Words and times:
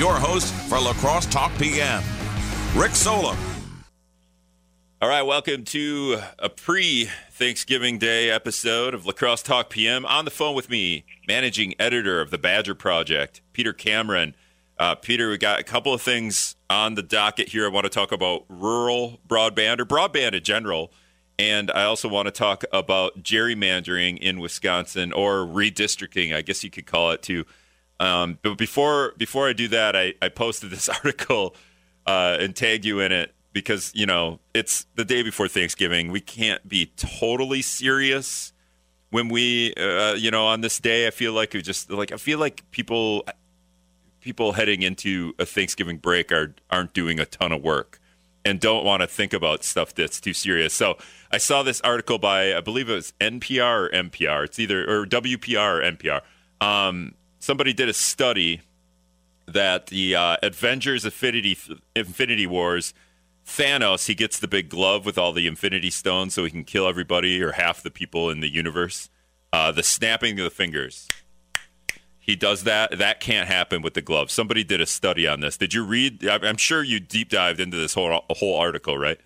your 0.00 0.14
host 0.14 0.54
for 0.54 0.78
Lacrosse 0.78 1.26
Talk 1.26 1.52
PM, 1.58 2.02
Rick 2.74 2.92
Solem. 2.92 3.36
All 5.02 5.10
right, 5.10 5.20
welcome 5.20 5.62
to 5.66 6.22
a 6.38 6.48
pre 6.48 7.10
Thanksgiving 7.32 7.98
Day 7.98 8.30
episode 8.30 8.94
of 8.94 9.04
Lacrosse 9.04 9.42
Talk 9.42 9.68
PM. 9.68 10.06
On 10.06 10.24
the 10.24 10.30
phone 10.30 10.54
with 10.54 10.70
me, 10.70 11.04
managing 11.28 11.74
editor 11.78 12.22
of 12.22 12.30
the 12.30 12.38
Badger 12.38 12.74
Project, 12.74 13.42
Peter 13.52 13.74
Cameron. 13.74 14.34
Uh, 14.78 14.94
Peter, 14.94 15.28
we 15.28 15.36
got 15.36 15.60
a 15.60 15.64
couple 15.64 15.92
of 15.92 16.00
things 16.00 16.56
on 16.70 16.94
the 16.94 17.02
docket 17.02 17.48
here. 17.48 17.66
I 17.66 17.68
want 17.68 17.84
to 17.84 17.90
talk 17.90 18.10
about 18.10 18.46
rural 18.48 19.20
broadband 19.28 19.80
or 19.80 19.84
broadband 19.84 20.32
in 20.32 20.42
general. 20.42 20.94
And 21.38 21.70
I 21.70 21.84
also 21.84 22.08
want 22.08 22.24
to 22.24 22.32
talk 22.32 22.64
about 22.72 23.22
gerrymandering 23.22 24.16
in 24.16 24.40
Wisconsin 24.40 25.12
or 25.12 25.44
redistricting, 25.44 26.34
I 26.34 26.40
guess 26.40 26.64
you 26.64 26.70
could 26.70 26.86
call 26.86 27.10
it 27.10 27.20
too. 27.20 27.44
Um, 28.00 28.38
but 28.42 28.56
before 28.56 29.12
before 29.18 29.48
I 29.48 29.52
do 29.52 29.68
that, 29.68 29.94
I, 29.94 30.14
I 30.20 30.30
posted 30.30 30.70
this 30.70 30.88
article 31.04 31.54
uh, 32.06 32.38
and 32.40 32.56
tagged 32.56 32.84
you 32.84 32.98
in 33.00 33.12
it 33.12 33.34
because 33.52 33.92
you 33.94 34.06
know 34.06 34.40
it's 34.54 34.86
the 34.96 35.04
day 35.04 35.22
before 35.22 35.46
Thanksgiving. 35.46 36.10
We 36.10 36.20
can't 36.20 36.66
be 36.66 36.92
totally 36.96 37.62
serious 37.62 38.52
when 39.10 39.28
we 39.28 39.74
uh, 39.74 40.14
you 40.14 40.30
know 40.30 40.46
on 40.46 40.62
this 40.62 40.80
day. 40.80 41.06
I 41.06 41.10
feel 41.10 41.34
like 41.34 41.52
we 41.52 41.62
just 41.62 41.90
like 41.90 42.10
I 42.10 42.16
feel 42.16 42.38
like 42.38 42.68
people 42.70 43.24
people 44.20 44.52
heading 44.52 44.82
into 44.82 45.34
a 45.38 45.44
Thanksgiving 45.44 45.98
break 45.98 46.32
are 46.32 46.54
aren't 46.70 46.94
doing 46.94 47.20
a 47.20 47.26
ton 47.26 47.52
of 47.52 47.62
work 47.62 48.00
and 48.46 48.58
don't 48.58 48.84
want 48.84 49.02
to 49.02 49.06
think 49.06 49.34
about 49.34 49.62
stuff 49.62 49.94
that's 49.94 50.18
too 50.18 50.32
serious. 50.32 50.72
So 50.72 50.96
I 51.30 51.36
saw 51.36 51.62
this 51.62 51.82
article 51.82 52.18
by 52.18 52.54
I 52.54 52.60
believe 52.60 52.88
it 52.88 52.94
was 52.94 53.12
NPR 53.20 53.88
or 53.88 53.90
NPR. 53.90 54.44
It's 54.44 54.58
either 54.58 54.88
or 54.88 55.04
WPR 55.04 55.80
or 55.80 55.82
NPR. 55.82 56.22
Um, 56.66 57.14
somebody 57.40 57.72
did 57.72 57.88
a 57.88 57.92
study 57.92 58.60
that 59.46 59.88
the 59.88 60.14
uh, 60.14 60.36
Avengers 60.42 61.04
Infinity 61.04 61.58
Infinity 61.96 62.46
Wars 62.46 62.94
Thanos 63.44 64.06
he 64.06 64.14
gets 64.14 64.38
the 64.38 64.46
big 64.46 64.68
glove 64.68 65.04
with 65.04 65.18
all 65.18 65.32
the 65.32 65.46
Infinity 65.46 65.90
Stones 65.90 66.34
so 66.34 66.44
he 66.44 66.50
can 66.50 66.64
kill 66.64 66.86
everybody 66.86 67.42
or 67.42 67.52
half 67.52 67.82
the 67.82 67.90
people 67.90 68.30
in 68.30 68.40
the 68.40 68.52
universe. 68.52 69.10
Uh, 69.52 69.72
the 69.72 69.82
snapping 69.82 70.38
of 70.38 70.44
the 70.44 70.50
fingers. 70.50 71.08
He 72.20 72.36
does 72.36 72.62
that. 72.62 72.96
That 72.98 73.18
can't 73.18 73.48
happen 73.48 73.82
with 73.82 73.94
the 73.94 74.02
glove. 74.02 74.30
Somebody 74.30 74.62
did 74.62 74.80
a 74.80 74.86
study 74.86 75.26
on 75.26 75.40
this. 75.40 75.56
Did 75.56 75.74
you 75.74 75.84
read? 75.84 76.24
I'm 76.28 76.58
sure 76.58 76.84
you 76.84 77.00
deep 77.00 77.30
dived 77.30 77.58
into 77.58 77.76
this 77.76 77.94
whole 77.94 78.24
whole 78.30 78.56
article, 78.56 78.96
right? 78.96 79.18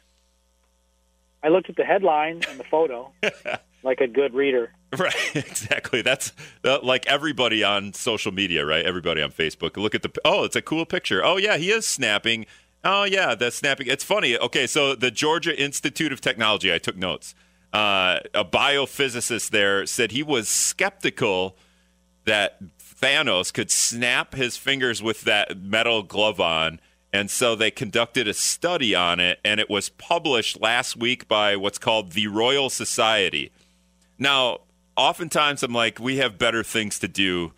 I 1.42 1.48
looked 1.48 1.68
at 1.68 1.76
the 1.76 1.84
headline 1.84 2.40
and 2.48 2.58
the 2.58 2.64
photo, 2.64 3.12
like 3.84 4.00
a 4.00 4.08
good 4.08 4.34
reader. 4.34 4.72
Right, 4.96 5.14
exactly. 5.34 6.02
That's 6.02 6.32
uh, 6.62 6.78
like 6.80 7.04
everybody 7.08 7.64
on 7.64 7.94
social 7.94 8.30
media, 8.30 8.64
right? 8.64 8.84
Everybody 8.84 9.22
on 9.22 9.32
Facebook. 9.32 9.77
Look 9.77 9.92
at 9.92 10.02
the 10.02 10.12
oh, 10.24 10.44
it's 10.44 10.54
a 10.54 10.62
cool 10.62 10.86
picture. 10.86 11.24
Oh 11.24 11.36
yeah, 11.36 11.56
he 11.56 11.72
is 11.72 11.84
snapping. 11.84 12.46
Oh 12.84 13.02
yeah, 13.02 13.34
that's 13.34 13.56
snapping. 13.56 13.88
It's 13.88 14.05
funny. 14.05 14.38
Okay, 14.38 14.68
so 14.68 14.94
the 14.94 15.10
Georgia 15.10 15.60
Institute 15.60 16.12
of 16.12 16.20
Technology. 16.20 16.72
I 16.72 16.78
took 16.78 16.96
notes. 16.96 17.34
Uh, 17.72 18.20
a 18.34 18.44
biophysicist 18.44 19.50
there 19.50 19.84
said 19.84 20.12
he 20.12 20.22
was 20.22 20.48
skeptical 20.48 21.56
that 22.24 22.60
Thanos 22.78 23.52
could 23.52 23.70
snap 23.70 24.34
his 24.34 24.56
fingers 24.56 25.02
with 25.02 25.22
that 25.22 25.58
metal 25.58 26.05
glove 26.05 26.40
on. 26.40 26.78
And 27.12 27.30
so 27.30 27.55
they 27.55 27.70
conducted 27.70 28.27
a 28.27 28.34
study 28.34 28.94
on 28.94 29.20
it, 29.20 29.38
and 29.44 29.60
it 29.60 29.70
was 29.70 29.88
published 29.88 30.60
last 30.60 30.96
week 30.96 31.28
by 31.28 31.55
what's 31.55 31.78
called 31.78 32.12
the 32.12 32.27
Royal 32.27 32.70
Society. 32.70 33.52
Now, 34.18 34.58
oftentimes 34.96 35.62
I'm 35.62 35.72
like, 35.72 35.98
we 35.98 36.18
have 36.18 36.38
better 36.38 36.62
things 36.62 36.98
to 37.00 37.08
do 37.08 37.52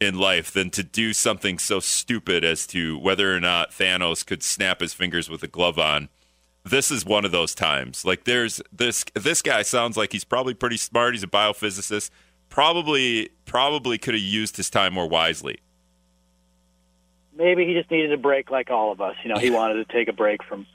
in 0.00 0.18
life 0.18 0.50
than 0.50 0.70
to 0.70 0.82
do 0.82 1.12
something 1.12 1.58
so 1.58 1.80
stupid 1.80 2.44
as 2.44 2.66
to 2.68 2.98
whether 2.98 3.34
or 3.34 3.40
not 3.40 3.70
Thanos 3.70 4.26
could 4.26 4.42
snap 4.42 4.80
his 4.80 4.92
fingers 4.92 5.30
with 5.30 5.42
a 5.42 5.46
glove 5.46 5.78
on. 5.78 6.08
This 6.64 6.90
is 6.90 7.04
one 7.04 7.24
of 7.24 7.32
those 7.32 7.54
times. 7.54 8.04
Like 8.04 8.24
there's 8.24 8.60
this 8.72 9.04
this 9.14 9.42
guy 9.42 9.62
sounds 9.62 9.96
like 9.96 10.12
he's 10.12 10.24
probably 10.24 10.54
pretty 10.54 10.78
smart. 10.78 11.14
He's 11.14 11.22
a 11.22 11.28
biophysicist. 11.28 12.10
Probably 12.48 13.30
probably 13.44 13.98
could 13.98 14.14
have 14.14 14.22
used 14.22 14.56
his 14.56 14.70
time 14.70 14.94
more 14.94 15.08
wisely. 15.08 15.58
Maybe 17.36 17.66
he 17.66 17.74
just 17.74 17.90
needed 17.90 18.12
a 18.12 18.16
break 18.16 18.50
like 18.50 18.70
all 18.70 18.92
of 18.92 19.00
us. 19.00 19.14
You 19.22 19.32
know, 19.32 19.38
he 19.38 19.50
wanted 19.58 19.86
to 19.86 19.92
take 19.92 20.08
a 20.08 20.12
break 20.12 20.42
from 20.42 20.66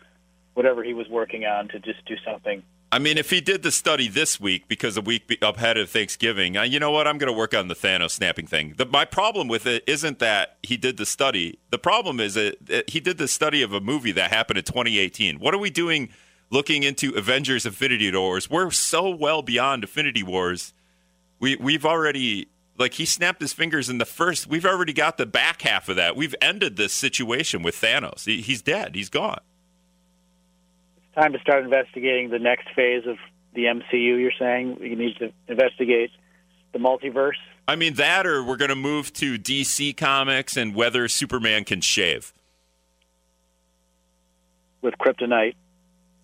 whatever 0.54 0.84
he 0.84 0.94
was 0.94 1.08
working 1.10 1.46
on 1.46 1.70
to 1.70 1.80
just 1.80 2.06
do 2.06 2.16
something 2.24 2.64
I 2.92 2.98
mean, 2.98 3.20
if 3.20 3.30
he 3.30 3.40
did 3.40 3.62
the 3.62 3.72
study 3.72 4.08
this 4.08 4.40
week 4.40 4.68
because 4.68 4.98
a 4.98 5.02
week 5.02 5.38
up 5.44 5.58
ahead 5.58 5.78
of 5.78 5.92
Thanksgiving, 5.92 6.58
uh, 6.58 6.64
you 6.64 6.80
know 6.80 6.90
what? 6.90 7.08
I'm 7.08 7.20
going 7.20 7.32
to 7.32 7.38
work 7.38 7.54
on 7.54 7.68
the 7.68 7.76
Thanos 7.76 8.12
snapping 8.12 8.48
thing. 8.48 8.74
The, 8.78 8.86
my 8.86 9.06
problem 9.06 9.48
with 9.48 9.68
it 9.68 9.84
isn't 9.86 10.18
that 10.20 10.58
he 10.64 10.76
did 10.76 10.98
the 10.98 11.06
study. 11.06 11.60
The 11.70 11.78
problem 11.78 12.20
is 12.20 12.34
that, 12.34 12.66
that 12.66 12.90
he 12.90 13.00
did 13.00 13.20
the 13.20 13.28
study 13.28 13.62
of 13.62 13.74
a 13.74 13.80
movie 13.80 14.12
that 14.14 14.32
happened 14.32 14.58
in 14.58 14.64
2018. 14.64 15.38
What 15.40 15.54
are 15.54 15.60
we 15.60 15.70
doing 15.70 16.10
looking 16.50 16.82
into 16.82 17.14
Avengers 17.16 17.68
Infinity 17.68 18.12
Wars? 18.12 18.50
We're 18.50 18.72
so 18.72 19.08
well 19.10 19.44
beyond 19.44 19.84
Infinity 19.84 20.24
Wars. 20.24 20.74
We, 21.40 21.58
we've 21.58 21.86
already, 21.86 22.48
like, 22.80 22.96
he 22.96 23.06
snapped 23.06 23.40
his 23.40 23.54
fingers 23.54 23.90
in 23.90 24.00
the 24.00 24.06
first, 24.06 24.48
we've 24.48 24.66
already 24.66 24.94
got 24.94 25.18
the 25.18 25.28
back 25.28 25.62
half 25.62 25.90
of 25.90 25.96
that. 25.98 26.16
We've 26.16 26.36
ended 26.42 26.76
this 26.76 26.94
situation 26.94 27.62
with 27.62 27.76
Thanos. 27.76 28.26
He, 28.26 28.42
he's 28.42 28.64
dead, 28.64 28.96
he's 28.96 29.10
gone 29.10 29.42
time 31.20 31.34
to 31.34 31.40
start 31.40 31.64
investigating 31.64 32.30
the 32.30 32.40
next 32.40 32.68
phase 32.76 33.06
of 33.06 33.18
the 33.54 33.66
MCU. 33.66 34.20
You're 34.20 34.32
saying 34.40 34.78
you 34.82 34.96
need 34.96 35.18
to 35.18 35.32
investigate 35.48 36.12
the 36.72 36.80
multiverse. 36.80 37.40
I 37.68 37.76
mean 37.76 37.96
that, 37.96 38.26
or 38.26 38.44
we're 38.44 38.58
going 38.58 38.70
to 38.70 38.76
move 38.76 39.14
to 39.14 39.38
DC 39.38 39.96
Comics 39.98 40.58
and 40.58 40.74
whether 40.74 41.08
Superman 41.08 41.66
can 41.66 41.82
shave 41.82 42.34
with 44.82 44.96
kryptonite. 44.98 45.56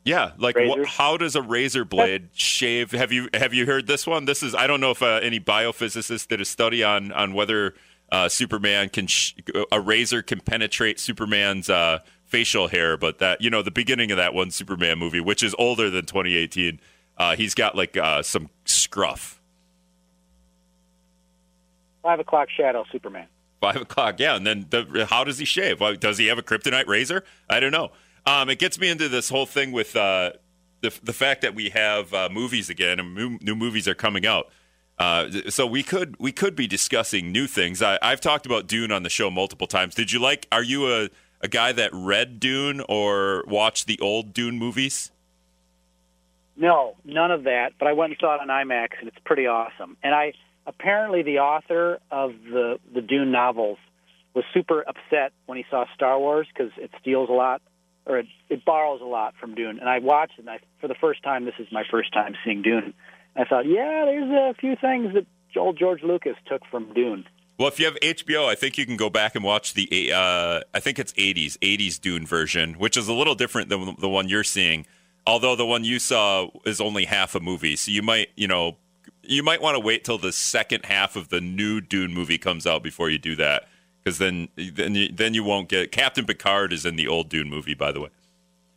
Yeah, 0.04 0.32
like 0.38 0.56
wh- 0.56 0.86
how 0.86 1.18
does 1.18 1.36
a 1.36 1.42
razor 1.42 1.84
blade 1.84 2.30
shave? 2.34 2.92
Have 2.92 3.12
you 3.12 3.28
have 3.34 3.56
you 3.56 3.66
heard 3.66 3.88
this 3.88 4.06
one? 4.06 4.26
This 4.26 4.44
is 4.44 4.54
I 4.54 4.68
don't 4.68 4.80
know 4.80 4.92
if 4.92 5.02
uh, 5.02 5.20
any 5.24 5.40
biophysicist 5.40 6.28
did 6.28 6.40
a 6.40 6.46
study 6.46 6.84
on 6.84 7.12
on 7.12 7.34
whether 7.34 7.74
uh, 8.12 8.30
Superman 8.30 8.90
can 8.90 9.08
sh- 9.08 9.34
a 9.72 9.80
razor 9.80 10.22
can 10.22 10.42
penetrate 10.42 11.00
Superman's 11.00 11.72
uh, 11.72 12.00
facial 12.36 12.68
hair, 12.68 12.98
but 12.98 13.20
that 13.20 13.42
you 13.42 13.50
know 13.50 13.62
the 13.62 13.72
beginning 13.72 14.12
of 14.12 14.18
that 14.18 14.34
one 14.34 14.52
Superman 14.52 15.00
movie, 15.00 15.22
which 15.22 15.42
is 15.42 15.56
older 15.58 15.90
than 15.90 16.06
2018, 16.06 16.80
uh, 17.18 17.36
he's 17.36 17.54
got 17.56 17.76
like 17.76 17.96
uh, 17.96 18.22
some 18.22 18.50
scruff. 18.66 19.42
Five 22.04 22.20
o'clock 22.20 22.50
shadow 22.50 22.86
Superman. 22.92 23.28
Five 23.62 23.78
o'clock, 23.78 24.20
yeah. 24.20 24.36
And 24.36 24.46
then 24.46 24.66
the, 24.70 25.08
how 25.10 25.24
does 25.24 25.40
he 25.40 25.46
shave? 25.46 25.82
Does 26.00 26.18
he 26.18 26.28
have 26.28 26.38
a 26.38 26.44
kryptonite 26.44 26.88
razor? 26.88 27.24
I 27.50 27.60
don't 27.60 27.72
know. 27.72 27.92
Um, 28.26 28.50
it 28.50 28.60
gets 28.60 28.78
me 28.78 28.90
into 28.90 29.08
this 29.08 29.30
whole 29.30 29.46
thing 29.46 29.72
with 29.72 29.96
uh, 29.96 30.34
the 30.82 30.94
the 31.02 31.14
fact 31.14 31.42
that 31.42 31.56
we 31.56 31.70
have 31.70 32.14
uh, 32.14 32.28
movies 32.30 32.70
again 32.70 33.00
and 33.00 33.16
new, 33.16 33.40
new 33.42 33.56
movies 33.56 33.88
are 33.88 33.96
coming 33.96 34.26
out. 34.26 34.52
Uh, 35.00 35.30
so 35.50 35.66
we 35.66 35.84
could 35.84 36.16
we 36.20 36.32
could 36.32 36.56
be 36.56 36.68
discussing 36.68 37.32
new 37.32 37.48
things. 37.48 37.82
I, 37.82 37.98
have 38.02 38.22
talked 38.22 38.46
about 38.46 38.68
Dune 38.68 38.92
on 38.92 39.04
the 39.04 39.10
show 39.10 39.32
multiple 39.32 39.68
times. 39.68 39.96
Did 39.96 40.12
you 40.12 40.20
like? 40.20 40.48
Are 40.52 40.64
you 40.64 40.92
a 40.92 41.10
a 41.42 41.48
guy 41.48 41.72
that 41.72 41.92
read 41.94 42.40
Dune 42.40 42.82
or 42.88 43.44
watched 43.48 43.88
the 43.88 44.00
old 44.00 44.34
Dune 44.34 44.58
movies? 44.58 45.12
No, 46.58 46.96
none 47.04 47.32
of 47.32 47.44
that. 47.44 47.74
But 47.78 47.88
I 47.88 47.94
went 47.94 48.12
and 48.12 48.20
saw 48.20 48.36
it 48.36 48.42
on 48.42 48.48
IMAX, 48.48 48.90
and 49.00 49.08
it's 49.08 49.18
pretty 49.26 49.48
awesome. 49.48 49.98
And 50.02 50.16
I 50.16 50.34
apparently 50.66 51.22
the 51.22 51.40
author 51.40 52.00
of 52.12 52.32
the 52.50 52.80
the 52.94 53.02
Dune 53.02 53.32
novels 53.32 53.78
was 54.34 54.44
super 54.54 54.82
upset 54.82 55.32
when 55.46 55.58
he 55.58 55.66
saw 55.70 55.86
Star 55.96 56.20
Wars 56.20 56.48
because 56.54 56.72
it 56.78 56.92
steals 57.00 57.30
a 57.30 57.34
lot 57.34 57.62
or 58.06 58.20
it, 58.20 58.28
it 58.50 58.64
borrows 58.66 59.02
a 59.02 59.06
lot 59.06 59.34
from 59.40 59.56
Dune. 59.56 59.80
And 59.80 59.90
I 59.90 60.00
watched 60.00 60.34
it, 60.38 60.42
and 60.42 60.50
I, 60.50 60.60
for 60.80 60.88
the 60.88 60.96
first 60.96 61.24
time, 61.24 61.46
this 61.46 61.56
is 61.60 61.68
my 61.72 61.84
first 61.90 62.14
time 62.14 62.36
seeing 62.44 62.62
Dune. 62.62 62.94
And 63.36 63.46
I 63.46 63.50
thought, 63.50 63.66
yeah, 63.66 64.04
there's 64.06 64.30
a 64.30 64.54
few 64.60 64.76
things 64.76 65.14
that 65.14 65.26
old 65.58 65.78
George 65.80 66.04
Lucas 66.04 66.36
took 66.48 66.62
from 66.70 66.94
Dune. 66.94 67.26
Well, 67.58 67.70
if 67.70 67.80
you 67.80 67.86
have 67.86 67.96
HBO, 68.02 68.48
I 68.48 68.56
think 68.56 68.78
you 68.78 68.86
can 68.86 68.98
go 68.98 69.10
back 69.10 69.34
and 69.34 69.44
watch 69.44 69.74
the 69.74 70.12
uh, 70.14 70.62
I 70.74 70.80
think 70.80 71.00
it's 71.00 71.14
80s 71.14 71.58
80s 71.60 72.00
Dune 72.00 72.26
version, 72.26 72.74
which 72.74 72.98
is 72.98 73.08
a 73.08 73.14
little 73.14 73.36
different 73.36 73.70
than 73.70 73.96
the 74.00 74.10
one 74.10 74.28
you're 74.28 74.44
seeing. 74.44 74.86
Although 75.28 75.56
the 75.56 75.66
one 75.66 75.84
you 75.84 75.98
saw 76.00 76.50
is 76.66 76.80
only 76.82 77.06
half 77.06 77.34
a 77.34 77.40
movie, 77.40 77.76
so 77.76 77.92
you 77.92 78.02
might 78.02 78.30
you 78.36 78.48
know 78.48 78.78
you 79.24 79.42
might 79.42 79.62
want 79.62 79.76
to 79.76 79.80
wait 79.80 80.04
till 80.04 80.18
the 80.18 80.32
second 80.32 80.86
half 80.86 81.16
of 81.16 81.30
the 81.30 81.42
new 81.42 81.82
Dune 81.82 82.14
movie 82.14 82.38
comes 82.38 82.68
out 82.68 82.84
before 82.84 83.10
you 83.10 83.18
do 83.18 83.36
that, 83.38 83.68
because 84.04 84.18
then 84.18 84.50
then 84.56 84.94
you, 84.94 85.10
then 85.10 85.34
you 85.34 85.44
won't 85.44 85.70
get 85.70 85.92
Captain 85.92 86.26
Picard 86.26 86.74
is 86.74 86.86
in 86.86 86.98
the 86.98 87.08
old 87.08 87.30
Dune 87.30 87.50
movie, 87.50 87.74
by 87.74 87.92
the 87.92 88.02
way. 88.02 88.10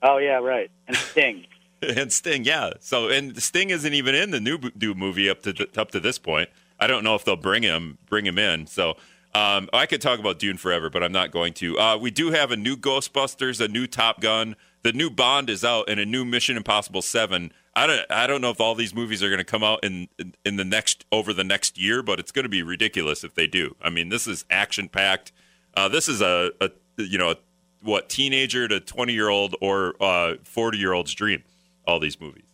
Oh 0.03 0.19
yeah, 0.19 0.37
right, 0.37 0.71
and 0.87 0.97
Sting. 0.97 1.47
and 1.83 2.13
Sting, 2.13 2.45
yeah. 2.45 2.71
So 2.81 3.09
and 3.09 3.41
Sting 3.43 3.71
isn't 3.71 3.93
even 3.93 4.15
in 4.15 4.31
the 4.31 4.41
new 4.41 4.59
Dune 4.59 4.99
movie 4.99 5.29
up 5.29 5.43
to 5.43 5.69
up 5.77 5.91
to 5.91 6.01
this 6.01 6.19
point. 6.19 6.49
I 6.79 6.87
don't 6.87 7.05
know 7.05 7.15
if 7.15 7.25
they'll 7.25 7.37
bring 7.37 7.63
him 7.63 7.99
bring 8.07 8.25
him 8.27 8.39
in. 8.39 8.67
So 8.67 8.97
um, 9.35 9.69
I 9.73 9.87
could 9.87 10.01
talk 10.01 10.19
about 10.19 10.39
Dune 10.39 10.57
forever, 10.57 10.91
but 10.91 11.03
I'm 11.03 11.13
not 11.13 11.31
going 11.31 11.53
to. 11.55 11.79
Uh, 11.79 11.97
we 11.97 12.11
do 12.11 12.31
have 12.31 12.51
a 12.51 12.57
new 12.57 12.77
Ghostbusters, 12.77 13.61
a 13.61 13.69
new 13.69 13.87
Top 13.87 14.21
Gun, 14.21 14.57
the 14.83 14.93
new 14.93 15.11
Bond 15.11 15.51
is 15.51 15.65
out, 15.65 15.89
and 15.89 16.01
a 16.01 16.07
new 16.07 16.25
Mission 16.25 16.57
Impossible 16.57 17.03
Seven. 17.03 17.53
I 17.75 17.87
don't 17.87 18.11
I 18.11 18.27
don't 18.27 18.41
know 18.41 18.51
if 18.51 18.61
all 18.61 18.75
these 18.75 18.95
movies 18.95 19.23
are 19.23 19.29
going 19.29 19.39
to 19.39 19.45
come 19.45 19.63
out 19.63 19.85
in, 19.85 20.09
in, 20.45 20.57
the 20.57 20.65
next 20.65 21.05
over 21.13 21.33
the 21.33 21.45
next 21.45 21.79
year, 21.79 22.03
but 22.03 22.19
it's 22.19 22.33
going 22.33 22.45
to 22.45 22.49
be 22.49 22.63
ridiculous 22.63 23.23
if 23.23 23.35
they 23.35 23.47
do. 23.47 23.77
I 23.83 23.91
mean, 23.91 24.09
this 24.09 24.27
is 24.27 24.45
action 24.51 24.89
packed. 24.89 25.33
Uh, 25.75 25.89
this 25.89 26.09
is 26.09 26.21
a, 26.21 26.51
a 26.61 26.71
you 26.97 27.19
know 27.19 27.31
a, 27.31 27.37
what 27.83 28.09
teenager 28.09 28.67
to 28.67 28.81
twenty 28.81 29.13
year 29.13 29.29
old 29.29 29.55
or 29.61 29.95
forty 30.43 30.79
uh, 30.79 30.81
year 30.81 30.93
old's 30.93 31.15
dream. 31.15 31.43
All 31.87 32.01
these 32.01 32.21
movies. 32.21 32.45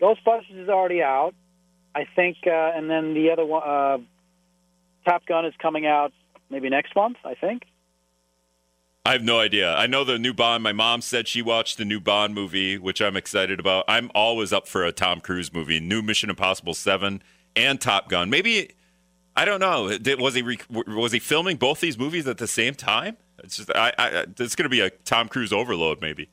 Ghostbusters 0.00 0.62
is 0.62 0.68
already 0.68 1.02
out, 1.02 1.34
I 1.94 2.06
think, 2.16 2.38
uh, 2.46 2.50
and 2.50 2.88
then 2.88 3.14
the 3.14 3.30
other 3.30 3.44
one, 3.44 3.62
uh, 3.62 3.98
Top 5.04 5.26
Gun, 5.26 5.44
is 5.44 5.54
coming 5.60 5.86
out 5.86 6.12
maybe 6.50 6.68
next 6.68 6.94
month. 6.94 7.16
I 7.24 7.34
think. 7.34 7.62
I 9.04 9.12
have 9.12 9.22
no 9.22 9.40
idea. 9.40 9.74
I 9.74 9.86
know 9.86 10.04
the 10.04 10.18
new 10.18 10.34
Bond. 10.34 10.62
My 10.62 10.72
mom 10.72 11.00
said 11.00 11.26
she 11.26 11.40
watched 11.40 11.78
the 11.78 11.86
new 11.86 12.00
Bond 12.00 12.34
movie, 12.34 12.76
which 12.76 13.00
I'm 13.00 13.16
excited 13.16 13.58
about. 13.58 13.86
I'm 13.88 14.10
always 14.14 14.52
up 14.52 14.68
for 14.68 14.84
a 14.84 14.92
Tom 14.92 15.20
Cruise 15.20 15.52
movie. 15.52 15.80
New 15.80 16.02
Mission 16.02 16.28
Impossible 16.28 16.74
Seven 16.74 17.22
and 17.56 17.80
Top 17.80 18.08
Gun. 18.08 18.28
Maybe 18.28 18.74
I 19.36 19.44
don't 19.44 19.60
know. 19.60 19.96
Did, 19.96 20.20
was 20.20 20.34
he 20.34 20.58
was 20.68 21.12
he 21.12 21.18
filming 21.18 21.56
both 21.56 21.80
these 21.80 21.98
movies 21.98 22.26
at 22.26 22.38
the 22.38 22.46
same 22.46 22.74
time? 22.74 23.16
It's 23.42 23.56
just 23.56 23.70
I, 23.74 23.92
I 23.98 24.08
it's 24.38 24.54
going 24.54 24.64
to 24.64 24.68
be 24.68 24.80
a 24.80 24.90
Tom 24.90 25.28
Cruise 25.28 25.52
overload, 25.52 26.00
maybe. 26.00 26.28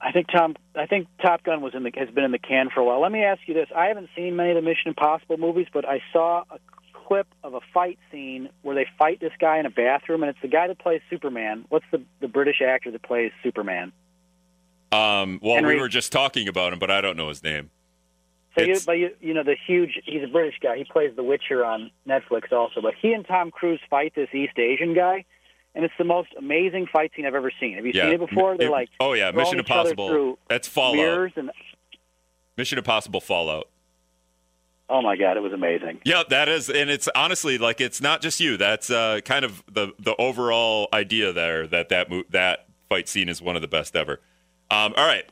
I 0.00 0.12
think 0.12 0.28
Tom. 0.28 0.56
I 0.76 0.86
think 0.86 1.08
Top 1.20 1.42
Gun 1.42 1.60
was 1.60 1.74
in 1.74 1.82
the 1.82 1.92
has 1.96 2.08
been 2.10 2.24
in 2.24 2.30
the 2.30 2.38
can 2.38 2.70
for 2.70 2.80
a 2.80 2.84
while. 2.84 3.00
Let 3.00 3.12
me 3.12 3.24
ask 3.24 3.40
you 3.46 3.54
this: 3.54 3.68
I 3.74 3.86
haven't 3.86 4.08
seen 4.14 4.36
many 4.36 4.50
of 4.50 4.56
the 4.56 4.62
Mission 4.62 4.88
Impossible 4.88 5.38
movies, 5.38 5.66
but 5.72 5.88
I 5.88 6.00
saw 6.12 6.44
a 6.50 6.58
clip 6.92 7.26
of 7.42 7.54
a 7.54 7.60
fight 7.74 7.98
scene 8.12 8.50
where 8.62 8.74
they 8.74 8.86
fight 8.98 9.18
this 9.20 9.32
guy 9.40 9.58
in 9.58 9.66
a 9.66 9.70
bathroom, 9.70 10.22
and 10.22 10.30
it's 10.30 10.40
the 10.40 10.48
guy 10.48 10.68
that 10.68 10.78
plays 10.78 11.00
Superman. 11.10 11.64
What's 11.68 11.86
the 11.90 12.02
the 12.20 12.28
British 12.28 12.62
actor 12.62 12.90
that 12.90 13.02
plays 13.02 13.32
Superman? 13.42 13.92
Um, 14.92 15.40
well, 15.42 15.56
Henry. 15.56 15.74
we 15.74 15.80
were 15.80 15.88
just 15.88 16.12
talking 16.12 16.48
about 16.48 16.72
him, 16.72 16.78
but 16.78 16.90
I 16.90 17.00
don't 17.00 17.16
know 17.16 17.28
his 17.28 17.42
name. 17.42 17.70
So 18.56 18.64
you, 18.64 18.80
but 18.86 18.92
you, 18.92 19.10
you 19.20 19.34
know 19.34 19.42
the 19.42 19.56
huge. 19.66 20.00
He's 20.04 20.22
a 20.22 20.28
British 20.28 20.58
guy. 20.60 20.76
He 20.76 20.84
plays 20.84 21.14
The 21.14 21.22
Witcher 21.22 21.64
on 21.64 21.90
Netflix 22.06 22.52
also. 22.52 22.80
But 22.80 22.94
he 23.00 23.12
and 23.12 23.26
Tom 23.26 23.50
Cruise 23.50 23.80
fight 23.90 24.14
this 24.14 24.28
East 24.32 24.58
Asian 24.58 24.94
guy, 24.94 25.24
and 25.74 25.84
it's 25.84 25.94
the 25.98 26.04
most 26.04 26.28
amazing 26.38 26.86
fight 26.92 27.12
scene 27.14 27.26
I've 27.26 27.34
ever 27.34 27.52
seen. 27.60 27.76
Have 27.76 27.86
you 27.86 27.92
yeah. 27.94 28.04
seen 28.04 28.14
it 28.14 28.28
before? 28.28 28.56
They're 28.56 28.68
it, 28.68 28.72
like, 28.72 28.88
oh 29.00 29.12
yeah, 29.12 29.30
Mission 29.30 29.58
Impossible. 29.58 30.38
That's 30.48 30.68
Fallout. 30.68 31.36
And, 31.36 31.50
Mission 32.56 32.78
Impossible 32.78 33.20
Fallout. 33.20 33.68
Oh 34.90 35.02
my 35.02 35.16
god, 35.16 35.36
it 35.36 35.40
was 35.40 35.52
amazing. 35.52 36.00
Yeah, 36.04 36.22
that 36.30 36.48
is, 36.48 36.70
and 36.70 36.88
it's 36.88 37.08
honestly 37.14 37.58
like 37.58 37.80
it's 37.80 38.00
not 38.00 38.22
just 38.22 38.40
you. 38.40 38.56
That's 38.56 38.90
uh, 38.90 39.20
kind 39.24 39.44
of 39.44 39.62
the 39.70 39.92
the 39.98 40.16
overall 40.16 40.88
idea 40.92 41.32
there 41.32 41.66
that 41.66 41.90
that 41.90 42.10
mo- 42.10 42.24
that 42.30 42.66
fight 42.88 43.08
scene 43.08 43.28
is 43.28 43.42
one 43.42 43.54
of 43.54 43.62
the 43.62 43.68
best 43.68 43.94
ever. 43.94 44.20
Um, 44.70 44.94
all 44.96 45.06
right, 45.06 45.30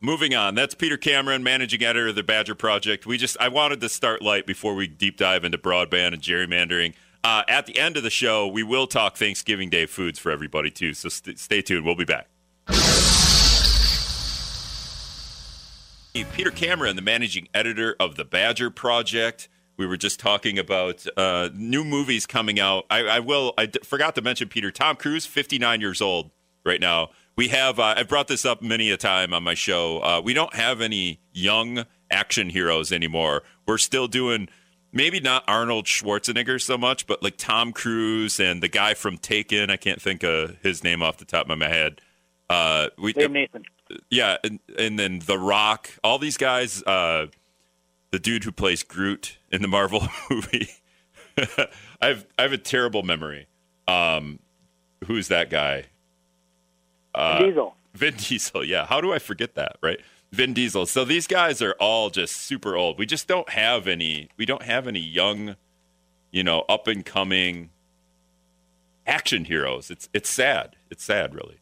moving 0.00 0.34
on. 0.34 0.54
That's 0.54 0.74
Peter 0.74 0.96
Cameron, 0.96 1.42
managing 1.42 1.82
editor 1.82 2.08
of 2.08 2.14
the 2.14 2.22
Badger 2.22 2.54
Project. 2.54 3.06
We 3.06 3.18
just 3.18 3.36
I 3.38 3.48
wanted 3.48 3.82
to 3.82 3.88
start 3.90 4.22
light 4.22 4.46
before 4.46 4.74
we 4.74 4.86
deep 4.86 5.18
dive 5.18 5.44
into 5.44 5.58
broadband 5.58 6.14
and 6.14 6.22
gerrymandering. 6.22 6.94
Uh, 7.22 7.42
at 7.48 7.66
the 7.66 7.78
end 7.78 7.96
of 7.96 8.02
the 8.02 8.10
show, 8.10 8.46
we 8.46 8.62
will 8.62 8.86
talk 8.86 9.16
Thanksgiving 9.16 9.68
Day 9.68 9.86
foods 9.86 10.18
for 10.18 10.30
everybody 10.30 10.70
too. 10.70 10.94
So 10.94 11.08
st- 11.08 11.38
stay 11.38 11.60
tuned. 11.62 11.84
We'll 11.84 11.94
be 11.94 12.04
back. 12.04 12.28
Peter 16.32 16.50
Cameron, 16.50 16.96
the 16.96 17.02
managing 17.02 17.48
editor 17.54 17.94
of 18.00 18.16
the 18.16 18.24
Badger 18.24 18.70
Project. 18.70 19.48
We 19.76 19.86
were 19.86 19.96
just 19.96 20.18
talking 20.20 20.58
about 20.58 21.06
uh, 21.16 21.50
new 21.54 21.84
movies 21.84 22.26
coming 22.26 22.58
out. 22.60 22.84
I, 22.90 23.04
I 23.04 23.18
will. 23.20 23.54
I 23.56 23.66
d- 23.66 23.78
forgot 23.84 24.14
to 24.16 24.22
mention 24.22 24.48
Peter. 24.48 24.70
Tom 24.70 24.96
Cruise, 24.96 25.24
59 25.24 25.80
years 25.80 26.00
old 26.02 26.30
right 26.64 26.80
now. 26.80 27.10
We 27.36 27.48
have. 27.48 27.78
Uh, 27.78 27.94
I've 27.96 28.08
brought 28.08 28.28
this 28.28 28.44
up 28.44 28.60
many 28.60 28.90
a 28.90 28.96
time 28.96 29.32
on 29.32 29.42
my 29.42 29.54
show. 29.54 30.00
Uh, 30.00 30.20
we 30.22 30.34
don't 30.34 30.54
have 30.54 30.80
any 30.80 31.20
young 31.32 31.86
action 32.10 32.50
heroes 32.50 32.92
anymore. 32.92 33.42
We're 33.66 33.78
still 33.78 34.08
doing 34.08 34.48
maybe 34.92 35.20
not 35.20 35.44
Arnold 35.46 35.86
Schwarzenegger 35.86 36.60
so 36.60 36.76
much, 36.78 37.06
but 37.06 37.22
like 37.22 37.36
Tom 37.36 37.72
Cruise 37.72 38.40
and 38.40 38.62
the 38.62 38.68
guy 38.68 38.94
from 38.94 39.18
Taken. 39.18 39.70
I 39.70 39.76
can't 39.76 40.00
think 40.00 40.22
of 40.22 40.56
his 40.62 40.84
name 40.84 41.02
off 41.02 41.18
the 41.18 41.24
top 41.24 41.48
of 41.48 41.58
my 41.58 41.68
head. 41.68 42.00
Uh, 42.48 42.88
we, 42.98 43.12
Dave 43.12 43.30
Nathan 43.30 43.64
yeah, 44.08 44.36
and, 44.44 44.60
and 44.78 44.98
then 44.98 45.20
The 45.20 45.38
Rock, 45.38 45.90
all 46.02 46.18
these 46.18 46.36
guys. 46.36 46.82
Uh, 46.82 47.26
the 48.10 48.18
dude 48.18 48.44
who 48.44 48.52
plays 48.52 48.82
Groot 48.82 49.38
in 49.50 49.62
the 49.62 49.68
Marvel 49.68 50.06
movie. 50.30 50.68
I 51.38 52.08
have 52.08 52.26
I 52.38 52.42
have 52.42 52.52
a 52.52 52.58
terrible 52.58 53.02
memory. 53.02 53.46
Um, 53.86 54.40
who's 55.06 55.28
that 55.28 55.48
guy? 55.48 55.84
Uh, 57.14 57.44
Diesel. 57.44 57.74
Vin 57.94 58.14
Diesel. 58.16 58.64
Yeah. 58.64 58.86
How 58.86 59.00
do 59.00 59.12
I 59.12 59.18
forget 59.18 59.54
that? 59.54 59.76
Right. 59.82 60.00
Vin 60.32 60.54
Diesel. 60.54 60.86
So 60.86 61.04
these 61.04 61.26
guys 61.26 61.60
are 61.60 61.74
all 61.80 62.10
just 62.10 62.36
super 62.36 62.76
old. 62.76 62.98
We 62.98 63.06
just 63.06 63.26
don't 63.26 63.48
have 63.50 63.86
any. 63.88 64.28
We 64.36 64.46
don't 64.46 64.62
have 64.62 64.86
any 64.86 65.00
young, 65.00 65.56
you 66.30 66.44
know, 66.44 66.64
up 66.68 66.86
and 66.86 67.04
coming 67.04 67.70
action 69.06 69.44
heroes. 69.46 69.90
It's 69.90 70.08
it's 70.12 70.30
sad. 70.30 70.76
It's 70.90 71.04
sad, 71.04 71.34
really. 71.34 71.58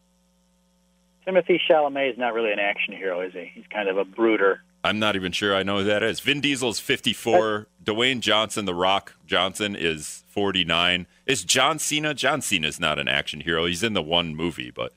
Timothy 1.25 1.61
Chalamet 1.69 2.13
is 2.13 2.17
not 2.17 2.33
really 2.33 2.51
an 2.51 2.59
action 2.59 2.93
hero, 2.93 3.21
is 3.21 3.33
he? 3.33 3.51
He's 3.53 3.67
kind 3.71 3.87
of 3.87 3.97
a 3.97 4.05
brooder. 4.05 4.61
I'm 4.83 4.97
not 4.97 5.15
even 5.15 5.31
sure 5.31 5.55
I 5.55 5.63
know 5.63 5.79
who 5.79 5.83
that 5.83 6.01
is. 6.01 6.21
Vin 6.21 6.41
Diesel's 6.41 6.79
54. 6.79 7.67
Dwayne 7.83 8.19
Johnson, 8.19 8.65
The 8.65 8.73
Rock 8.73 9.15
Johnson, 9.25 9.75
is 9.75 10.23
49. 10.27 11.05
Is 11.25 11.43
John 11.43 11.77
Cena? 11.79 12.13
John 12.13 12.41
Cena's 12.41 12.79
not 12.79 12.97
an 12.97 13.07
action 13.07 13.41
hero. 13.41 13.65
He's 13.65 13.83
in 13.83 13.93
the 13.93 14.01
one 14.01 14.35
movie, 14.35 14.71
but 14.71 14.93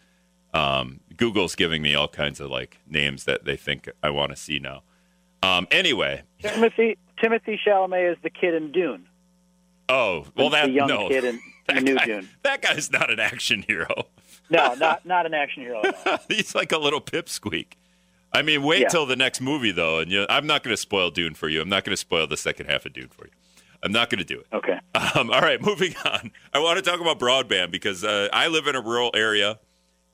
um, 0.54 1.00
Google's 1.16 1.54
giving 1.54 1.82
me 1.82 1.94
all 1.94 2.08
kinds 2.08 2.40
of 2.40 2.50
like 2.50 2.78
names 2.88 3.24
that 3.24 3.44
they 3.44 3.56
think 3.56 3.90
I 4.02 4.10
want 4.10 4.30
to 4.30 4.36
see 4.36 4.58
now. 4.58 4.82
Um, 5.42 5.66
anyway, 5.70 6.22
Timothy 6.40 6.98
Timothée 7.22 7.58
Chalamet 7.66 8.12
is 8.12 8.18
the 8.22 8.30
kid 8.30 8.54
in 8.54 8.72
Dune. 8.72 9.08
Oh 9.88 10.26
well, 10.36 10.50
that 10.50 10.66
the 10.66 10.72
young 10.72 10.88
no, 10.88 11.08
kid 11.08 11.24
in, 11.24 11.40
the 11.68 11.80
new 11.80 11.96
guy, 11.96 12.06
Dune. 12.06 12.28
That 12.42 12.62
guy's 12.62 12.90
not 12.90 13.10
an 13.10 13.20
action 13.20 13.64
hero 13.66 14.06
no, 14.52 14.74
not 14.74 15.04
not 15.06 15.26
an 15.26 15.34
action 15.34 15.62
hero. 15.62 15.82
He's 16.28 16.54
like 16.54 16.70
a 16.72 16.78
little 16.78 17.00
pipsqueak. 17.00 17.74
I 18.32 18.42
mean, 18.42 18.62
wait 18.62 18.82
yeah. 18.82 18.88
till 18.88 19.06
the 19.06 19.16
next 19.16 19.40
movie 19.40 19.72
though, 19.72 19.98
and 19.98 20.10
you 20.10 20.26
I'm 20.28 20.46
not 20.46 20.62
going 20.62 20.72
to 20.72 20.80
spoil 20.80 21.10
Dune 21.10 21.34
for 21.34 21.48
you. 21.48 21.60
I'm 21.60 21.68
not 21.68 21.84
going 21.84 21.92
to 21.92 22.00
spoil 22.00 22.26
the 22.26 22.36
second 22.36 22.66
half 22.66 22.86
of 22.86 22.92
Dune 22.92 23.08
for 23.08 23.26
you. 23.26 23.32
I'm 23.82 23.92
not 23.92 24.10
going 24.10 24.20
to 24.20 24.24
do 24.24 24.38
it. 24.38 24.46
Okay. 24.52 24.78
Um, 24.94 25.30
all 25.30 25.40
right, 25.40 25.60
moving 25.60 25.94
on. 26.04 26.30
I 26.54 26.60
want 26.60 26.82
to 26.82 26.88
talk 26.88 27.00
about 27.00 27.18
broadband 27.18 27.72
because 27.72 28.04
uh, 28.04 28.28
I 28.32 28.46
live 28.46 28.68
in 28.68 28.76
a 28.76 28.80
rural 28.80 29.10
area 29.12 29.58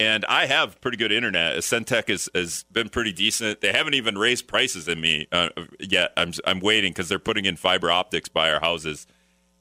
and 0.01 0.25
I 0.27 0.47
have 0.47 0.81
pretty 0.81 0.97
good 0.97 1.13
internet. 1.13 1.57
Centec 1.59 2.09
has, 2.09 2.29
has 2.35 2.65
been 2.73 2.89
pretty 2.89 3.13
decent. 3.13 3.61
They 3.61 3.73
haven't 3.73 3.95
even 3.95 4.17
raised 4.17 4.47
prices 4.47 4.89
in 4.89 5.01
me 5.01 5.27
uh, 5.33 5.49
yet. 5.81 6.13
I'm 6.17 6.33
I'm 6.47 6.61
waiting 6.61 6.93
because 6.93 7.09
they're 7.09 7.19
putting 7.19 7.45
in 7.45 7.57
fiber 7.57 7.91
optics 7.91 8.29
by 8.29 8.53
our 8.53 8.61
houses 8.61 9.07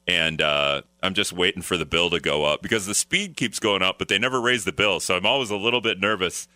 and 0.08 0.40
uh, 0.40 0.82
I'm 1.02 1.12
just 1.12 1.34
waiting 1.34 1.62
for 1.62 1.76
the 1.76 1.84
bill 1.84 2.08
to 2.10 2.18
go 2.18 2.44
up 2.44 2.62
because 2.62 2.86
the 2.86 2.94
speed 2.94 3.36
keeps 3.36 3.58
going 3.58 3.82
up, 3.82 3.98
but 3.98 4.08
they 4.08 4.18
never 4.18 4.40
raise 4.40 4.64
the 4.64 4.72
bill, 4.72 5.00
so 5.00 5.14
I'm 5.14 5.26
always 5.26 5.50
a 5.50 5.56
little 5.56 5.82
bit 5.82 6.00
nervous. 6.00 6.48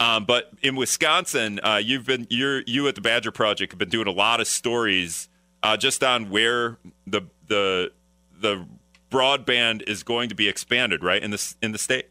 Um, 0.00 0.24
but 0.24 0.50
in 0.62 0.74
Wisconsin, 0.74 1.60
uh, 1.62 1.76
you've 1.76 2.06
been 2.06 2.26
you're 2.30 2.62
you 2.62 2.88
at 2.88 2.94
the 2.94 3.00
Badger 3.00 3.30
Project 3.30 3.72
have 3.72 3.78
been 3.78 3.90
doing 3.90 4.08
a 4.08 4.12
lot 4.12 4.40
of 4.40 4.48
stories 4.48 5.28
uh, 5.62 5.76
just 5.76 6.02
on 6.02 6.30
where 6.30 6.78
the 7.06 7.22
the 7.46 7.92
the 8.40 8.66
broadband 9.10 9.82
is 9.86 10.02
going 10.02 10.30
to 10.30 10.34
be 10.34 10.48
expanded, 10.48 11.04
right 11.04 11.22
in 11.22 11.30
the 11.30 11.54
in 11.62 11.72
the 11.72 11.78
state. 11.78 12.08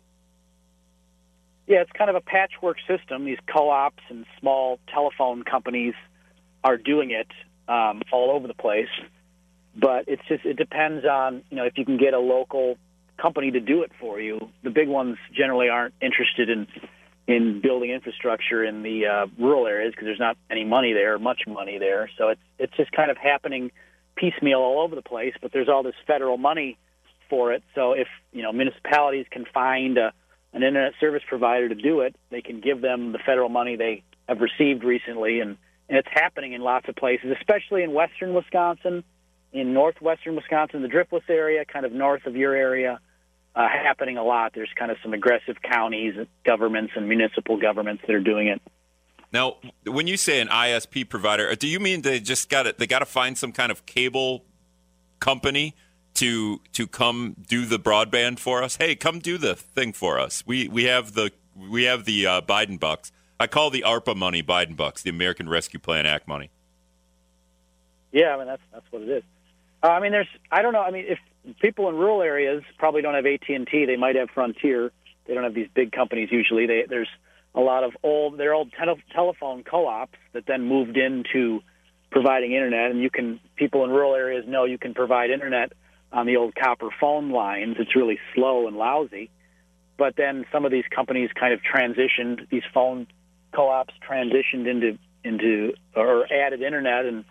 Yeah, 1.68 1.82
it's 1.82 1.92
kind 1.92 2.10
of 2.10 2.16
a 2.16 2.22
patchwork 2.22 2.78
system. 2.88 3.26
These 3.26 3.40
co-ops 3.52 4.04
and 4.10 4.26
small 4.40 4.80
telephone 4.94 5.44
companies 5.44 5.94
are 6.64 6.78
doing 6.78 7.12
it 7.12 7.28
um, 7.68 8.02
all 8.12 8.32
over 8.32 8.48
the 8.48 8.54
place 8.54 8.90
but 9.76 10.06
it's 10.08 10.22
just 10.28 10.46
it 10.46 10.56
depends 10.56 11.06
on 11.06 11.44
you 11.50 11.58
know 11.58 11.66
if 11.66 11.78
you 11.78 11.86
can 11.86 11.98
get 11.98 12.14
a 12.14 12.20
local 12.20 12.78
company 13.18 13.52
to 13.52 13.60
do 13.60 13.84
it 13.84 13.92
for 14.00 14.20
you. 14.20 14.50
The 14.64 14.70
big 14.70 14.88
ones 14.88 15.18
generally 15.36 15.70
aren't 15.70 15.94
interested 16.02 16.50
in 16.50 16.68
in 17.26 17.62
building 17.62 17.90
infrastructure 17.92 18.64
in 18.64 18.84
the 18.84 19.06
uh, 19.06 19.28
rural 19.40 19.66
areas 19.66 19.94
because 19.94 20.06
there's 20.06 20.20
not 20.20 20.38
any 20.50 20.66
money 20.66 20.92
there, 20.94 21.18
much 21.18 21.42
money 21.48 21.78
there. 21.78 22.10
So 22.18 22.30
it's 22.30 22.42
it's 22.60 22.76
just 22.76 22.92
kind 22.92 23.10
of 23.10 23.18
happening 23.18 23.72
piecemeal 24.16 24.60
all 24.60 24.82
over 24.82 24.96
the 24.96 25.02
place. 25.02 25.34
But 25.42 25.52
there's 25.54 25.70
all 25.70 25.84
this 25.84 25.96
federal 26.06 26.38
money 26.38 26.78
for 27.30 27.54
it. 27.54 27.64
So 27.76 27.94
if 27.94 28.08
you 28.32 28.44
know 28.44 28.52
municipalities 28.52 29.26
can 29.32 29.46
find 29.54 29.98
a, 29.98 30.14
an 30.54 30.64
internet 30.64 30.94
service 31.00 31.24
provider 31.28 31.70
to 31.70 31.76
do 31.76 32.02
it, 32.02 32.16
they 32.30 32.42
can 32.42 32.62
give 32.62 32.82
them 32.82 33.12
the 33.12 33.20
federal 33.20 33.50
money 33.50 33.76
they 33.76 34.04
have 34.28 34.40
received 34.40 34.84
recently, 34.84 35.40
and 35.40 35.58
and 35.90 35.98
it's 35.98 36.08
happening 36.12 36.54
in 36.54 36.62
lots 36.62 36.88
of 36.88 36.96
places, 36.96 37.36
especially 37.38 37.84
in 37.84 37.92
western 37.94 38.34
Wisconsin 38.34 39.04
in 39.54 39.74
northwestern 39.74 40.36
Wisconsin, 40.36 40.82
the 40.82 40.88
Driftless 40.88 41.30
area, 41.30 41.64
kind 41.64 41.86
of 41.86 41.94
north 41.94 42.26
of 42.26 42.36
your 42.36 42.56
area, 42.56 43.00
uh, 43.56 43.68
happening 43.70 44.18
a 44.18 44.24
lot. 44.24 44.52
There's 44.56 44.72
kind 44.76 44.92
of 44.92 44.98
some 45.04 45.14
aggressive 45.14 45.58
counties, 45.62 46.16
governments, 46.44 46.94
and 46.96 47.08
municipal 47.08 47.58
governments 47.58 48.04
that 48.08 48.14
are 48.16 48.20
doing 48.20 48.48
it. 48.48 48.62
Now, 49.32 49.58
when 49.86 50.08
you 50.08 50.18
say 50.18 50.42
an 50.42 50.48
ISP 50.48 51.08
provider, 51.08 51.54
do 51.56 51.68
you 51.68 51.80
mean 51.80 52.02
they 52.02 52.20
just 52.20 52.50
got 52.50 52.68
it? 52.68 52.78
They 52.78 52.88
got 52.88 53.00
to 53.00 53.06
find 53.06 53.38
some 53.38 53.52
kind 53.52 53.72
of 53.72 53.86
cable 53.86 54.46
company 55.20 55.76
to 56.16 56.62
to 56.74 56.88
come 56.88 57.36
do 57.48 57.66
the 57.66 57.80
broadband 57.80 58.40
for 58.40 58.64
us? 58.64 58.78
Hey, 58.78 58.96
come 58.96 59.20
do 59.20 59.38
the 59.38 59.56
thing 59.56 59.94
for 59.94 60.20
us. 60.20 60.44
We 60.46 60.68
we 60.68 60.86
have 60.86 61.14
the 61.14 61.32
we 61.56 61.84
have 61.84 62.06
the 62.06 62.26
uh, 62.26 62.42
Biden 62.42 62.80
bucks. 62.80 63.12
I 63.40 63.48
call 63.48 63.70
the 63.70 63.84
ARPA 63.86 64.16
money 64.16 64.44
Biden 64.44 64.76
bucks, 64.76 65.02
the 65.02 65.10
American 65.10 65.50
Rescue 65.50 65.80
Plan 65.80 66.06
Act 66.06 66.28
money. 66.28 66.50
Yeah, 68.12 68.36
I 68.36 68.38
mean 68.38 68.48
that's 68.48 68.62
that's 68.72 68.86
what 68.92 69.02
it 69.02 69.10
is. 69.10 69.24
Uh, 69.82 69.88
I 69.88 70.00
mean, 70.00 70.12
there's 70.12 70.28
I 70.52 70.62
don't 70.62 70.74
know. 70.74 70.82
I 70.82 70.92
mean, 70.92 71.06
if 71.08 71.20
people 71.60 71.90
in 71.90 71.96
rural 71.96 72.22
areas 72.22 72.64
probably 72.78 73.02
don't 73.02 73.16
have 73.16 73.26
AT 73.26 73.48
and 73.50 73.68
T. 73.68 73.86
They 73.86 73.98
might 73.98 74.16
have 74.16 74.30
Frontier. 74.30 74.92
They 75.26 75.34
don't 75.34 75.44
have 75.44 75.54
these 75.54 75.70
big 75.74 75.92
companies 75.92 76.30
usually. 76.32 76.66
They, 76.66 76.86
there's 76.88 77.10
a 77.56 77.62
lot 77.62 77.84
of 77.84 77.94
old 78.04 78.38
they're 78.38 78.54
old 78.54 78.72
tele- 78.74 79.02
telephone 79.14 79.64
co-ops 79.64 80.18
that 80.34 80.46
then 80.46 80.64
moved 80.64 80.98
into 80.98 81.62
providing 82.12 82.54
internet, 82.54 82.92
and 82.92 83.02
you 83.02 83.10
can 83.10 83.40
people 83.56 83.84
in 83.84 83.90
rural 83.90 84.16
areas 84.16 84.46
know 84.48 84.66
you 84.66 84.78
can 84.78 84.94
provide 84.94 85.30
internet 85.30 85.74
on 86.14 86.26
the 86.26 86.38
old 86.38 86.56
copper 86.56 86.90
phone 87.00 87.32
lines. 87.32 87.76
It's 87.80 87.96
really 87.96 88.20
slow 88.36 88.68
and 88.68 88.78
lousy. 88.78 89.30
But 89.98 90.16
then 90.16 90.46
some 90.52 90.66
of 90.66 90.72
these 90.72 90.86
companies 90.94 91.30
kind 91.38 91.54
of 91.54 91.60
transitioned 91.62 92.50
these 92.50 92.64
phone 92.74 93.08
co-ops 93.54 93.94
transitioned 94.10 94.68
into 94.68 94.98
into 95.24 95.74
or 95.96 96.26
added 96.32 96.62
internet 96.62 97.06
and 97.06 97.26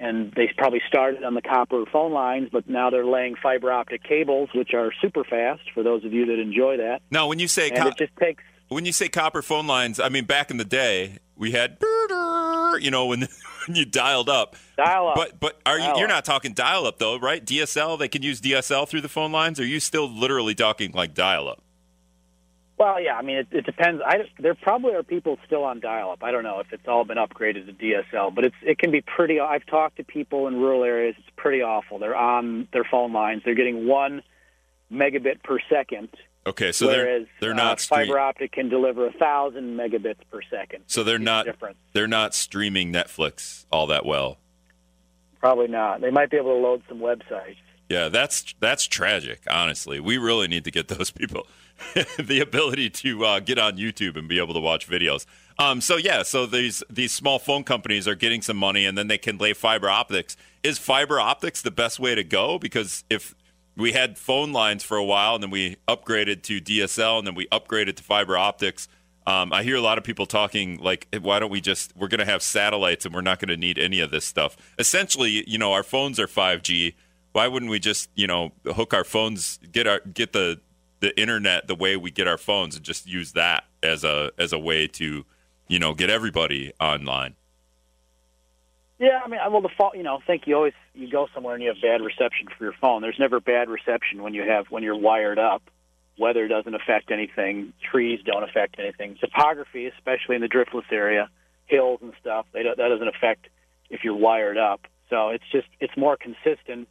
and 0.00 0.32
they 0.36 0.48
probably 0.56 0.80
started 0.86 1.24
on 1.24 1.34
the 1.34 1.42
copper 1.42 1.84
phone 1.92 2.12
lines, 2.12 2.50
but 2.52 2.68
now 2.68 2.88
they're 2.88 3.04
laying 3.04 3.34
fiber 3.34 3.72
optic 3.72 4.04
cables, 4.04 4.48
which 4.54 4.72
are 4.72 4.92
super 5.02 5.24
fast 5.24 5.62
for 5.74 5.82
those 5.82 6.04
of 6.04 6.12
you 6.12 6.26
that 6.26 6.38
enjoy 6.38 6.76
that. 6.76 7.00
Now, 7.10 7.26
when 7.26 7.40
you 7.40 7.48
say 7.48 7.70
co- 7.70 7.88
it 7.88 7.96
just 7.98 8.16
takes 8.16 8.42
when 8.68 8.84
you 8.84 8.92
say 8.92 9.08
copper 9.08 9.42
phone 9.42 9.66
lines, 9.66 9.98
I 9.98 10.08
mean 10.08 10.24
back 10.24 10.50
in 10.50 10.56
the 10.56 10.64
day 10.64 11.18
we 11.36 11.52
had 11.52 11.78
you 12.80 12.90
know 12.90 13.06
when, 13.06 13.28
when 13.68 13.76
you 13.76 13.84
dialed 13.84 14.28
up. 14.28 14.56
dial 14.76 15.08
up. 15.08 15.14
But 15.14 15.38
but 15.38 15.60
are 15.64 15.78
you 15.78 15.84
Dial 15.84 15.98
you're 15.98 16.08
not 16.08 16.24
talking 16.24 16.52
dial 16.52 16.86
up 16.86 16.98
though, 16.98 17.18
right? 17.18 17.44
DSL, 17.44 17.98
they 17.98 18.08
can 18.08 18.22
use 18.22 18.40
DSL 18.40 18.88
through 18.88 19.02
the 19.02 19.08
phone 19.08 19.32
lines. 19.32 19.60
Or 19.60 19.62
are 19.62 19.66
you 19.66 19.80
still 19.80 20.08
literally 20.08 20.54
talking 20.54 20.92
like 20.92 21.14
dial 21.14 21.48
up? 21.48 21.62
Well, 22.78 23.02
yeah, 23.02 23.16
I 23.16 23.22
mean, 23.22 23.38
it, 23.38 23.48
it 23.50 23.66
depends. 23.66 24.00
I, 24.06 24.18
there 24.38 24.54
probably 24.54 24.94
are 24.94 25.02
people 25.02 25.36
still 25.44 25.64
on 25.64 25.80
dial-up. 25.80 26.22
I 26.22 26.30
don't 26.30 26.44
know 26.44 26.60
if 26.60 26.72
it's 26.72 26.86
all 26.86 27.04
been 27.04 27.18
upgraded 27.18 27.66
to 27.66 27.72
DSL, 27.72 28.32
but 28.32 28.44
it's 28.44 28.54
it 28.62 28.78
can 28.78 28.92
be 28.92 29.00
pretty. 29.00 29.40
I've 29.40 29.66
talked 29.66 29.96
to 29.96 30.04
people 30.04 30.46
in 30.46 30.56
rural 30.56 30.84
areas. 30.84 31.16
It's 31.18 31.28
pretty 31.36 31.60
awful. 31.60 31.98
They're 31.98 32.16
on 32.16 32.68
their 32.72 32.84
phone 32.84 33.12
lines. 33.12 33.42
They're 33.44 33.56
getting 33.56 33.88
one 33.88 34.22
megabit 34.92 35.42
per 35.42 35.58
second, 35.68 36.08
Okay, 36.48 36.72
so 36.72 36.86
whereas 36.86 37.26
they're 37.40 37.54
they're 37.54 37.60
uh, 37.60 37.66
not 37.66 37.80
stream- 37.80 38.06
fiber 38.06 38.18
optic 38.18 38.52
can 38.52 38.70
deliver 38.70 39.06
a 39.06 39.12
thousand 39.12 39.76
megabits 39.76 40.20
per 40.30 40.40
second. 40.50 40.84
so 40.86 41.04
they're 41.04 41.18
not 41.18 41.44
difference. 41.44 41.76
they're 41.92 42.08
not 42.08 42.34
streaming 42.34 42.90
Netflix 42.92 43.66
all 43.70 43.86
that 43.88 44.06
well. 44.06 44.38
Probably 45.40 45.68
not. 45.68 46.00
They 46.00 46.10
might 46.10 46.30
be 46.30 46.36
able 46.38 46.54
to 46.54 46.60
load 46.60 46.82
some 46.88 46.98
websites. 47.00 47.56
Yeah, 47.88 48.08
that's 48.08 48.54
that's 48.60 48.86
tragic. 48.86 49.42
Honestly, 49.50 50.00
we 50.00 50.16
really 50.16 50.48
need 50.48 50.64
to 50.64 50.70
get 50.70 50.88
those 50.88 51.10
people 51.10 51.46
the 52.18 52.40
ability 52.40 52.90
to 52.90 53.24
uh, 53.24 53.40
get 53.40 53.58
on 53.58 53.76
YouTube 53.76 54.16
and 54.16 54.26
be 54.26 54.38
able 54.38 54.54
to 54.54 54.60
watch 54.60 54.88
videos. 54.88 55.26
Um, 55.58 55.80
so 55.80 55.96
yeah, 55.96 56.22
so 56.22 56.46
these 56.46 56.82
these 56.88 57.12
small 57.12 57.38
phone 57.38 57.64
companies 57.64 58.08
are 58.08 58.14
getting 58.14 58.42
some 58.42 58.56
money, 58.56 58.86
and 58.86 58.96
then 58.96 59.08
they 59.08 59.18
can 59.18 59.36
lay 59.38 59.52
fiber 59.52 59.90
optics. 59.90 60.36
Is 60.62 60.78
fiber 60.78 61.20
optics 61.20 61.62
the 61.62 61.70
best 61.70 62.00
way 62.00 62.14
to 62.14 62.24
go? 62.24 62.58
Because 62.58 63.04
if 63.10 63.34
we 63.78 63.92
had 63.92 64.18
phone 64.18 64.52
lines 64.52 64.82
for 64.82 64.96
a 64.96 65.04
while, 65.04 65.34
and 65.34 65.42
then 65.42 65.50
we 65.50 65.76
upgraded 65.86 66.42
to 66.42 66.60
DSL, 66.60 67.18
and 67.18 67.26
then 67.26 67.34
we 67.34 67.46
upgraded 67.46 67.96
to 67.96 68.02
fiber 68.02 68.36
optics. 68.36 68.88
Um, 69.28 69.52
I 69.52 69.62
hear 69.62 69.76
a 69.76 69.80
lot 69.80 69.98
of 69.98 70.04
people 70.04 70.26
talking 70.26 70.78
like, 70.78 71.06
why 71.20 71.38
don't 71.38 71.50
we 71.50 71.60
just, 71.60 71.94
we're 71.94 72.08
going 72.08 72.20
to 72.20 72.24
have 72.24 72.42
satellites 72.42 73.04
and 73.04 73.14
we're 73.14 73.20
not 73.20 73.38
going 73.38 73.50
to 73.50 73.58
need 73.58 73.78
any 73.78 74.00
of 74.00 74.10
this 74.10 74.24
stuff. 74.24 74.56
Essentially, 74.78 75.44
you 75.46 75.58
know, 75.58 75.74
our 75.74 75.82
phones 75.82 76.18
are 76.18 76.26
5G. 76.26 76.94
Why 77.32 77.46
wouldn't 77.46 77.70
we 77.70 77.78
just, 77.78 78.08
you 78.14 78.26
know, 78.26 78.52
hook 78.64 78.94
our 78.94 79.04
phones, 79.04 79.58
get 79.70 79.86
our, 79.86 80.00
get 80.00 80.32
the, 80.32 80.62
the 81.00 81.18
internet 81.20 81.68
the 81.68 81.74
way 81.74 81.94
we 81.94 82.10
get 82.10 82.26
our 82.26 82.38
phones 82.38 82.74
and 82.74 82.82
just 82.82 83.06
use 83.06 83.32
that 83.32 83.64
as 83.82 84.02
a, 84.02 84.32
as 84.38 84.54
a 84.54 84.58
way 84.58 84.86
to, 84.88 85.26
you 85.68 85.78
know, 85.78 85.92
get 85.92 86.08
everybody 86.08 86.72
online. 86.80 87.34
Yeah, 88.98 89.20
I 89.24 89.28
mean, 89.28 89.38
well, 89.50 89.60
the 89.60 89.68
fault, 89.76 89.96
you 89.96 90.02
know, 90.02 90.18
think 90.26 90.42
you 90.46 90.56
always 90.56 90.72
you 90.92 91.08
go 91.08 91.28
somewhere 91.32 91.54
and 91.54 91.62
you 91.62 91.68
have 91.68 91.80
bad 91.80 92.04
reception 92.04 92.48
for 92.56 92.64
your 92.64 92.74
phone. 92.80 93.00
There's 93.00 93.18
never 93.18 93.38
bad 93.38 93.68
reception 93.68 94.22
when 94.22 94.34
you 94.34 94.42
have 94.42 94.66
when 94.70 94.82
you're 94.82 94.98
wired 94.98 95.38
up. 95.38 95.62
Weather 96.18 96.48
doesn't 96.48 96.74
affect 96.74 97.12
anything. 97.12 97.72
Trees 97.92 98.20
don't 98.24 98.42
affect 98.42 98.76
anything. 98.80 99.16
Topography, 99.20 99.86
especially 99.86 100.34
in 100.34 100.42
the 100.42 100.48
driftless 100.48 100.90
area, 100.90 101.30
hills 101.66 102.00
and 102.02 102.12
stuff, 102.20 102.46
they 102.52 102.64
don't, 102.64 102.76
that 102.76 102.88
doesn't 102.88 103.06
affect 103.06 103.46
if 103.88 104.02
you're 104.02 104.16
wired 104.16 104.58
up. 104.58 104.80
So 105.10 105.28
it's 105.28 105.44
just 105.52 105.68
it's 105.80 105.96
more 105.96 106.16
consistent, 106.16 106.88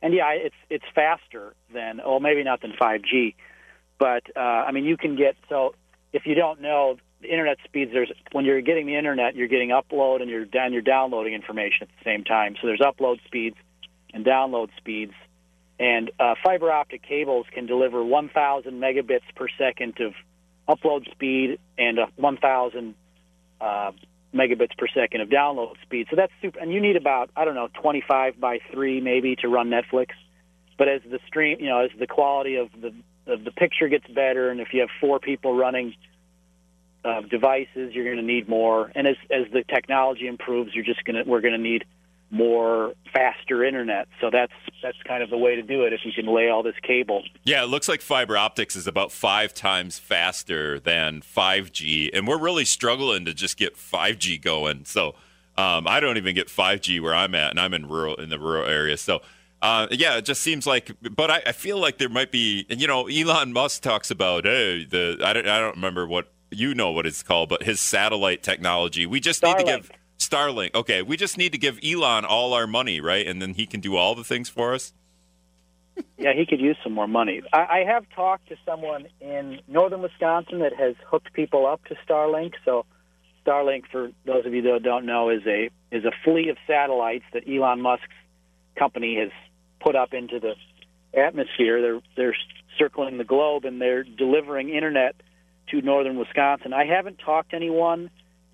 and 0.00 0.14
yeah, 0.14 0.30
it's 0.30 0.56
it's 0.70 0.84
faster 0.94 1.54
than 1.72 1.98
well 1.98 2.18
maybe 2.18 2.42
not 2.44 2.62
than 2.62 2.72
5G, 2.72 3.34
but 3.98 4.22
uh, 4.34 4.38
I 4.38 4.72
mean 4.72 4.84
you 4.84 4.96
can 4.96 5.16
get 5.16 5.36
so 5.50 5.74
if 6.14 6.24
you 6.24 6.34
don't 6.34 6.62
know 6.62 6.96
internet 7.24 7.58
speeds 7.64 7.92
there's 7.92 8.10
when 8.32 8.44
you're 8.44 8.60
getting 8.60 8.86
the 8.86 8.96
internet 8.96 9.34
you're 9.34 9.48
getting 9.48 9.70
upload 9.70 10.20
and 10.20 10.30
you're 10.30 10.44
down 10.44 10.72
you're 10.72 10.82
downloading 10.82 11.34
information 11.34 11.82
at 11.82 11.88
the 11.88 12.04
same 12.04 12.24
time. 12.24 12.54
So 12.60 12.66
there's 12.66 12.80
upload 12.80 13.24
speeds 13.26 13.56
and 14.12 14.24
download 14.24 14.68
speeds. 14.76 15.12
And 15.78 16.10
uh, 16.20 16.34
fiber 16.44 16.70
optic 16.70 17.02
cables 17.02 17.46
can 17.52 17.66
deliver 17.66 18.04
1000 18.04 18.72
megabits 18.72 19.22
per 19.34 19.48
second 19.58 19.98
of 20.00 20.14
upload 20.68 21.10
speed 21.10 21.58
and 21.76 21.98
uh, 21.98 22.06
1000 22.16 22.94
uh, 23.60 23.90
megabits 24.34 24.76
per 24.78 24.86
second 24.94 25.20
of 25.22 25.28
download 25.28 25.74
speed. 25.82 26.06
So 26.10 26.16
that's 26.16 26.32
super 26.40 26.58
and 26.58 26.72
you 26.72 26.80
need 26.80 26.96
about 26.96 27.30
i 27.36 27.44
don't 27.44 27.54
know 27.54 27.68
25 27.80 28.40
by 28.40 28.58
3 28.72 29.00
maybe 29.00 29.36
to 29.36 29.48
run 29.48 29.70
netflix. 29.70 30.08
But 30.78 30.88
as 30.88 31.02
the 31.08 31.18
stream 31.26 31.58
you 31.60 31.68
know 31.68 31.80
as 31.80 31.90
the 31.98 32.06
quality 32.06 32.56
of 32.56 32.68
the 32.80 32.94
of 33.26 33.44
the 33.44 33.52
picture 33.52 33.88
gets 33.88 34.06
better 34.08 34.50
and 34.50 34.60
if 34.60 34.68
you 34.72 34.80
have 34.80 34.90
four 35.00 35.20
people 35.20 35.56
running 35.56 35.94
uh, 37.04 37.20
devices, 37.22 37.94
you're 37.94 38.04
going 38.04 38.16
to 38.16 38.22
need 38.22 38.48
more. 38.48 38.92
And 38.94 39.06
as 39.06 39.16
as 39.30 39.50
the 39.52 39.64
technology 39.64 40.26
improves, 40.26 40.74
you're 40.74 40.84
just 40.84 41.04
going 41.04 41.22
to 41.22 41.28
we're 41.28 41.40
going 41.40 41.54
to 41.54 41.58
need 41.58 41.84
more 42.30 42.94
faster 43.12 43.62
internet. 43.62 44.08
So 44.20 44.30
that's 44.30 44.52
that's 44.82 44.96
kind 45.06 45.22
of 45.22 45.30
the 45.30 45.36
way 45.36 45.54
to 45.54 45.62
do 45.62 45.84
it 45.84 45.92
if 45.92 46.00
you 46.04 46.12
can 46.12 46.26
lay 46.26 46.48
all 46.48 46.62
this 46.62 46.74
cable. 46.82 47.22
Yeah, 47.44 47.62
it 47.62 47.66
looks 47.66 47.88
like 47.88 48.00
fiber 48.00 48.36
optics 48.36 48.74
is 48.74 48.86
about 48.86 49.12
five 49.12 49.52
times 49.52 49.98
faster 49.98 50.80
than 50.80 51.20
5G, 51.20 52.10
and 52.12 52.26
we're 52.26 52.38
really 52.38 52.64
struggling 52.64 53.26
to 53.26 53.34
just 53.34 53.56
get 53.56 53.76
5G 53.76 54.40
going. 54.40 54.86
So 54.86 55.14
um, 55.58 55.86
I 55.86 56.00
don't 56.00 56.16
even 56.16 56.34
get 56.34 56.48
5G 56.48 57.02
where 57.02 57.14
I'm 57.14 57.34
at, 57.34 57.50
and 57.50 57.60
I'm 57.60 57.74
in 57.74 57.86
rural 57.86 58.14
in 58.14 58.30
the 58.30 58.38
rural 58.38 58.66
area. 58.66 58.96
So 58.96 59.20
uh, 59.60 59.86
yeah, 59.90 60.16
it 60.16 60.24
just 60.24 60.40
seems 60.40 60.66
like, 60.66 60.90
but 61.14 61.30
I, 61.30 61.42
I 61.46 61.52
feel 61.52 61.78
like 61.78 61.98
there 61.98 62.08
might 62.08 62.32
be, 62.32 62.66
and 62.68 62.80
you 62.80 62.88
know, 62.88 63.06
Elon 63.06 63.52
Musk 63.52 63.82
talks 63.82 64.10
about, 64.10 64.44
hey, 64.44 64.84
the 64.84 65.18
I 65.22 65.32
don't 65.34 65.46
I 65.46 65.60
don't 65.60 65.76
remember 65.76 66.06
what 66.06 66.32
you 66.52 66.74
know 66.74 66.90
what 66.90 67.06
it's 67.06 67.22
called, 67.22 67.48
but 67.48 67.62
his 67.62 67.80
satellite 67.80 68.42
technology. 68.42 69.06
We 69.06 69.20
just 69.20 69.42
need 69.42 69.58
to 69.58 69.64
give 69.64 69.90
Starlink. 70.18 70.74
Okay, 70.74 71.02
we 71.02 71.16
just 71.16 71.36
need 71.38 71.52
to 71.52 71.58
give 71.58 71.78
Elon 71.84 72.24
all 72.24 72.54
our 72.54 72.66
money, 72.66 73.00
right, 73.00 73.26
and 73.26 73.42
then 73.42 73.54
he 73.54 73.66
can 73.66 73.80
do 73.80 73.96
all 73.96 74.14
the 74.14 74.24
things 74.24 74.48
for 74.48 74.74
us. 74.74 74.92
Yeah, 76.16 76.32
he 76.34 76.46
could 76.46 76.60
use 76.60 76.76
some 76.82 76.92
more 76.92 77.08
money. 77.08 77.42
I, 77.52 77.58
I 77.58 77.84
have 77.86 78.06
talked 78.14 78.48
to 78.48 78.56
someone 78.64 79.08
in 79.20 79.60
northern 79.68 80.00
Wisconsin 80.02 80.60
that 80.60 80.74
has 80.74 80.94
hooked 81.06 81.32
people 81.32 81.66
up 81.66 81.84
to 81.86 81.96
Starlink. 82.06 82.54
So 82.64 82.86
Starlink, 83.44 83.84
for 83.90 84.10
those 84.24 84.46
of 84.46 84.54
you 84.54 84.62
that 84.62 84.82
don't 84.82 85.04
know, 85.04 85.30
is 85.30 85.42
a 85.46 85.70
is 85.90 86.04
a 86.04 86.12
fleet 86.24 86.48
of 86.48 86.56
satellites 86.66 87.24
that 87.32 87.48
Elon 87.48 87.80
Musk's 87.80 88.06
company 88.76 89.18
has 89.18 89.30
put 89.80 89.96
up 89.96 90.14
into 90.14 90.40
the 90.40 90.54
atmosphere. 91.18 91.82
They're 91.82 92.00
they're 92.16 92.36
circling 92.78 93.18
the 93.18 93.24
globe 93.24 93.64
and 93.64 93.80
they're 93.80 94.04
delivering 94.04 94.70
internet 94.70 95.14
to 95.70 95.80
northern 95.80 96.18
Wisconsin. 96.18 96.72
I 96.72 96.86
haven't 96.86 97.18
talked 97.18 97.50
to 97.50 97.56
anyone 97.56 98.10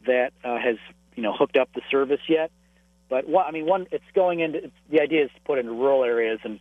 that 0.06 0.32
uh, 0.44 0.58
has 0.58 0.76
you 1.14 1.22
know 1.22 1.32
hooked 1.32 1.56
up 1.56 1.70
the 1.74 1.82
service 1.90 2.20
yet, 2.28 2.50
but 3.08 3.28
one, 3.28 3.44
I 3.46 3.50
mean, 3.50 3.66
one 3.66 3.86
it's 3.90 4.04
going 4.14 4.40
into 4.40 4.64
it's, 4.64 4.74
the 4.90 5.00
idea 5.00 5.24
is 5.24 5.30
to 5.34 5.40
put 5.42 5.58
into 5.58 5.72
rural 5.72 6.04
areas 6.04 6.40
and 6.44 6.60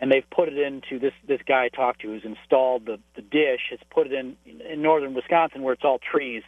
and 0.00 0.10
they've 0.10 0.28
put 0.30 0.48
it 0.48 0.58
into 0.58 0.98
this 0.98 1.12
this 1.26 1.40
guy 1.46 1.64
I 1.64 1.68
talked 1.68 2.00
to 2.02 2.08
who's 2.08 2.24
installed 2.24 2.86
the 2.86 2.98
the 3.16 3.22
dish 3.22 3.60
has 3.70 3.78
put 3.90 4.06
it 4.06 4.12
in 4.12 4.36
in 4.46 4.82
northern 4.82 5.14
Wisconsin 5.14 5.62
where 5.62 5.74
it's 5.74 5.84
all 5.84 5.98
trees. 5.98 6.42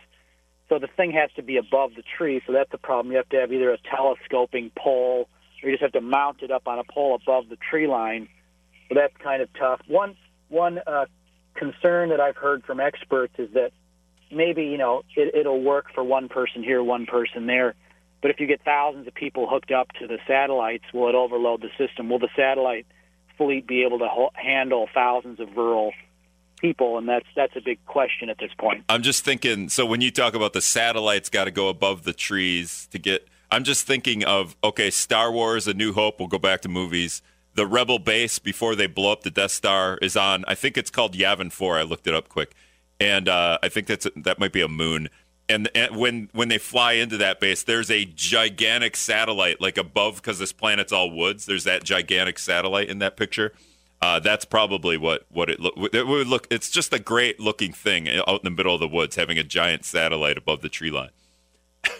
So 0.69 0.81
the 0.81 0.88
thing 0.88 1.12
has 1.12 1.31
to 1.37 1.43
be 1.43 1.59
above 1.59 1.93
the 1.95 2.02
tree, 2.19 2.43
so 2.45 2.52
that's 2.52 2.73
the 2.73 2.78
problem. 2.78 3.12
You 3.12 3.19
have 3.19 3.28
to 3.28 3.37
have 3.37 3.52
either 3.52 3.71
a 3.71 3.78
telescoping 3.78 4.73
pole 4.76 5.28
or 5.62 5.69
you 5.69 5.75
just 5.75 5.83
have 5.83 5.93
to 5.93 6.00
mount 6.00 6.43
it 6.43 6.50
up 6.50 6.66
on 6.66 6.78
a 6.78 6.85
pole 6.85 7.14
above 7.14 7.49
the 7.49 7.57
tree 7.71 7.87
line. 7.87 8.28
So 8.88 8.95
that's 8.95 9.16
kind 9.23 9.43
of 9.43 9.49
tough. 9.59 9.81
One 9.87 10.16
one 10.49 10.81
uh, 10.87 11.07
concern 11.56 12.10
that 12.10 12.20
I've 12.20 12.36
heard 12.36 12.64
from 12.64 12.80
experts 12.80 13.34
is 13.38 13.50
that 13.54 13.72
maybe 14.30 14.64
you 14.64 14.78
know 14.78 15.02
it, 15.16 15.34
it'll 15.34 15.62
work 15.62 15.86
for 15.94 16.04
one 16.04 16.28
person 16.28 16.62
here, 16.62 16.82
one 16.82 17.06
person 17.06 17.46
there, 17.46 17.75
but 18.22 18.30
if 18.30 18.40
you 18.40 18.46
get 18.46 18.60
thousands 18.64 19.06
of 19.06 19.14
people 19.14 19.48
hooked 19.48 19.70
up 19.70 19.92
to 20.00 20.06
the 20.06 20.18
satellites, 20.26 20.84
will 20.92 21.08
it 21.08 21.14
overload 21.14 21.62
the 21.62 21.70
system? 21.78 22.08
Will 22.08 22.18
the 22.18 22.28
satellite 22.34 22.86
fleet 23.36 23.66
be 23.66 23.84
able 23.84 23.98
to 23.98 24.08
ho- 24.08 24.32
handle 24.34 24.88
thousands 24.92 25.38
of 25.38 25.56
rural 25.56 25.92
people? 26.60 26.98
And 26.98 27.08
that's 27.08 27.26
that's 27.36 27.54
a 27.56 27.60
big 27.60 27.84
question 27.86 28.28
at 28.30 28.38
this 28.38 28.50
point. 28.58 28.84
I'm 28.88 29.02
just 29.02 29.25
thinking. 29.25 29.68
So 29.68 29.86
when 29.86 30.00
you 30.00 30.10
talk 30.10 30.34
about 30.34 30.54
the 30.54 30.60
satellites, 30.60 31.28
got 31.28 31.44
to 31.44 31.50
go 31.50 31.68
above 31.68 32.02
the 32.02 32.12
trees 32.12 32.88
to 32.90 32.98
get. 32.98 33.28
I'm 33.50 33.62
just 33.62 33.86
thinking 33.86 34.25
of 34.25 34.56
okay, 34.64 34.90
Star 34.90 35.30
Wars: 35.30 35.68
A 35.68 35.75
New 35.75 35.92
Hope. 35.92 36.18
We'll 36.18 36.28
go 36.28 36.38
back 36.38 36.62
to 36.62 36.68
movies. 36.68 37.22
The 37.56 37.66
Rebel 37.66 37.98
base 37.98 38.38
before 38.38 38.75
they 38.75 38.86
blow 38.86 39.12
up 39.12 39.22
the 39.22 39.30
Death 39.30 39.50
Star 39.50 39.98
is 40.02 40.14
on. 40.14 40.44
I 40.46 40.54
think 40.54 40.76
it's 40.76 40.90
called 40.90 41.14
Yavin 41.14 41.50
Four. 41.50 41.78
I 41.78 41.82
looked 41.84 42.06
it 42.06 42.14
up 42.14 42.28
quick, 42.28 42.54
and 43.00 43.30
uh, 43.30 43.56
I 43.62 43.70
think 43.70 43.86
that's 43.86 44.06
that 44.14 44.38
might 44.38 44.52
be 44.52 44.60
a 44.60 44.68
moon. 44.68 45.08
And, 45.48 45.70
and 45.75 45.96
when 45.96 46.28
when 46.32 46.48
they 46.48 46.58
fly 46.58 46.92
into 46.92 47.16
that 47.16 47.40
base, 47.40 47.62
there's 47.62 47.90
a 47.90 48.04
gigantic 48.04 48.94
satellite 48.94 49.58
like 49.58 49.78
above 49.78 50.16
because 50.16 50.38
this 50.38 50.52
planet's 50.52 50.92
all 50.92 51.10
woods. 51.10 51.46
There's 51.46 51.64
that 51.64 51.82
gigantic 51.82 52.38
satellite 52.38 52.90
in 52.90 52.98
that 52.98 53.16
picture. 53.16 53.54
Uh, 54.02 54.20
that's 54.20 54.44
probably 54.44 54.98
what 54.98 55.25
what 55.30 55.48
it. 55.48 55.58
It 55.94 56.06
would 56.06 56.26
look. 56.26 56.46
It's 56.50 56.70
just 56.70 56.92
a 56.92 56.98
great 56.98 57.40
looking 57.40 57.72
thing 57.72 58.06
out 58.06 58.28
in 58.28 58.40
the 58.44 58.50
middle 58.50 58.75
of 58.75 58.80
the 58.80 58.88
woods, 58.88 59.16
having 59.16 59.38
a 59.38 59.44
giant 59.44 59.86
satellite 59.86 60.36
above 60.36 60.60
the 60.60 60.68
tree 60.68 60.90
line. 60.90 61.10
A 61.84 61.90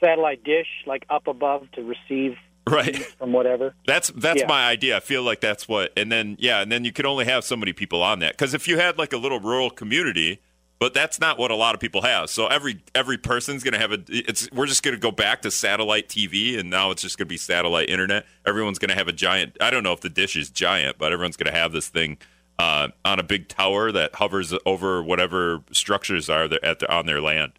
satellite 0.00 0.42
dish, 0.44 0.68
like 0.86 1.04
up 1.10 1.26
above, 1.26 1.70
to 1.72 1.82
receive 1.82 2.36
Right. 2.66 2.96
from 3.18 3.32
whatever. 3.32 3.74
That's 3.86 4.08
that's 4.16 4.40
Yeah. 4.40 4.46
my 4.46 4.66
idea. 4.66 4.96
I 4.96 5.00
feel 5.00 5.22
like 5.22 5.40
that's 5.40 5.68
what, 5.68 5.92
and 5.98 6.10
then 6.10 6.36
yeah, 6.40 6.60
and 6.62 6.72
then 6.72 6.84
you 6.84 6.92
could 6.92 7.04
only 7.06 7.26
have 7.26 7.44
so 7.44 7.56
many 7.56 7.72
people 7.74 8.02
on 8.02 8.20
that 8.20 8.32
because 8.32 8.54
if 8.54 8.66
you 8.66 8.78
had 8.78 8.96
like 8.98 9.12
a 9.12 9.18
little 9.18 9.38
rural 9.38 9.68
community, 9.70 10.40
but 10.78 10.94
that's 10.94 11.20
not 11.20 11.38
what 11.38 11.50
a 11.50 11.54
lot 11.54 11.74
of 11.74 11.80
people 11.80 12.02
have. 12.02 12.30
So 12.30 12.46
every 12.46 12.82
every 12.94 13.18
person's 13.18 13.62
gonna 13.62 13.78
have 13.78 13.92
a. 13.92 13.98
It's 14.08 14.50
we're 14.50 14.66
just 14.66 14.82
gonna 14.82 14.96
go 14.96 15.10
back 15.10 15.42
to 15.42 15.50
satellite 15.50 16.08
TV, 16.08 16.58
and 16.58 16.70
now 16.70 16.90
it's 16.90 17.02
just 17.02 17.18
gonna 17.18 17.26
be 17.28 17.36
satellite 17.36 17.90
internet. 17.90 18.24
Everyone's 18.46 18.78
gonna 18.78 18.94
have 18.94 19.08
a 19.08 19.12
giant. 19.12 19.56
I 19.60 19.70
don't 19.70 19.82
know 19.82 19.92
if 19.92 20.00
the 20.00 20.08
dish 20.10 20.34
is 20.34 20.48
giant, 20.50 20.96
but 20.98 21.12
everyone's 21.12 21.36
gonna 21.36 21.56
have 21.56 21.72
this 21.72 21.88
thing 21.88 22.16
uh, 22.58 22.88
on 23.04 23.18
a 23.18 23.22
big 23.22 23.48
tower 23.48 23.92
that 23.92 24.14
hovers 24.14 24.54
over 24.64 25.02
whatever 25.02 25.60
structures 25.72 26.30
are 26.30 26.48
there 26.48 26.64
at 26.64 26.78
the, 26.78 26.90
on 26.92 27.04
their 27.06 27.20
land. 27.20 27.52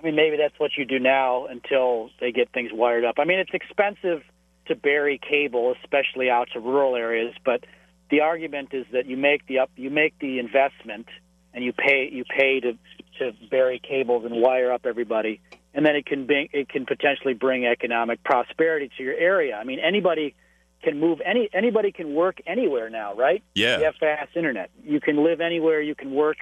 I 0.00 0.06
mean, 0.06 0.16
maybe 0.16 0.36
that's 0.36 0.58
what 0.58 0.72
you 0.76 0.84
do 0.84 0.98
now 0.98 1.46
until 1.46 2.10
they 2.20 2.32
get 2.32 2.50
things 2.52 2.70
wired 2.72 3.04
up. 3.04 3.16
I 3.18 3.24
mean, 3.24 3.38
it's 3.38 3.52
expensive 3.52 4.22
to 4.66 4.74
bury 4.74 5.18
cable, 5.18 5.74
especially 5.82 6.30
out 6.30 6.48
to 6.54 6.60
rural 6.60 6.96
areas. 6.96 7.34
But 7.44 7.64
the 8.10 8.20
argument 8.20 8.70
is 8.72 8.86
that 8.92 9.06
you 9.06 9.16
make 9.16 9.46
the 9.46 9.58
up, 9.58 9.70
you 9.76 9.90
make 9.90 10.18
the 10.18 10.38
investment, 10.38 11.06
and 11.52 11.64
you 11.64 11.72
pay 11.72 12.08
you 12.10 12.24
pay 12.24 12.60
to 12.60 12.78
to 13.18 13.32
bury 13.50 13.78
cables 13.78 14.24
and 14.24 14.40
wire 14.40 14.72
up 14.72 14.86
everybody, 14.86 15.40
and 15.74 15.84
then 15.84 15.96
it 15.96 16.06
can 16.06 16.26
bring 16.26 16.48
it 16.52 16.68
can 16.68 16.86
potentially 16.86 17.34
bring 17.34 17.66
economic 17.66 18.22
prosperity 18.24 18.90
to 18.96 19.02
your 19.02 19.14
area. 19.14 19.56
I 19.56 19.64
mean, 19.64 19.80
anybody 19.80 20.34
can 20.82 20.98
move 20.98 21.20
any 21.24 21.50
anybody 21.52 21.92
can 21.92 22.14
work 22.14 22.40
anywhere 22.46 22.88
now, 22.88 23.14
right? 23.14 23.42
Yeah. 23.54 23.78
You 23.78 23.84
have 23.84 23.96
fast 23.96 24.34
internet. 24.34 24.70
You 24.82 25.00
can 25.00 25.22
live 25.22 25.40
anywhere. 25.40 25.82
You 25.82 25.94
can 25.94 26.12
work 26.12 26.38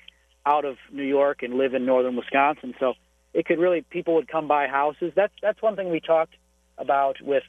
out 0.46 0.64
of 0.64 0.76
New 0.92 1.02
York 1.02 1.42
and 1.42 1.54
live 1.54 1.74
in 1.74 1.84
northern 1.84 2.14
Wisconsin. 2.14 2.74
So 2.78 2.94
it 3.34 3.46
could 3.46 3.58
really 3.58 3.82
people 3.82 4.14
would 4.14 4.28
come 4.28 4.48
buy 4.48 4.66
houses. 4.66 5.12
That's 5.14 5.32
that's 5.42 5.60
one 5.62 5.76
thing 5.76 5.90
we 5.90 6.00
talked 6.00 6.34
about 6.76 7.20
with 7.20 7.42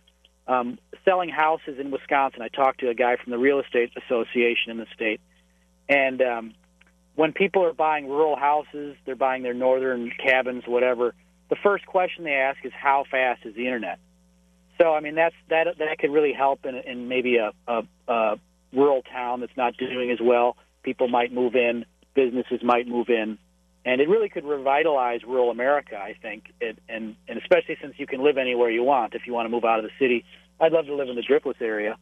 um, 0.47 0.79
selling 1.05 1.29
houses 1.29 1.77
in 1.79 1.91
Wisconsin. 1.91 2.41
I 2.41 2.49
talked 2.49 2.79
to 2.81 2.89
a 2.89 2.93
guy 2.93 3.15
from 3.15 3.31
the 3.31 3.37
real 3.37 3.59
estate 3.59 3.91
association 3.97 4.71
in 4.71 4.77
the 4.77 4.87
state, 4.93 5.21
and 5.87 6.21
um, 6.21 6.53
when 7.15 7.33
people 7.33 7.65
are 7.65 7.73
buying 7.73 8.07
rural 8.07 8.35
houses, 8.35 8.95
they're 9.05 9.15
buying 9.15 9.43
their 9.43 9.53
northern 9.53 10.11
cabins, 10.23 10.63
whatever. 10.65 11.13
The 11.49 11.57
first 11.61 11.85
question 11.85 12.23
they 12.23 12.33
ask 12.33 12.63
is 12.63 12.71
how 12.73 13.03
fast 13.09 13.45
is 13.45 13.55
the 13.55 13.65
internet? 13.65 13.99
So 14.79 14.93
I 14.93 15.01
mean 15.01 15.15
that's 15.15 15.35
that 15.49 15.67
that 15.77 15.97
could 15.99 16.11
really 16.11 16.33
help 16.33 16.65
in, 16.65 16.75
in 16.75 17.07
maybe 17.07 17.37
a, 17.37 17.51
a, 17.67 17.83
a 18.07 18.39
rural 18.71 19.01
town 19.01 19.41
that's 19.41 19.57
not 19.57 19.75
doing 19.77 20.11
as 20.11 20.19
well. 20.21 20.55
People 20.83 21.07
might 21.07 21.33
move 21.33 21.55
in, 21.55 21.85
businesses 22.15 22.61
might 22.63 22.87
move 22.87 23.09
in, 23.09 23.37
and 23.85 24.01
it 24.01 24.09
really 24.09 24.29
could 24.29 24.45
revitalize 24.45 25.23
rural 25.23 25.51
America. 25.51 25.97
I 25.97 26.15
think, 26.21 26.51
it, 26.59 26.79
and 26.87 27.15
and 27.27 27.39
especially 27.39 27.77
since 27.81 27.95
you 27.97 28.07
can 28.07 28.23
live 28.23 28.37
anywhere 28.37 28.69
you 28.69 28.83
want. 28.83 29.15
If 29.15 29.27
you 29.27 29.33
want 29.33 29.45
to 29.45 29.49
move 29.49 29.65
out 29.65 29.79
of 29.79 29.85
the 29.85 29.91
city, 29.99 30.25
I'd 30.59 30.71
love 30.71 30.85
to 30.85 30.95
live 30.95 31.09
in 31.09 31.15
the 31.15 31.23
Driftless 31.23 31.61
area, 31.61 31.97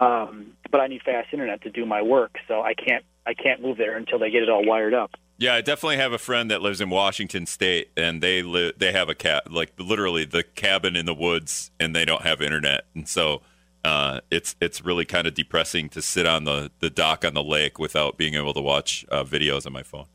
um, 0.00 0.52
but 0.70 0.80
I 0.80 0.86
need 0.86 1.02
fast 1.02 1.28
internet 1.32 1.62
to 1.62 1.70
do 1.70 1.86
my 1.86 2.02
work, 2.02 2.36
so 2.48 2.62
I 2.62 2.74
can't 2.74 3.04
I 3.26 3.34
can't 3.34 3.62
move 3.62 3.78
there 3.78 3.96
until 3.96 4.18
they 4.18 4.30
get 4.30 4.42
it 4.42 4.48
all 4.48 4.64
wired 4.64 4.94
up. 4.94 5.12
Yeah, 5.38 5.54
I 5.54 5.60
definitely 5.60 5.96
have 5.96 6.12
a 6.12 6.18
friend 6.18 6.50
that 6.50 6.62
lives 6.62 6.80
in 6.80 6.90
Washington 6.90 7.46
State, 7.46 7.90
and 7.96 8.22
they 8.22 8.42
live. 8.42 8.74
They 8.78 8.92
have 8.92 9.08
a 9.08 9.14
cat, 9.14 9.50
like 9.50 9.72
literally 9.78 10.24
the 10.24 10.42
cabin 10.42 10.94
in 10.96 11.06
the 11.06 11.14
woods, 11.14 11.70
and 11.80 11.96
they 11.96 12.04
don't 12.04 12.22
have 12.22 12.40
internet, 12.40 12.84
and 12.94 13.08
so 13.08 13.42
uh, 13.84 14.20
it's 14.30 14.54
it's 14.60 14.84
really 14.84 15.04
kind 15.04 15.26
of 15.26 15.34
depressing 15.34 15.88
to 15.90 16.02
sit 16.02 16.26
on 16.26 16.44
the 16.44 16.70
the 16.78 16.90
dock 16.90 17.24
on 17.24 17.34
the 17.34 17.42
lake 17.42 17.78
without 17.78 18.16
being 18.16 18.34
able 18.34 18.54
to 18.54 18.60
watch 18.60 19.04
uh, 19.10 19.24
videos 19.24 19.66
on 19.66 19.72
my 19.72 19.82
phone. 19.82 20.06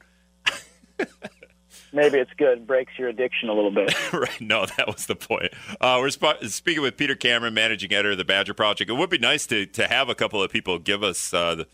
Maybe 1.93 2.17
it's 2.17 2.31
good, 2.37 2.67
breaks 2.67 2.91
your 2.97 3.07
addiction 3.07 3.49
a 3.49 3.53
little 3.53 3.71
bit. 3.71 3.93
right? 4.13 4.41
No, 4.41 4.65
that 4.65 4.87
was 4.87 5.05
the 5.05 5.15
point. 5.15 5.53
Uh, 5.79 5.97
we're 6.01 6.09
sp- 6.11 6.43
speaking 6.43 6.81
with 6.81 6.97
Peter 6.97 7.15
Cameron, 7.15 7.53
managing 7.53 7.93
editor 7.93 8.11
of 8.11 8.17
the 8.17 8.25
Badger 8.25 8.53
Project. 8.53 8.89
It 8.89 8.93
would 8.93 9.09
be 9.09 9.17
nice 9.17 9.45
to 9.47 9.65
to 9.65 9.87
have 9.87 10.09
a 10.09 10.15
couple 10.15 10.41
of 10.43 10.51
people 10.51 10.77
give 10.79 11.03
us. 11.03 11.33
Uh, 11.33 11.55
the, 11.55 11.67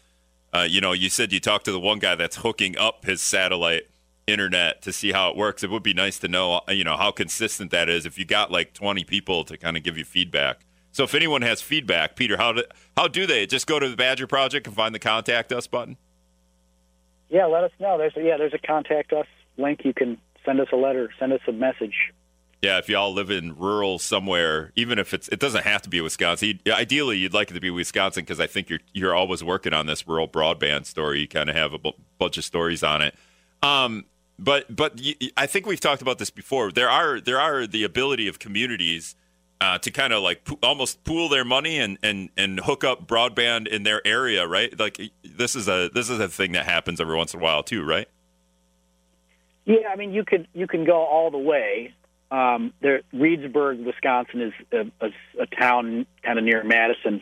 uh, 0.54 0.68
you 0.70 0.80
know, 0.82 0.92
you 0.92 1.10
said 1.10 1.34
you 1.34 1.40
talked 1.40 1.66
to 1.66 1.72
the 1.72 1.80
one 1.80 1.98
guy 1.98 2.14
that's 2.14 2.38
hooking 2.38 2.78
up 2.78 3.06
his 3.06 3.22
satellite 3.22 3.84
internet 4.28 4.82
to 4.84 4.94
see 4.94 5.12
how 5.12 5.30
it 5.30 5.36
works. 5.36 5.64
It 5.64 5.72
would 5.72 5.84
be 5.84 5.94
nice 5.94 6.20
to 6.20 6.28
know, 6.28 6.62
uh, 6.70 6.72
you 6.72 6.84
know, 6.84 6.96
how 6.96 7.10
consistent 7.12 7.72
that 7.72 7.90
is. 7.90 8.06
If 8.06 8.20
you 8.20 8.26
got 8.26 8.52
like 8.52 8.74
twenty 8.74 9.04
people 9.04 9.44
to 9.46 9.58
kind 9.58 9.76
of 9.76 9.84
give 9.84 9.98
you 9.98 10.06
feedback. 10.06 10.60
So 10.92 11.04
if 11.04 11.16
anyone 11.16 11.42
has 11.42 11.60
feedback, 11.60 12.16
Peter, 12.16 12.38
how 12.38 12.54
do 12.54 12.64
how 12.96 13.08
do 13.08 13.26
they? 13.26 13.48
Just 13.48 13.66
go 13.66 13.80
to 13.80 13.90
the 13.90 13.98
Badger 13.98 14.28
Project 14.28 14.68
and 14.68 14.76
find 14.76 14.94
the 14.94 15.00
contact 15.00 15.52
us 15.52 15.66
button. 15.66 15.98
Yeah, 17.34 17.48
let 17.48 17.64
us 17.64 17.72
know. 17.80 17.98
There's 17.98 18.16
a, 18.16 18.22
yeah, 18.22 18.38
there's 18.38 18.54
a 18.54 18.60
contact 18.60 19.12
us 19.12 19.26
link. 19.58 19.82
You 19.84 19.94
can 19.94 20.20
send 20.46 20.62
us 20.62 20.68
a 20.72 20.76
letter, 20.76 21.10
send 21.20 21.34
us 21.34 21.42
a 21.48 21.52
message. 21.52 22.14
Yeah, 22.62 22.78
if 22.78 22.88
y'all 22.88 23.12
live 23.12 23.32
in 23.32 23.58
rural 23.58 23.98
somewhere, 23.98 24.72
even 24.76 25.00
if 25.00 25.16
it's 25.16 25.28
it 25.30 25.40
doesn't 25.40 25.64
have 25.64 25.82
to 25.82 25.90
be 25.90 26.00
Wisconsin. 26.00 26.60
Ideally, 26.66 27.18
you'd 27.18 27.34
like 27.34 27.50
it 27.50 27.56
to 27.56 27.60
be 27.60 27.72
Wisconsin 27.72 28.22
because 28.22 28.40
I 28.40 28.46
think 28.46 28.70
you're 28.70 28.82
you're 28.94 29.16
always 29.16 29.44
working 29.44 29.74
on 29.74 29.88
this 29.88 30.08
rural 30.08 30.28
broadband 30.28 30.86
story. 30.86 31.22
You 31.22 31.28
kind 31.28 31.50
of 31.50 31.56
have 31.56 31.74
a 31.74 31.80
bunch 32.20 32.38
of 32.38 32.46
stories 32.46 32.84
on 32.84 33.02
it. 33.02 33.16
Um, 33.64 34.06
but 34.38 34.74
but 34.74 35.02
y- 35.04 35.16
I 35.36 35.48
think 35.48 35.66
we've 35.66 35.80
talked 35.80 36.04
about 36.04 36.20
this 36.20 36.30
before. 36.30 36.72
There 36.72 36.90
are 36.90 37.20
there 37.20 37.40
are 37.40 37.66
the 37.66 37.84
ability 37.84 38.28
of 38.28 38.38
communities 38.38 39.16
uh, 39.64 39.78
to 39.78 39.92
kind 39.92 40.12
of 40.12 40.22
like 40.22 40.44
po- 40.44 40.60
almost 40.62 41.02
pool 41.06 41.30
their 41.30 41.46
money 41.46 41.80
and, 41.80 41.98
and 42.04 42.30
and 42.36 42.60
hook 42.60 42.84
up 42.84 43.08
broadband 43.08 43.66
in 43.68 43.84
their 43.84 44.06
area, 44.06 44.46
right? 44.46 44.78
Like 44.78 45.00
this 45.24 45.56
is 45.56 45.70
a 45.70 45.90
this 45.94 46.10
is 46.10 46.20
a 46.20 46.28
thing 46.28 46.52
that 46.52 46.66
happens 46.66 47.00
every 47.00 47.16
once 47.16 47.34
in 47.34 47.40
a 47.40 47.44
while 47.44 47.64
too, 47.64 47.84
right? 47.86 48.10
Yeah, 49.64 49.88
I 49.90 49.96
mean 49.96 50.12
you 50.12 50.26
could 50.26 50.50
you 50.54 50.68
can 50.68 50.84
go 50.84 50.98
all 50.98 51.32
the 51.32 51.38
way. 51.38 51.94
Um, 52.30 52.74
there, 52.82 53.04
Reedsburg, 53.14 53.86
Wisconsin, 53.86 54.42
is 54.42 54.54
a, 54.72 55.06
a, 55.06 55.44
a 55.44 55.46
town 55.46 56.08
kind 56.24 56.40
of 56.40 56.44
near 56.44 56.64
Madison, 56.64 57.22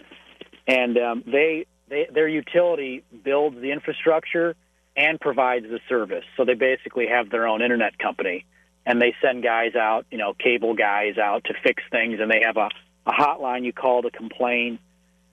and 0.67 0.97
um, 0.97 1.23
they, 1.27 1.67
they 1.89 2.07
their 2.11 2.29
utility 2.29 3.03
builds 3.23 3.57
the 3.57 3.71
infrastructure 3.71 4.55
and 4.95 5.19
provides 5.19 5.65
the 5.65 5.79
service. 5.87 6.23
So 6.37 6.45
they 6.45 6.53
basically 6.55 7.07
have 7.07 7.29
their 7.29 7.45
own 7.45 7.61
internet 7.61 7.99
company, 7.99 8.45
and 8.85 9.01
they 9.01 9.15
send 9.21 9.43
guys 9.43 9.75
out, 9.75 10.05
you 10.11 10.17
know, 10.17 10.33
cable 10.33 10.73
guys 10.73 11.17
out 11.17 11.43
to 11.45 11.53
fix 11.63 11.83
things, 11.91 12.19
and 12.19 12.31
they 12.31 12.41
have 12.45 12.57
a, 12.57 12.69
a 13.05 13.11
hotline 13.11 13.63
you 13.63 13.73
call 13.73 14.01
to 14.01 14.11
complain 14.11 14.79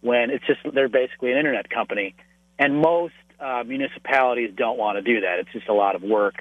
when 0.00 0.30
it's 0.30 0.46
just 0.46 0.60
they're 0.74 0.88
basically 0.88 1.32
an 1.32 1.38
internet 1.38 1.68
company, 1.70 2.14
and 2.58 2.80
most 2.80 3.14
uh, 3.40 3.62
municipalities 3.66 4.52
don't 4.56 4.78
want 4.78 4.96
to 4.96 5.02
do 5.02 5.20
that. 5.22 5.38
It's 5.40 5.52
just 5.52 5.68
a 5.68 5.72
lot 5.72 5.94
of 5.94 6.02
work. 6.02 6.36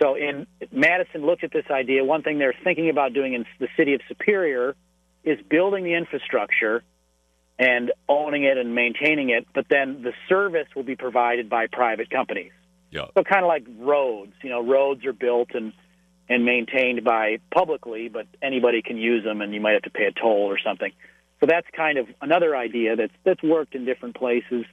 So 0.00 0.14
in 0.14 0.46
Madison 0.72 1.26
looked 1.26 1.44
at 1.44 1.52
this 1.52 1.66
idea. 1.70 2.04
One 2.04 2.22
thing 2.22 2.38
they're 2.38 2.54
thinking 2.64 2.88
about 2.88 3.12
doing 3.12 3.34
in 3.34 3.44
the 3.58 3.68
city 3.76 3.94
of 3.94 4.00
Superior 4.08 4.74
is 5.24 5.38
building 5.48 5.84
the 5.84 5.94
infrastructure 5.94 6.82
and 7.58 7.92
owning 8.08 8.44
it 8.44 8.56
and 8.56 8.74
maintaining 8.74 9.28
it, 9.28 9.46
but 9.54 9.66
then 9.68 10.02
the 10.02 10.14
service 10.28 10.66
will 10.74 10.82
be 10.82 10.96
provided 10.96 11.50
by 11.50 11.66
private 11.66 12.08
companies. 12.08 12.52
Yeah. 12.90 13.06
So 13.14 13.22
kind 13.22 13.44
of 13.44 13.48
like 13.48 13.66
roads, 13.78 14.32
you 14.42 14.48
know, 14.48 14.62
roads 14.62 15.04
are 15.04 15.12
built 15.12 15.50
and 15.52 15.74
and 16.30 16.44
maintained 16.44 17.02
by 17.02 17.38
publicly, 17.52 18.08
but 18.08 18.26
anybody 18.40 18.80
can 18.80 18.96
use 18.96 19.24
them, 19.24 19.42
and 19.42 19.52
you 19.52 19.60
might 19.60 19.72
have 19.72 19.82
to 19.82 19.90
pay 19.90 20.04
a 20.04 20.12
toll 20.12 20.46
or 20.46 20.58
something. 20.64 20.92
So 21.40 21.46
that's 21.46 21.66
kind 21.76 21.98
of 21.98 22.06
another 22.22 22.56
idea 22.56 22.94
that's 22.96 23.12
that's 23.24 23.42
worked 23.42 23.74
in 23.74 23.84
different 23.84 24.16
places. 24.16 24.64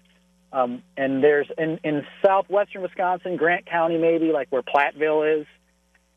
Um, 0.53 0.83
and 0.95 1.23
there's 1.23 1.47
in, 1.57 1.79
in 1.83 2.05
southwestern 2.23 2.83
Wisconsin, 2.83 3.35
Grant 3.35 3.65
County, 3.65 3.97
maybe 3.97 4.31
like 4.31 4.47
where 4.49 4.61
Platteville 4.61 5.41
is, 5.41 5.47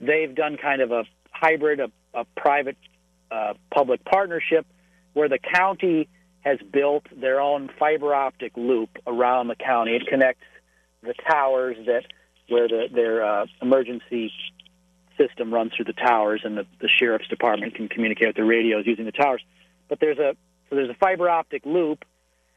they've 0.01 0.33
done 0.35 0.57
kind 0.57 0.83
of 0.83 0.93
a 0.93 1.05
hybrid, 1.31 1.81
a, 1.81 1.91
a 2.15 2.25
private 2.37 2.77
uh, 3.31 3.55
public 3.75 4.05
partnership 4.05 4.67
where 5.15 5.29
the 5.29 5.39
county 5.39 6.09
has 6.41 6.59
built 6.73 7.05
their 7.17 7.41
own 7.41 7.71
fiber 7.79 8.15
optic 8.15 8.53
loop 8.57 8.91
around 9.07 9.49
the 9.49 9.57
county. 9.57 9.97
It 9.97 10.07
connects 10.07 10.45
the 11.03 11.15
towers 11.29 11.77
that 11.87 12.05
where 12.49 12.69
the, 12.69 12.89
their 12.93 13.25
uh, 13.25 13.47
emergency 13.63 14.33
system 15.21 15.53
runs 15.53 15.73
through 15.75 15.87
the 15.87 15.93
towers, 15.93 16.43
and 16.45 16.57
the, 16.57 16.67
the 16.81 16.89
sheriff's 16.89 17.29
department 17.29 17.75
can 17.75 17.89
communicate 17.89 18.29
with 18.29 18.37
the 18.37 18.45
radios 18.45 18.87
using 18.87 19.05
the 19.05 19.13
towers. 19.13 19.43
But 19.89 20.01
there's 20.01 20.19
a 20.19 20.37
so 20.69 20.77
there's 20.77 20.91
a 20.91 20.95
fiber 20.95 21.29
optic 21.29 21.67
loop, 21.67 22.05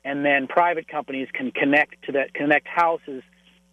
and 0.06 0.24
then 0.24 0.48
private 0.48 0.88
companies 0.88 1.28
can 1.34 1.52
connect 1.52 2.04
to 2.06 2.14
that 2.14 2.34
connect 2.34 2.68
houses 2.68 3.24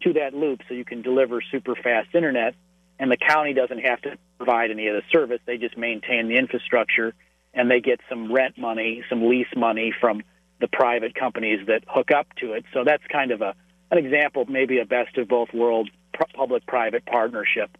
to 0.03 0.15
that 0.15 0.35
loop, 0.35 0.61
so 0.67 0.75
you 0.75 0.85
can 0.85 1.03
deliver 1.03 1.41
super 1.43 1.75
fast 1.75 2.15
internet. 2.15 2.55
And 2.99 3.11
the 3.11 3.17
county 3.17 3.55
doesn't 3.55 3.79
have 3.79 4.01
to 4.03 4.19
provide 4.37 4.71
any 4.71 4.89
of 4.89 4.95
the 4.95 5.03
service; 5.13 5.41
they 5.47 5.59
just 5.59 5.77
maintain 5.77 6.29
the 6.29 6.37
infrastructure, 6.37 7.15
and 7.55 7.71
they 7.71 7.81
get 7.81 8.01
some 8.09 8.33
rent 8.33 8.59
money, 8.59 9.03
some 9.09 9.29
lease 9.29 9.55
money 9.57 9.93
from 10.01 10.23
the 10.61 10.69
private 10.69 11.15
companies 11.15 11.67
that 11.67 11.85
hook 11.89 12.11
up 12.11 12.27
to 12.37 12.53
it. 12.53 12.65
So 12.75 12.85
that's 12.85 13.05
kind 13.11 13.31
of 13.31 13.41
a 13.41 13.55
an 13.91 13.99
example, 13.99 14.45
maybe 14.49 14.79
a 14.79 14.85
best 14.85 15.19
of 15.19 15.27
both 15.27 15.53
worlds 15.53 15.91
public-private 16.35 17.07
partnership. 17.07 17.71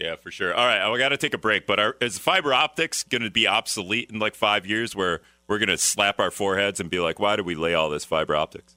Yeah, 0.00 0.16
for 0.16 0.30
sure. 0.30 0.54
All 0.54 0.66
right, 0.66 0.80
I 0.80 0.98
got 0.98 1.10
to 1.10 1.18
take 1.18 1.34
a 1.34 1.38
break. 1.38 1.66
But 1.66 1.78
are, 1.78 1.96
is 2.00 2.18
fiber 2.18 2.54
optics 2.54 3.02
going 3.02 3.20
to 3.22 3.30
be 3.30 3.46
obsolete 3.46 4.10
in 4.10 4.18
like 4.18 4.34
five 4.34 4.64
years, 4.66 4.96
where 4.96 5.20
we're 5.46 5.58
going 5.58 5.68
to 5.68 5.76
slap 5.76 6.18
our 6.18 6.30
foreheads 6.30 6.80
and 6.80 6.88
be 6.88 6.98
like, 6.98 7.18
why 7.18 7.36
did 7.36 7.44
we 7.44 7.54
lay 7.54 7.74
all 7.74 7.90
this 7.90 8.04
fiber 8.04 8.34
optics? 8.34 8.76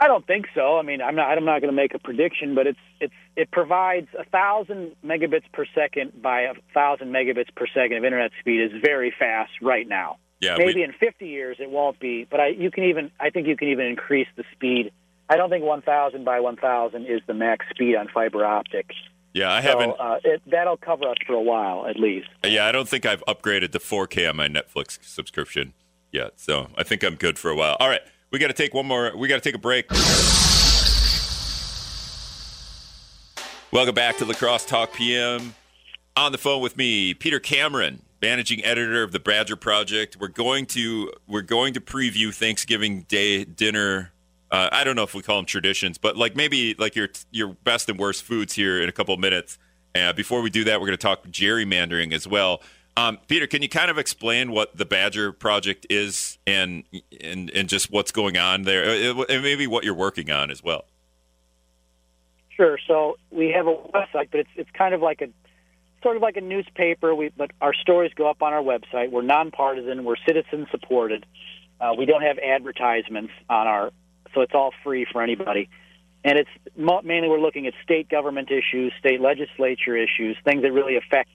I 0.00 0.08
don't 0.08 0.26
think 0.26 0.46
so. 0.54 0.78
I 0.78 0.82
mean, 0.82 1.00
I'm 1.00 1.14
not. 1.14 1.36
I'm 1.36 1.44
not 1.44 1.60
going 1.60 1.72
to 1.72 1.76
make 1.76 1.94
a 1.94 1.98
prediction, 2.00 2.54
but 2.54 2.66
it's 2.66 2.78
it's 3.00 3.14
it 3.36 3.50
provides 3.52 4.08
a 4.18 4.24
thousand 4.24 4.96
megabits 5.04 5.44
per 5.52 5.66
second 5.74 6.20
by 6.20 6.42
a 6.42 6.54
thousand 6.74 7.12
megabits 7.12 7.54
per 7.54 7.66
second 7.68 7.98
of 7.98 8.04
internet 8.04 8.32
speed 8.40 8.62
is 8.62 8.72
very 8.82 9.14
fast 9.16 9.52
right 9.62 9.86
now. 9.86 10.16
Yeah, 10.40 10.56
Maybe 10.56 10.76
we- 10.76 10.84
in 10.84 10.92
50 10.98 11.28
years 11.28 11.58
it 11.60 11.70
won't 11.70 12.00
be, 12.00 12.26
but 12.28 12.40
I 12.40 12.48
you 12.48 12.70
can 12.70 12.84
even 12.84 13.10
I 13.20 13.28
think 13.30 13.46
you 13.46 13.56
can 13.56 13.68
even 13.68 13.86
increase 13.86 14.28
the 14.36 14.44
speed. 14.52 14.90
I 15.28 15.36
don't 15.36 15.48
think 15.48 15.64
1,000 15.64 16.24
by 16.24 16.40
1,000 16.40 17.06
is 17.06 17.20
the 17.28 17.34
max 17.34 17.64
speed 17.70 17.94
on 17.94 18.08
fiber 18.08 18.44
optic. 18.44 18.90
Yeah, 19.32 19.52
I 19.52 19.60
So 19.62 19.68
haven't. 19.68 19.94
uh, 20.00 20.18
it, 20.24 20.42
that'll 20.46 20.76
cover 20.76 21.08
us 21.08 21.16
for 21.26 21.34
a 21.34 21.40
while 21.42 21.86
at 21.86 21.96
least. 21.98 22.28
Yeah, 22.44 22.66
I 22.66 22.72
don't 22.72 22.88
think 22.88 23.06
I've 23.06 23.24
upgraded 23.26 23.72
to 23.72 23.78
4K 23.78 24.28
on 24.28 24.36
my 24.36 24.48
Netflix 24.48 24.98
subscription 25.02 25.72
yet. 26.12 26.40
So 26.40 26.68
I 26.76 26.82
think 26.82 27.02
I'm 27.02 27.14
good 27.16 27.38
for 27.38 27.50
a 27.50 27.56
while. 27.56 27.76
All 27.80 27.88
right, 27.88 28.00
we 28.30 28.38
got 28.38 28.48
to 28.48 28.52
take 28.52 28.74
one 28.74 28.86
more. 28.86 29.12
We 29.16 29.28
got 29.28 29.36
to 29.36 29.40
take 29.40 29.54
a 29.54 29.58
break. 29.58 29.86
Welcome 33.72 33.94
back 33.94 34.16
to 34.18 34.24
Lacrosse 34.24 34.64
Talk 34.64 34.92
PM. 34.92 35.54
On 36.16 36.32
the 36.32 36.38
phone 36.38 36.60
with 36.60 36.76
me, 36.76 37.14
Peter 37.14 37.38
Cameron, 37.38 38.02
managing 38.20 38.64
editor 38.64 39.04
of 39.04 39.12
the 39.12 39.20
Badger 39.20 39.54
Project. 39.54 40.16
We're 40.18 40.26
going 40.28 40.66
to 40.66 41.12
we're 41.28 41.42
going 41.42 41.72
to 41.74 41.80
preview 41.80 42.34
Thanksgiving 42.34 43.02
Day 43.02 43.44
dinner. 43.44 44.12
Uh, 44.50 44.68
I 44.72 44.84
don't 44.84 44.96
know 44.96 45.04
if 45.04 45.14
we 45.14 45.22
call 45.22 45.36
them 45.36 45.46
traditions, 45.46 45.96
but 45.98 46.16
like 46.16 46.34
maybe 46.34 46.74
like 46.78 46.96
your 46.96 47.08
your 47.30 47.48
best 47.64 47.88
and 47.88 47.98
worst 47.98 48.24
foods 48.24 48.54
here 48.54 48.82
in 48.82 48.88
a 48.88 48.92
couple 48.92 49.14
of 49.14 49.20
minutes. 49.20 49.58
And 49.94 50.16
before 50.16 50.40
we 50.40 50.50
do 50.50 50.64
that, 50.64 50.80
we're 50.80 50.86
going 50.86 50.98
to 50.98 51.02
talk 51.02 51.26
gerrymandering 51.26 52.12
as 52.12 52.26
well. 52.26 52.60
Um, 52.96 53.18
Peter, 53.28 53.46
can 53.46 53.62
you 53.62 53.68
kind 53.68 53.90
of 53.90 53.98
explain 53.98 54.50
what 54.50 54.76
the 54.76 54.84
Badger 54.84 55.32
Project 55.32 55.86
is 55.88 56.38
and 56.46 56.84
and 57.20 57.50
and 57.50 57.68
just 57.68 57.90
what's 57.90 58.10
going 58.10 58.36
on 58.36 58.62
there, 58.62 58.84
Uh, 58.84 59.24
and 59.28 59.42
maybe 59.42 59.66
what 59.66 59.84
you're 59.84 59.94
working 59.94 60.30
on 60.30 60.50
as 60.50 60.62
well? 60.62 60.84
Sure. 62.56 62.78
So 62.86 63.16
we 63.30 63.50
have 63.52 63.66
a 63.66 63.74
website, 63.74 64.28
but 64.30 64.40
it's 64.40 64.50
it's 64.56 64.70
kind 64.72 64.94
of 64.94 65.00
like 65.00 65.22
a 65.22 65.28
sort 66.02 66.16
of 66.16 66.22
like 66.22 66.36
a 66.36 66.40
newspaper. 66.40 67.14
We 67.14 67.30
but 67.36 67.52
our 67.60 67.72
stories 67.72 68.12
go 68.14 68.28
up 68.28 68.42
on 68.42 68.52
our 68.52 68.62
website. 68.62 69.10
We're 69.10 69.22
nonpartisan. 69.22 70.04
We're 70.04 70.16
citizen 70.26 70.66
supported. 70.70 71.24
Uh, 71.80 71.94
we 71.96 72.04
don't 72.04 72.22
have 72.22 72.38
advertisements 72.38 73.32
on 73.48 73.66
our, 73.66 73.90
so 74.34 74.40
it's 74.40 74.54
all 74.54 74.72
free 74.84 75.06
for 75.10 75.22
anybody. 75.22 75.68
And 76.24 76.38
it's 76.38 76.50
mainly 76.76 77.28
we're 77.28 77.40
looking 77.40 77.66
at 77.66 77.72
state 77.82 78.08
government 78.08 78.50
issues, 78.50 78.92
state 78.98 79.20
legislature 79.20 79.96
issues, 79.96 80.36
things 80.44 80.62
that 80.62 80.72
really 80.72 80.96
affect 80.96 81.30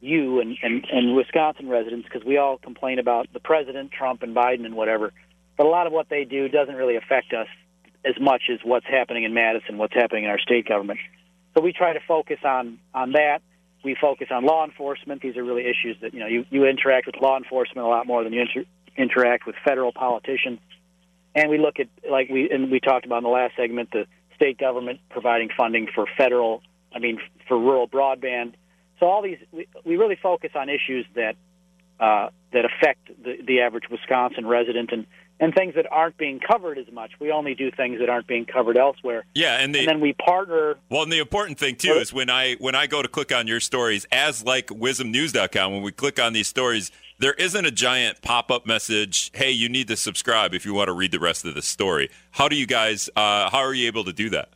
you 0.00 0.40
and, 0.40 0.56
and, 0.62 0.86
and 0.90 1.14
Wisconsin 1.14 1.68
residents 1.68 2.06
because 2.10 2.26
we 2.26 2.36
all 2.36 2.58
complain 2.58 2.98
about 2.98 3.32
the 3.32 3.40
president, 3.40 3.92
Trump, 3.92 4.22
and 4.22 4.34
Biden 4.34 4.64
and 4.64 4.74
whatever. 4.74 5.12
But 5.56 5.66
a 5.66 5.68
lot 5.68 5.86
of 5.86 5.92
what 5.92 6.08
they 6.08 6.24
do 6.24 6.48
doesn't 6.48 6.74
really 6.74 6.96
affect 6.96 7.32
us 7.32 7.48
as 8.04 8.14
much 8.20 8.44
as 8.50 8.58
what's 8.64 8.86
happening 8.86 9.24
in 9.24 9.34
Madison, 9.34 9.78
what's 9.78 9.94
happening 9.94 10.24
in 10.24 10.30
our 10.30 10.38
state 10.38 10.66
government. 10.66 11.00
So 11.54 11.62
we 11.62 11.72
try 11.72 11.92
to 11.92 12.00
focus 12.06 12.38
on 12.44 12.78
on 12.94 13.12
that. 13.12 13.40
We 13.84 13.96
focus 13.98 14.28
on 14.30 14.44
law 14.44 14.64
enforcement. 14.64 15.22
These 15.22 15.36
are 15.36 15.44
really 15.44 15.64
issues 15.64 15.96
that 16.02 16.14
you 16.14 16.20
know 16.20 16.26
you, 16.26 16.44
you 16.50 16.64
interact 16.64 17.06
with 17.06 17.16
law 17.20 17.36
enforcement 17.36 17.86
a 17.86 17.88
lot 17.88 18.06
more 18.06 18.24
than 18.24 18.32
you 18.32 18.42
inter- 18.42 18.64
interact 18.96 19.46
with 19.46 19.56
federal 19.64 19.92
politicians. 19.92 20.60
And 21.34 21.50
we 21.50 21.58
look 21.58 21.78
at 21.78 21.88
like 22.10 22.28
we 22.28 22.50
and 22.50 22.70
we 22.70 22.80
talked 22.80 23.06
about 23.06 23.18
in 23.18 23.24
the 23.24 23.30
last 23.30 23.54
segment 23.56 23.90
the 23.92 24.06
state 24.34 24.58
government 24.58 25.00
providing 25.10 25.48
funding 25.56 25.86
for 25.94 26.06
federal, 26.16 26.62
I 26.94 26.98
mean 26.98 27.18
for 27.46 27.58
rural 27.58 27.88
broadband. 27.88 28.54
So 28.98 29.06
all 29.06 29.22
these 29.22 29.38
we, 29.52 29.68
we 29.84 29.96
really 29.96 30.18
focus 30.20 30.50
on 30.54 30.68
issues 30.68 31.06
that 31.14 31.36
uh, 32.00 32.30
that 32.52 32.64
affect 32.64 33.10
the, 33.22 33.36
the 33.46 33.60
average 33.60 33.84
Wisconsin 33.90 34.46
resident 34.46 34.90
and 34.92 35.06
and 35.40 35.54
things 35.54 35.74
that 35.74 35.86
aren't 35.90 36.18
being 36.18 36.38
covered 36.38 36.76
as 36.76 36.86
much. 36.92 37.12
We 37.18 37.32
only 37.32 37.54
do 37.54 37.70
things 37.70 37.98
that 38.00 38.10
aren't 38.10 38.26
being 38.26 38.44
covered 38.44 38.76
elsewhere. 38.76 39.24
Yeah, 39.34 39.56
and 39.56 39.74
the 39.74 39.80
And 39.80 39.88
then 39.88 40.00
we 40.00 40.12
partner. 40.12 40.76
Well, 40.90 41.02
and 41.02 41.10
the 41.10 41.18
important 41.18 41.58
thing 41.58 41.76
too 41.76 41.94
is 41.94 42.12
when 42.12 42.28
I 42.28 42.54
when 42.54 42.74
I 42.74 42.86
go 42.86 43.00
to 43.02 43.08
click 43.08 43.32
on 43.32 43.46
your 43.46 43.60
stories, 43.60 44.06
as 44.12 44.44
like 44.44 44.66
wizmnews.com, 44.66 45.72
when 45.72 45.82
we 45.82 45.92
click 45.92 46.20
on 46.20 46.34
these 46.34 46.48
stories, 46.48 46.90
there 47.20 47.34
isn't 47.34 47.66
a 47.66 47.70
giant 47.70 48.22
pop 48.22 48.50
up 48.50 48.66
message. 48.66 49.30
Hey, 49.34 49.50
you 49.50 49.68
need 49.68 49.88
to 49.88 49.96
subscribe 49.96 50.54
if 50.54 50.64
you 50.64 50.74
want 50.74 50.88
to 50.88 50.94
read 50.94 51.12
the 51.12 51.20
rest 51.20 51.44
of 51.44 51.54
the 51.54 51.62
story. 51.62 52.10
How 52.32 52.48
do 52.48 52.56
you 52.56 52.66
guys? 52.66 53.08
Uh, 53.14 53.50
how 53.50 53.58
are 53.58 53.74
you 53.74 53.86
able 53.86 54.04
to 54.04 54.12
do 54.12 54.30
that? 54.30 54.48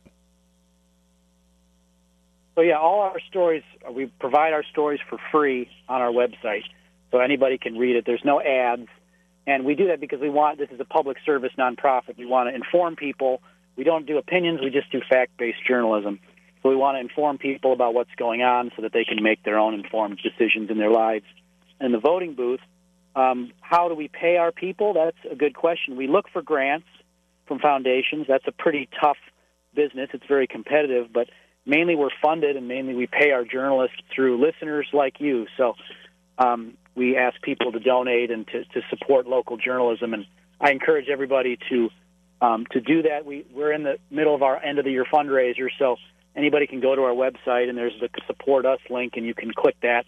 So 2.55 2.61
yeah, 2.61 2.79
all 2.79 3.01
our 3.01 3.19
stories 3.29 3.63
we 3.91 4.07
provide 4.19 4.53
our 4.53 4.63
stories 4.63 4.99
for 5.07 5.19
free 5.31 5.69
on 5.87 6.01
our 6.01 6.11
website, 6.11 6.63
so 7.11 7.19
anybody 7.19 7.57
can 7.57 7.77
read 7.77 7.95
it. 7.95 8.05
There's 8.05 8.25
no 8.25 8.41
ads, 8.41 8.87
and 9.45 9.63
we 9.63 9.75
do 9.75 9.87
that 9.87 9.99
because 9.99 10.19
we 10.19 10.29
want 10.29 10.57
this 10.57 10.71
is 10.71 10.79
a 10.79 10.85
public 10.85 11.17
service 11.25 11.51
nonprofit. 11.57 12.17
We 12.17 12.25
want 12.25 12.49
to 12.49 12.55
inform 12.55 12.95
people. 12.95 13.41
We 13.75 13.83
don't 13.83 14.07
do 14.07 14.17
opinions. 14.17 14.61
We 14.63 14.71
just 14.71 14.91
do 14.91 15.01
fact-based 15.07 15.59
journalism. 15.67 16.19
So 16.63 16.69
we 16.69 16.77
want 16.77 16.95
to 16.95 17.01
inform 17.01 17.37
people 17.37 17.73
about 17.73 17.93
what's 17.93 18.15
going 18.17 18.41
on 18.41 18.71
so 18.75 18.81
that 18.81 18.93
they 18.93 19.03
can 19.03 19.21
make 19.21 19.43
their 19.43 19.59
own 19.59 19.75
informed 19.75 20.19
decisions 20.23 20.71
in 20.71 20.79
their 20.79 20.89
lives. 20.89 21.25
In 21.81 21.91
the 21.91 21.99
voting 21.99 22.35
booth, 22.35 22.61
um, 23.15 23.51
how 23.61 23.87
do 23.89 23.95
we 23.95 24.07
pay 24.07 24.37
our 24.37 24.51
people? 24.51 24.93
That's 24.93 25.17
a 25.31 25.35
good 25.35 25.55
question. 25.55 25.95
We 25.95 26.07
look 26.07 26.25
for 26.31 26.41
grants 26.41 26.87
from 27.47 27.59
foundations. 27.59 28.25
That's 28.27 28.47
a 28.47 28.51
pretty 28.51 28.89
tough 29.01 29.17
business. 29.73 30.09
It's 30.13 30.25
very 30.27 30.47
competitive, 30.47 31.07
but 31.13 31.29
mainly 31.65 31.95
we're 31.95 32.09
funded 32.21 32.55
and 32.55 32.67
mainly 32.67 32.93
we 32.93 33.07
pay 33.07 33.31
our 33.31 33.43
journalists 33.43 33.97
through 34.13 34.43
listeners 34.45 34.87
like 34.93 35.19
you. 35.19 35.47
So 35.57 35.73
um, 36.37 36.77
we 36.95 37.17
ask 37.17 37.41
people 37.41 37.71
to 37.71 37.79
donate 37.79 38.31
and 38.31 38.47
to, 38.47 38.63
to 38.65 38.81
support 38.89 39.27
local 39.27 39.57
journalism, 39.57 40.13
and 40.13 40.25
I 40.59 40.71
encourage 40.71 41.09
everybody 41.09 41.57
to 41.69 41.89
um, 42.41 42.65
to 42.71 42.81
do 42.81 43.03
that. 43.03 43.25
We 43.25 43.45
we're 43.53 43.71
in 43.71 43.83
the 43.83 43.97
middle 44.11 44.35
of 44.35 44.43
our 44.43 44.61
end 44.61 44.77
of 44.79 44.85
the 44.85 44.91
year 44.91 45.05
fundraiser, 45.05 45.69
so 45.79 45.95
anybody 46.35 46.67
can 46.67 46.81
go 46.81 46.95
to 46.95 47.01
our 47.03 47.13
website 47.13 47.69
and 47.69 47.77
there's 47.77 47.97
the 47.99 48.09
support 48.27 48.65
us 48.65 48.79
link, 48.89 49.13
and 49.15 49.25
you 49.25 49.33
can 49.33 49.51
click 49.53 49.75
that 49.81 50.05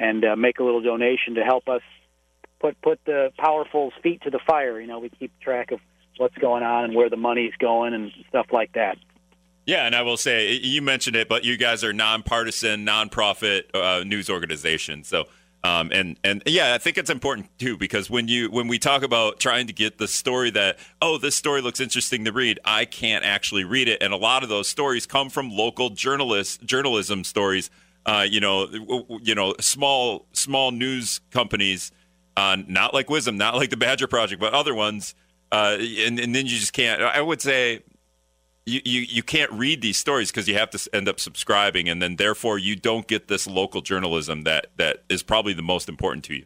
and 0.00 0.24
uh, 0.24 0.34
make 0.34 0.58
a 0.58 0.64
little 0.64 0.80
donation 0.80 1.34
to 1.34 1.42
help 1.42 1.68
us 1.68 1.82
put 2.58 2.80
put 2.82 2.98
the 3.04 3.30
powerful's 3.38 3.92
feet 4.02 4.22
to 4.22 4.30
the 4.30 4.40
fire. 4.44 4.80
You 4.80 4.86
know, 4.86 4.98
we 4.98 5.10
keep 5.10 5.38
track 5.40 5.70
of 5.70 5.78
what's 6.16 6.36
going 6.38 6.64
on 6.64 6.84
and 6.84 6.94
where 6.94 7.10
the 7.10 7.16
money's 7.16 7.52
going 7.58 7.94
and 7.94 8.10
stuff 8.28 8.46
like 8.50 8.72
that. 8.72 8.96
Yeah, 9.66 9.86
and 9.86 9.94
I 9.94 10.02
will 10.02 10.16
say 10.16 10.54
you 10.54 10.82
mentioned 10.82 11.16
it, 11.16 11.28
but 11.28 11.44
you 11.44 11.56
guys 11.56 11.84
are 11.84 11.92
nonpartisan, 11.92 12.84
nonprofit 12.84 13.64
uh, 13.74 14.02
news 14.04 14.30
organization. 14.30 15.04
So, 15.04 15.26
um, 15.62 15.90
and 15.92 16.18
and 16.24 16.42
yeah, 16.46 16.74
I 16.74 16.78
think 16.78 16.96
it's 16.96 17.10
important 17.10 17.46
too 17.58 17.76
because 17.76 18.08
when 18.08 18.26
you 18.26 18.50
when 18.50 18.68
we 18.68 18.78
talk 18.78 19.02
about 19.02 19.38
trying 19.38 19.66
to 19.66 19.74
get 19.74 19.98
the 19.98 20.08
story 20.08 20.50
that 20.52 20.78
oh 21.02 21.18
this 21.18 21.36
story 21.36 21.60
looks 21.60 21.78
interesting 21.78 22.24
to 22.24 22.32
read, 22.32 22.58
I 22.64 22.86
can't 22.86 23.24
actually 23.24 23.64
read 23.64 23.86
it, 23.86 24.02
and 24.02 24.14
a 24.14 24.16
lot 24.16 24.42
of 24.42 24.48
those 24.48 24.66
stories 24.66 25.04
come 25.04 25.28
from 25.28 25.50
local 25.50 25.90
journalists 25.90 26.56
journalism 26.64 27.22
stories. 27.22 27.70
Uh, 28.06 28.26
you 28.28 28.40
know, 28.40 28.66
you 29.22 29.34
know, 29.34 29.54
small 29.60 30.26
small 30.32 30.70
news 30.70 31.20
companies, 31.30 31.92
uh, 32.36 32.56
not 32.66 32.94
like 32.94 33.08
WIZM, 33.08 33.36
not 33.36 33.54
like 33.54 33.70
the 33.70 33.76
Badger 33.76 34.06
Project, 34.06 34.40
but 34.40 34.52
other 34.52 34.74
ones. 34.74 35.14
Uh, 35.52 35.76
and, 35.78 36.18
and 36.18 36.34
then 36.34 36.46
you 36.46 36.56
just 36.56 36.72
can't. 36.72 37.02
I 37.02 37.20
would 37.20 37.42
say 37.42 37.82
you, 38.66 38.80
you, 38.84 39.00
you 39.00 39.22
can't 39.22 39.50
read 39.52 39.82
these 39.82 39.98
stories 39.98 40.30
because 40.30 40.48
you 40.48 40.54
have 40.54 40.70
to 40.70 40.88
end 40.92 41.08
up 41.08 41.18
subscribing, 41.18 41.88
and 41.88 42.00
then 42.00 42.16
therefore 42.16 42.58
you 42.58 42.76
don't 42.76 43.06
get 43.06 43.28
this 43.28 43.46
local 43.46 43.80
journalism 43.80 44.44
that, 44.44 44.66
that 44.76 45.02
is 45.08 45.22
probably 45.22 45.52
the 45.52 45.62
most 45.62 45.88
important 45.88 46.24
to 46.26 46.34
you. 46.34 46.44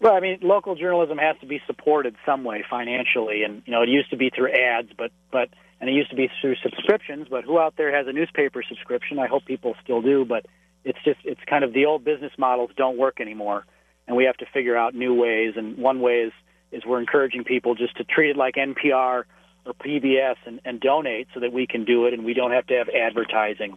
Well, 0.00 0.14
I 0.14 0.20
mean, 0.20 0.38
local 0.42 0.74
journalism 0.74 1.18
has 1.18 1.36
to 1.40 1.46
be 1.46 1.60
supported 1.66 2.16
some 2.26 2.44
way 2.44 2.64
financially, 2.68 3.42
and 3.42 3.62
you 3.66 3.72
know, 3.72 3.82
it 3.82 3.88
used 3.88 4.10
to 4.10 4.16
be 4.16 4.30
through 4.30 4.52
ads, 4.52 4.90
but 4.96 5.12
but 5.30 5.48
and 5.80 5.90
it 5.90 5.92
used 5.92 6.10
to 6.10 6.16
be 6.16 6.30
through 6.40 6.56
subscriptions. 6.62 7.28
But 7.30 7.44
who 7.44 7.58
out 7.58 7.74
there 7.76 7.94
has 7.94 8.06
a 8.06 8.12
newspaper 8.12 8.62
subscription? 8.66 9.18
I 9.18 9.26
hope 9.26 9.44
people 9.44 9.74
still 9.82 10.02
do, 10.02 10.24
but 10.24 10.46
it's 10.84 10.98
just 11.04 11.20
it's 11.24 11.40
kind 11.48 11.64
of 11.64 11.72
the 11.72 11.86
old 11.86 12.04
business 12.04 12.32
models 12.38 12.70
don't 12.76 12.98
work 12.98 13.20
anymore, 13.20 13.64
and 14.06 14.16
we 14.16 14.24
have 14.24 14.36
to 14.38 14.46
figure 14.52 14.76
out 14.76 14.94
new 14.94 15.14
ways. 15.14 15.54
And 15.56 15.78
one 15.78 16.00
way 16.00 16.22
is 16.22 16.32
is 16.72 16.84
we're 16.84 17.00
encouraging 17.00 17.44
people 17.44 17.74
just 17.74 17.96
to 17.96 18.04
treat 18.04 18.30
it 18.30 18.36
like 18.36 18.54
NPR 18.56 19.24
or 19.66 19.74
PBS 19.74 20.36
and, 20.44 20.60
and 20.64 20.80
donate 20.80 21.28
so 21.32 21.40
that 21.40 21.52
we 21.52 21.66
can 21.66 21.84
do 21.84 22.06
it, 22.06 22.14
and 22.14 22.24
we 22.24 22.34
don't 22.34 22.50
have 22.50 22.66
to 22.66 22.74
have 22.74 22.88
advertising. 22.88 23.76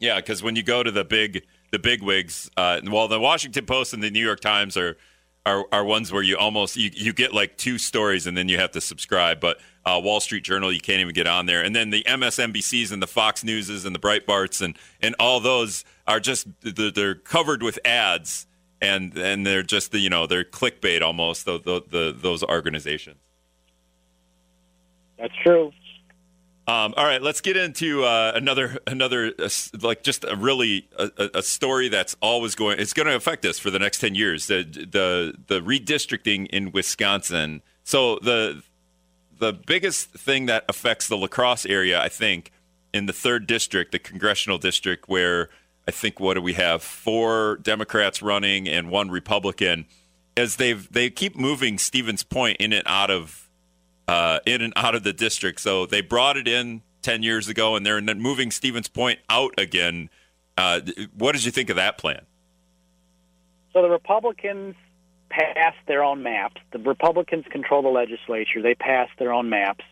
Yeah, 0.00 0.16
because 0.16 0.42
when 0.42 0.56
you 0.56 0.62
go 0.62 0.82
to 0.82 0.90
the 0.90 1.04
big 1.04 1.44
the 1.70 1.78
big 1.78 2.02
wigs, 2.02 2.50
uh, 2.56 2.80
well, 2.86 3.08
the 3.08 3.20
Washington 3.20 3.66
Post 3.66 3.92
and 3.92 4.02
the 4.02 4.10
New 4.10 4.24
York 4.24 4.40
Times 4.40 4.76
are 4.76 4.96
are, 5.46 5.66
are 5.72 5.84
ones 5.84 6.10
where 6.10 6.22
you 6.22 6.36
almost 6.36 6.76
you, 6.76 6.90
you 6.92 7.12
get 7.12 7.34
like 7.34 7.56
two 7.56 7.78
stories 7.78 8.26
and 8.26 8.36
then 8.36 8.48
you 8.48 8.58
have 8.58 8.72
to 8.72 8.80
subscribe. 8.80 9.40
But 9.40 9.58
uh, 9.84 10.00
Wall 10.02 10.20
Street 10.20 10.42
Journal, 10.44 10.72
you 10.72 10.80
can't 10.80 11.00
even 11.00 11.12
get 11.12 11.26
on 11.26 11.46
there. 11.46 11.62
And 11.62 11.76
then 11.76 11.90
the 11.90 12.02
MSNBCs 12.04 12.92
and 12.92 13.02
the 13.02 13.06
Fox 13.06 13.44
Newses 13.44 13.84
and 13.84 13.94
the 13.94 13.98
Breitbarts 13.98 14.62
and 14.62 14.76
and 15.02 15.14
all 15.18 15.40
those 15.40 15.84
are 16.06 16.20
just 16.20 16.46
they're 16.62 17.14
covered 17.14 17.62
with 17.62 17.78
ads 17.84 18.46
and 18.80 19.16
and 19.16 19.46
they're 19.46 19.62
just 19.62 19.92
the 19.92 19.98
you 19.98 20.10
know 20.10 20.26
they're 20.26 20.44
clickbait 20.44 21.02
almost 21.02 21.44
the, 21.44 21.58
the, 21.60 21.82
the 21.88 22.16
those 22.16 22.42
organizations. 22.42 23.20
That's 25.18 25.34
true. 25.42 25.72
Um, 26.66 26.94
all 26.96 27.04
right, 27.04 27.20
let's 27.20 27.42
get 27.42 27.58
into 27.58 28.04
uh, 28.04 28.32
another 28.34 28.78
another 28.86 29.34
uh, 29.38 29.50
like 29.82 30.02
just 30.02 30.24
a 30.24 30.34
really 30.34 30.88
a, 30.98 31.30
a, 31.34 31.42
story 31.42 31.90
that's 31.90 32.16
always 32.22 32.54
going. 32.54 32.80
It's 32.80 32.94
going 32.94 33.06
to 33.06 33.14
affect 33.14 33.44
us 33.44 33.58
for 33.58 33.70
the 33.70 33.78
next 33.78 33.98
ten 33.98 34.14
years. 34.14 34.46
The 34.46 34.62
the 34.64 35.34
the 35.46 35.60
redistricting 35.60 36.46
in 36.46 36.72
Wisconsin. 36.72 37.60
So 37.84 38.18
the 38.22 38.62
the 39.38 39.52
biggest 39.52 40.08
thing 40.12 40.46
that 40.46 40.64
affects 40.66 41.06
the 41.06 41.18
La 41.18 41.26
Crosse 41.26 41.66
area, 41.66 42.00
I 42.00 42.08
think, 42.08 42.50
in 42.94 43.04
the 43.04 43.12
third 43.12 43.46
district, 43.46 43.92
the 43.92 43.98
congressional 43.98 44.56
district, 44.56 45.06
where 45.06 45.50
I 45.86 45.90
think 45.90 46.18
what 46.18 46.32
do 46.32 46.40
we 46.40 46.54
have 46.54 46.82
four 46.82 47.58
Democrats 47.58 48.22
running 48.22 48.68
and 48.68 48.90
one 48.90 49.10
Republican, 49.10 49.84
as 50.34 50.56
they've 50.56 50.90
they 50.90 51.10
keep 51.10 51.36
moving 51.36 51.76
Stevens 51.76 52.22
Point 52.22 52.56
in 52.58 52.72
and 52.72 52.84
out 52.86 53.10
of 53.10 53.43
uh, 54.08 54.40
in 54.46 54.62
and 54.62 54.72
out 54.76 54.94
of 54.94 55.04
the 55.04 55.12
district. 55.12 55.60
So 55.60 55.86
they 55.86 56.00
brought 56.00 56.36
it 56.36 56.48
in 56.48 56.82
10 57.02 57.22
years 57.22 57.48
ago, 57.48 57.76
and 57.76 57.84
they're 57.84 58.00
moving 58.00 58.50
Stevens 58.50 58.88
Point 58.88 59.18
out 59.28 59.54
again. 59.58 60.10
Uh, 60.56 60.80
what 61.16 61.32
did 61.32 61.44
you 61.44 61.50
think 61.50 61.70
of 61.70 61.76
that 61.76 61.98
plan? 61.98 62.22
So 63.72 63.82
the 63.82 63.90
Republicans 63.90 64.76
passed 65.28 65.78
their 65.86 66.04
own 66.04 66.22
maps. 66.22 66.60
The 66.72 66.78
Republicans 66.78 67.44
control 67.50 67.82
the 67.82 67.88
legislature. 67.88 68.62
They 68.62 68.74
passed 68.74 69.12
their 69.18 69.32
own 69.32 69.48
maps. 69.48 69.84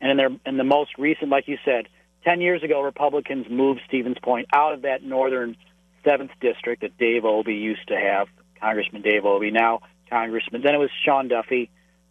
And 0.00 0.10
in, 0.10 0.16
their, 0.16 0.30
in 0.44 0.56
the 0.56 0.64
most 0.64 0.90
recent, 0.98 1.30
like 1.30 1.46
you 1.48 1.58
said, 1.64 1.88
10 2.24 2.40
years 2.40 2.62
ago, 2.62 2.82
Republicans 2.82 3.46
moved 3.48 3.80
Stevens 3.86 4.18
Point 4.22 4.48
out 4.52 4.74
of 4.74 4.82
that 4.82 5.02
northern 5.02 5.56
7th 6.04 6.30
district 6.40 6.82
that 6.82 6.98
Dave 6.98 7.24
Obey 7.24 7.52
used 7.52 7.86
to 7.88 7.96
have, 7.96 8.28
Congressman 8.60 9.02
Dave 9.02 9.24
Obey. 9.24 9.50
Now, 9.50 9.80
Congressman. 10.10 10.62
Then 10.62 10.74
it 10.74 10.78
was 10.78 10.90
Sean 11.04 11.28
Duffy 11.28 11.70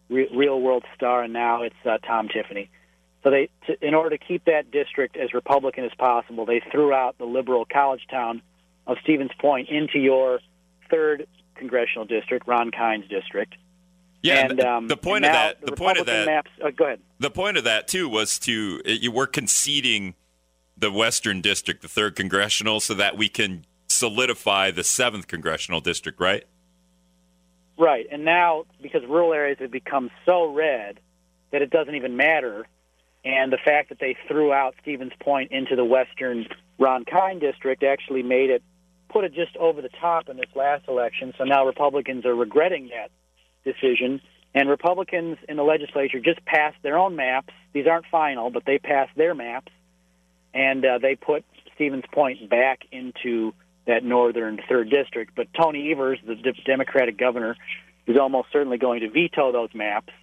real 0.10 0.60
world 0.60 0.84
star, 0.96 1.24
and 1.24 1.34
now 1.34 1.64
it's 1.64 1.76
uh, 1.86 1.98
Tom 2.00 2.30
Tiffany. 2.30 2.70
So 3.24 3.32
they, 3.32 3.50
to, 3.68 3.86
in 3.86 3.94
order 3.94 4.18
to 4.18 4.24
keep 4.24 4.46
that 4.46 4.72
district 4.72 5.18
as 5.18 5.34
Republican 5.34 5.84
as 5.84 5.92
possible, 5.98 6.46
they 6.46 6.62
threw 6.72 6.94
out 6.94 7.18
the 7.18 7.26
liberal 7.26 7.66
college 7.66 8.08
town 8.10 8.42
of 8.86 8.98
Stevens 9.04 9.32
Point 9.40 9.70
into 9.70 10.00
your 10.00 10.40
third 10.90 11.28
congressional 11.56 12.06
district, 12.06 12.48
Ron 12.48 12.72
Kind's 12.72 13.08
district. 13.08 13.56
Yeah, 14.24 14.46
and, 14.46 14.60
um, 14.62 14.88
the 14.88 14.98
point 14.98 15.26
of 15.26 15.32
that, 15.32 15.62
the, 15.62 15.68
the 15.68 15.78
point 15.78 16.00
of 16.00 16.06
that, 16.08 16.26
maps, 16.26 16.52
uh, 16.64 16.72
go 16.72 16.86
ahead. 16.86 17.00
The 17.20 17.30
point 17.30 17.58
of 17.58 17.64
that 17.66 17.88
too 17.88 18.10
was 18.10 18.40
to 18.40 18.82
you 18.86 19.12
were 19.12 19.28
conceding 19.28 20.16
the 20.76 20.92
Western 20.92 21.42
District, 21.42 21.82
the 21.82 21.88
third 21.88 22.16
congressional, 22.16 22.80
so 22.80 22.94
that 22.96 23.18
we 23.18 23.30
can 23.30 23.66
solidify 23.88 24.72
the 24.72 24.84
seventh 24.84 25.28
congressional 25.28 25.82
district, 25.82 26.20
right? 26.20 26.46
Right, 27.78 28.08
and 28.12 28.26
now 28.26 28.66
because 28.82 29.04
rural 29.08 29.34
areas 29.34 29.58
have 29.60 29.72
become 29.72 30.10
so 30.26 30.52
red 30.52 31.00
that 31.52 31.62
it 31.62 31.70
doesn't 31.70 31.96
even 31.96 32.18
matter, 32.18 32.68
and 33.24 33.52
the 33.52 33.60
fact 33.64 33.90
that 33.90 34.00
they 34.00 34.18
threw 34.28 34.52
out 34.52 34.76
Stevens 34.82 35.14
Point 35.20 35.52
into 35.52 35.76
the 35.76 35.86
western 35.86 36.48
Ron 36.80 37.06
Kind 37.06 37.40
district 37.40 37.84
actually 37.84 38.24
made 38.24 38.50
it 38.50 38.64
put 39.10 39.24
it 39.24 39.34
just 39.34 39.56
over 39.58 39.82
the 39.82 39.90
top 40.02 40.30
in 40.30 40.38
this 40.38 40.50
last 40.56 40.88
election. 40.88 41.34
So 41.38 41.44
now 41.44 41.66
Republicans 41.66 42.26
are 42.26 42.36
regretting 42.36 42.90
that 42.90 43.12
decision, 43.64 44.22
and 44.54 44.70
Republicans 44.70 45.38
in 45.48 45.58
the 45.58 45.64
legislature 45.64 46.20
just 46.20 46.44
passed 46.46 46.78
their 46.84 46.98
own 46.98 47.16
maps. 47.16 47.54
These 47.74 47.88
aren't 47.88 48.06
final, 48.08 48.50
but 48.50 48.66
they 48.66 48.80
passed 48.80 49.16
their 49.16 49.34
maps, 49.36 49.72
and 50.54 50.84
uh, 50.84 51.00
they 51.00 51.16
put 51.16 51.46
Stevens 51.76 52.06
Point 52.12 52.50
back 52.50 52.80
into 52.92 53.54
that 53.88 54.04
northern 54.04 54.60
third 54.70 54.90
district. 54.90 55.34
But 55.36 55.48
Tony 55.54 55.92
Evers, 55.92 56.20
the 56.26 56.36
Democratic 56.66 57.18
governor, 57.18 57.56
is 58.06 58.18
almost 58.18 58.50
certainly 58.52 58.78
going 58.78 59.02
to 59.02 59.10
veto 59.10 59.52
those 59.52 59.70
maps. 59.74 60.14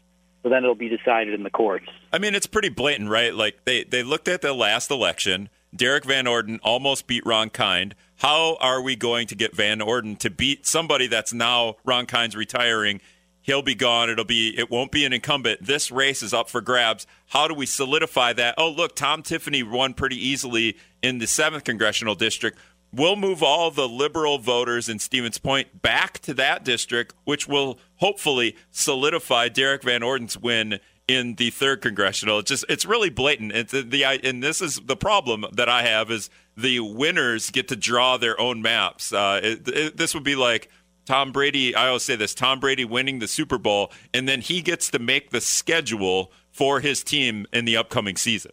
So 0.42 0.50
then 0.50 0.62
it'll 0.62 0.74
be 0.74 0.90
decided 0.90 1.32
in 1.32 1.42
the 1.42 1.50
courts. 1.50 1.86
I 2.12 2.18
mean, 2.18 2.34
it's 2.34 2.46
pretty 2.46 2.68
blatant, 2.68 3.08
right? 3.08 3.34
Like 3.34 3.64
they 3.64 3.84
they 3.84 4.02
looked 4.02 4.28
at 4.28 4.42
the 4.42 4.52
last 4.52 4.90
election. 4.90 5.48
Derrick 5.74 6.04
Van 6.04 6.26
Orden 6.26 6.60
almost 6.62 7.06
beat 7.06 7.24
Ron 7.26 7.50
Kind. 7.50 7.94
How 8.16 8.56
are 8.60 8.80
we 8.80 8.94
going 8.94 9.26
to 9.28 9.34
get 9.34 9.56
Van 9.56 9.80
Orden 9.80 10.16
to 10.16 10.30
beat 10.30 10.66
somebody 10.66 11.06
that's 11.06 11.32
now 11.32 11.76
Ron 11.84 12.06
Kind's 12.06 12.36
retiring? 12.36 13.00
He'll 13.40 13.62
be 13.62 13.74
gone. 13.74 14.08
It'll 14.10 14.24
be 14.24 14.54
it 14.56 14.70
won't 14.70 14.92
be 14.92 15.06
an 15.06 15.14
incumbent. 15.14 15.64
This 15.64 15.90
race 15.90 16.22
is 16.22 16.34
up 16.34 16.50
for 16.50 16.60
grabs. 16.60 17.06
How 17.28 17.48
do 17.48 17.54
we 17.54 17.64
solidify 17.66 18.34
that? 18.34 18.54
Oh, 18.58 18.70
look, 18.70 18.94
Tom 18.94 19.22
Tiffany 19.22 19.62
won 19.62 19.94
pretty 19.94 20.16
easily 20.16 20.76
in 21.02 21.18
the 21.18 21.26
seventh 21.26 21.64
congressional 21.64 22.14
district 22.14 22.58
we'll 22.96 23.16
move 23.16 23.42
all 23.42 23.70
the 23.70 23.88
liberal 23.88 24.38
voters 24.38 24.88
in 24.88 24.98
Stevens 24.98 25.38
Point 25.38 25.82
back 25.82 26.18
to 26.20 26.34
that 26.34 26.64
district, 26.64 27.14
which 27.24 27.48
will 27.48 27.78
hopefully 27.96 28.56
solidify 28.70 29.48
Derrick 29.48 29.82
Van 29.82 30.02
Orden's 30.02 30.38
win 30.38 30.80
in 31.06 31.34
the 31.34 31.50
third 31.50 31.82
congressional. 31.82 32.38
It's 32.38 32.48
just 32.48 32.64
it's 32.68 32.84
really 32.84 33.10
blatant. 33.10 33.52
It's 33.52 33.72
the, 33.72 33.82
the 33.82 34.04
and 34.04 34.42
this 34.42 34.60
is 34.60 34.80
the 34.84 34.96
problem 34.96 35.44
that 35.52 35.68
I 35.68 35.82
have 35.82 36.10
is 36.10 36.30
the 36.56 36.80
winners 36.80 37.50
get 37.50 37.68
to 37.68 37.76
draw 37.76 38.16
their 38.16 38.40
own 38.40 38.62
maps. 38.62 39.12
Uh, 39.12 39.40
it, 39.42 39.68
it, 39.68 39.96
this 39.96 40.14
would 40.14 40.24
be 40.24 40.36
like 40.36 40.70
Tom 41.04 41.32
Brady. 41.32 41.74
I 41.74 41.88
always 41.88 42.02
say 42.02 42.16
this: 42.16 42.34
Tom 42.34 42.60
Brady 42.60 42.84
winning 42.84 43.18
the 43.18 43.28
Super 43.28 43.58
Bowl, 43.58 43.92
and 44.12 44.28
then 44.28 44.40
he 44.40 44.62
gets 44.62 44.90
to 44.90 44.98
make 44.98 45.30
the 45.30 45.40
schedule 45.40 46.32
for 46.50 46.80
his 46.80 47.02
team 47.02 47.46
in 47.52 47.64
the 47.64 47.76
upcoming 47.76 48.16
season. 48.16 48.52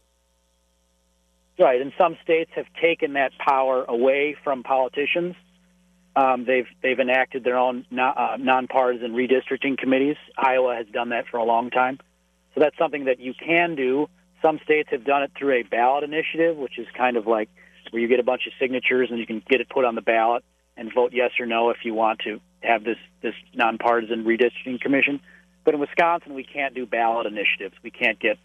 Right, 1.62 1.80
and 1.80 1.94
some 1.96 2.18
states 2.24 2.50
have 2.56 2.66
taken 2.82 3.14
that 3.14 3.34
power 3.38 3.86
away 3.88 4.36
from 4.44 4.64
politicians. 4.64 5.36
Um, 6.16 6.44
they've 6.44 6.66
they've 6.82 7.00
enacted 7.00 7.44
their 7.44 7.58
own 7.58 7.86
uh, 7.92 8.38
nonpartisan 8.40 9.14
redistricting 9.14 9.78
committees. 9.78 10.18
Iowa 10.36 10.76
has 10.76 10.88
done 10.88 11.10
that 11.10 11.28
for 11.30 11.38
a 11.38 11.44
long 11.44 11.70
time, 11.70 12.00
so 12.56 12.62
that's 12.62 12.76
something 12.80 13.06
that 13.06 13.20
you 13.20 13.36
can 13.36 13.76
do. 13.76 14.10
Some 14.42 14.60
states 14.64 14.90
have 14.92 15.06
done 15.06 15.22
it 15.22 15.34
through 15.38 15.60
a 15.60 15.62
ballot 15.62 16.04
initiative, 16.04 16.58
which 16.58 16.80
is 16.80 16.88
kind 16.98 17.16
of 17.16 17.28
like 17.28 17.48
where 17.92 18.02
you 18.02 18.08
get 18.08 18.20
a 18.20 18.24
bunch 18.24 18.48
of 18.48 18.54
signatures 18.60 19.10
and 19.12 19.20
you 19.20 19.28
can 19.28 19.44
get 19.48 19.62
it 19.62 19.70
put 19.70 19.86
on 19.86 19.94
the 19.94 20.02
ballot 20.02 20.44
and 20.76 20.92
vote 20.92 21.12
yes 21.14 21.30
or 21.40 21.46
no 21.46 21.70
if 21.70 21.78
you 21.84 21.94
want 21.94 22.22
to 22.22 22.42
have 22.62 22.84
this 22.84 22.98
this 23.22 23.36
nonpartisan 23.54 24.26
redistricting 24.26 24.82
commission. 24.82 25.20
But 25.64 25.76
in 25.76 25.80
Wisconsin, 25.80 26.34
we 26.34 26.44
can't 26.44 26.74
do 26.74 26.88
ballot 26.88 27.28
initiatives. 27.28 27.76
We 27.84 27.92
can't 27.92 28.20
get 28.20 28.40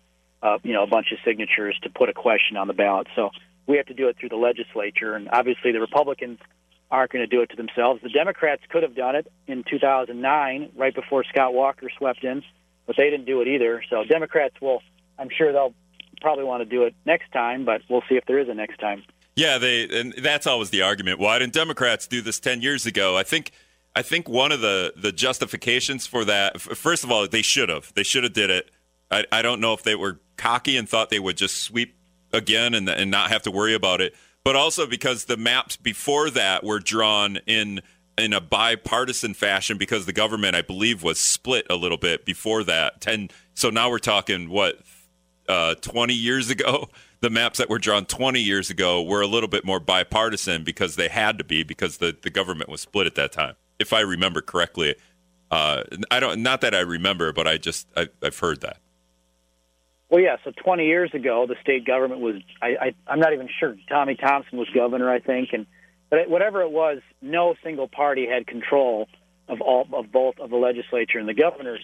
uh, 0.46 0.58
you 0.62 0.72
know, 0.72 0.84
a 0.84 0.86
bunch 0.86 1.08
of 1.12 1.18
signatures 1.24 1.76
to 1.82 1.90
put 1.90 2.08
a 2.08 2.12
question 2.12 2.56
on 2.56 2.68
the 2.68 2.72
ballot. 2.72 3.08
So 3.16 3.30
we 3.66 3.76
have 3.78 3.86
to 3.86 3.94
do 3.94 4.08
it 4.08 4.16
through 4.18 4.28
the 4.28 4.36
legislature, 4.36 5.14
and 5.14 5.28
obviously 5.32 5.72
the 5.72 5.80
Republicans 5.80 6.38
aren't 6.88 7.10
going 7.10 7.28
to 7.28 7.36
do 7.36 7.42
it 7.42 7.50
to 7.50 7.56
themselves. 7.56 8.00
The 8.02 8.10
Democrats 8.10 8.62
could 8.68 8.84
have 8.84 8.94
done 8.94 9.16
it 9.16 9.26
in 9.48 9.64
2009, 9.68 10.70
right 10.76 10.94
before 10.94 11.24
Scott 11.24 11.52
Walker 11.52 11.88
swept 11.98 12.22
in, 12.22 12.44
but 12.86 12.96
they 12.96 13.10
didn't 13.10 13.24
do 13.24 13.40
it 13.40 13.48
either. 13.48 13.82
So 13.90 14.04
Democrats 14.04 14.54
will, 14.60 14.82
I'm 15.18 15.30
sure 15.36 15.52
they'll 15.52 15.74
probably 16.20 16.44
want 16.44 16.60
to 16.62 16.64
do 16.64 16.84
it 16.84 16.94
next 17.04 17.32
time, 17.32 17.64
but 17.64 17.80
we'll 17.90 18.04
see 18.08 18.14
if 18.14 18.24
there 18.26 18.38
is 18.38 18.48
a 18.48 18.54
next 18.54 18.78
time. 18.78 19.02
Yeah, 19.34 19.58
they 19.58 19.88
and 20.00 20.14
that's 20.14 20.46
always 20.46 20.70
the 20.70 20.82
argument. 20.82 21.18
Why 21.18 21.40
didn't 21.40 21.52
Democrats 21.52 22.06
do 22.06 22.22
this 22.22 22.38
10 22.38 22.62
years 22.62 22.86
ago? 22.86 23.16
I 23.16 23.22
think 23.22 23.50
I 23.94 24.02
think 24.02 24.28
one 24.28 24.50
of 24.50 24.60
the 24.60 24.94
the 24.96 25.12
justifications 25.12 26.06
for 26.06 26.24
that 26.24 26.60
first 26.60 27.04
of 27.04 27.10
all, 27.10 27.26
they 27.28 27.42
should 27.42 27.68
have. 27.68 27.92
They 27.94 28.02
should 28.02 28.24
have 28.24 28.32
did 28.32 28.48
it. 28.48 28.70
I, 29.10 29.24
I 29.30 29.42
don't 29.42 29.60
know 29.60 29.74
if 29.74 29.82
they 29.82 29.94
were 29.94 30.20
cocky 30.36 30.76
and 30.76 30.88
thought 30.88 31.10
they 31.10 31.18
would 31.18 31.36
just 31.36 31.62
sweep 31.62 31.96
again 32.32 32.74
and, 32.74 32.88
and 32.88 33.10
not 33.10 33.30
have 33.30 33.42
to 33.42 33.50
worry 33.50 33.74
about 33.74 34.00
it, 34.00 34.14
but 34.44 34.56
also 34.56 34.86
because 34.86 35.24
the 35.24 35.36
maps 35.36 35.76
before 35.76 36.30
that 36.30 36.64
were 36.64 36.78
drawn 36.78 37.38
in 37.46 37.80
in 38.18 38.32
a 38.32 38.40
bipartisan 38.40 39.34
fashion 39.34 39.76
because 39.76 40.06
the 40.06 40.12
government, 40.12 40.56
I 40.56 40.62
believe, 40.62 41.02
was 41.02 41.20
split 41.20 41.66
a 41.68 41.76
little 41.76 41.98
bit 41.98 42.24
before 42.24 42.64
that. 42.64 43.00
Ten, 43.00 43.28
so 43.54 43.68
now 43.68 43.90
we're 43.90 43.98
talking 43.98 44.48
what 44.48 44.78
uh, 45.48 45.74
twenty 45.76 46.14
years 46.14 46.50
ago. 46.50 46.88
The 47.22 47.30
maps 47.30 47.58
that 47.58 47.70
were 47.70 47.78
drawn 47.78 48.04
20 48.04 48.40
years 48.40 48.68
ago 48.68 49.02
were 49.02 49.22
a 49.22 49.26
little 49.26 49.48
bit 49.48 49.64
more 49.64 49.80
bipartisan 49.80 50.64
because 50.64 50.96
they 50.96 51.08
had 51.08 51.38
to 51.38 51.44
be 51.44 51.62
because 51.62 51.96
the, 51.96 52.14
the 52.22 52.28
government 52.28 52.68
was 52.68 52.82
split 52.82 53.06
at 53.06 53.14
that 53.14 53.32
time, 53.32 53.54
if 53.78 53.94
I 53.94 54.00
remember 54.00 54.42
correctly. 54.42 54.96
Uh, 55.50 55.84
I 56.10 56.20
don't, 56.20 56.42
not 56.42 56.60
that 56.60 56.74
I 56.74 56.80
remember, 56.80 57.32
but 57.32 57.48
I 57.48 57.56
just 57.56 57.88
I, 57.96 58.08
I've 58.22 58.38
heard 58.38 58.60
that. 58.60 58.76
Well, 60.08 60.20
yeah. 60.20 60.36
So 60.44 60.52
20 60.52 60.86
years 60.86 61.10
ago, 61.14 61.46
the 61.48 61.56
state 61.62 61.84
government 61.84 62.20
was, 62.20 62.36
I, 62.62 62.66
I, 62.80 62.94
I'm 63.06 63.18
not 63.18 63.32
even 63.32 63.48
sure, 63.58 63.76
Tommy 63.88 64.14
Thompson 64.14 64.58
was 64.58 64.68
governor, 64.74 65.10
I 65.10 65.18
think. 65.18 65.50
And 65.52 65.66
but 66.10 66.30
whatever 66.30 66.62
it 66.62 66.70
was, 66.70 66.98
no 67.20 67.54
single 67.64 67.88
party 67.88 68.26
had 68.26 68.46
control 68.46 69.08
of 69.48 69.60
all 69.60 69.86
of 69.92 70.12
both 70.12 70.38
of 70.38 70.50
the 70.50 70.56
legislature 70.56 71.18
and 71.18 71.28
the 71.28 71.34
governor's 71.34 71.82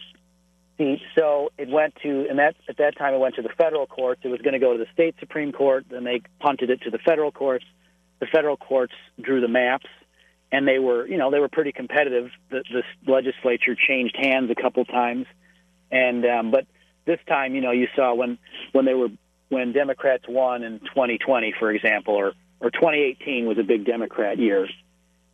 seat. 0.78 1.00
So 1.16 1.50
it 1.58 1.68
went 1.68 1.94
to, 2.02 2.26
and 2.28 2.38
that 2.38 2.54
at 2.68 2.76
that 2.78 2.96
time 2.96 3.14
it 3.14 3.18
went 3.18 3.34
to 3.36 3.42
the 3.42 3.50
federal 3.58 3.86
courts. 3.86 4.20
It 4.24 4.28
was 4.28 4.40
going 4.40 4.54
to 4.54 4.60
go 4.60 4.72
to 4.72 4.78
the 4.78 4.90
state 4.92 5.16
supreme 5.18 5.52
court. 5.52 5.86
Then 5.90 6.04
they 6.04 6.22
punted 6.40 6.70
it 6.70 6.82
to 6.82 6.90
the 6.90 6.98
federal 6.98 7.32
courts. 7.32 7.64
The 8.20 8.26
federal 8.26 8.56
courts 8.56 8.94
drew 9.20 9.40
the 9.40 9.48
maps, 9.48 9.86
and 10.52 10.66
they 10.66 10.78
were, 10.78 11.06
you 11.08 11.18
know, 11.18 11.32
they 11.32 11.40
were 11.40 11.48
pretty 11.48 11.72
competitive. 11.72 12.30
The, 12.50 12.62
the 12.72 13.12
legislature 13.12 13.74
changed 13.74 14.16
hands 14.16 14.50
a 14.50 14.60
couple 14.60 14.84
times, 14.84 15.26
and 15.90 16.24
um, 16.24 16.50
but 16.52 16.66
this 17.04 17.18
time, 17.28 17.54
you 17.54 17.60
know, 17.60 17.72
you 17.72 17.88
saw 17.96 18.14
when 18.14 18.38
when 18.72 18.84
they 18.84 18.94
were 18.94 19.08
when 19.48 19.72
Democrats 19.72 20.24
won 20.28 20.62
in 20.62 20.80
2020, 20.80 21.54
for 21.58 21.70
example, 21.70 22.14
or 22.14 22.32
or 22.60 22.70
2018 22.70 23.46
was 23.46 23.58
a 23.58 23.62
big 23.62 23.84
Democrat 23.84 24.38
year 24.38 24.68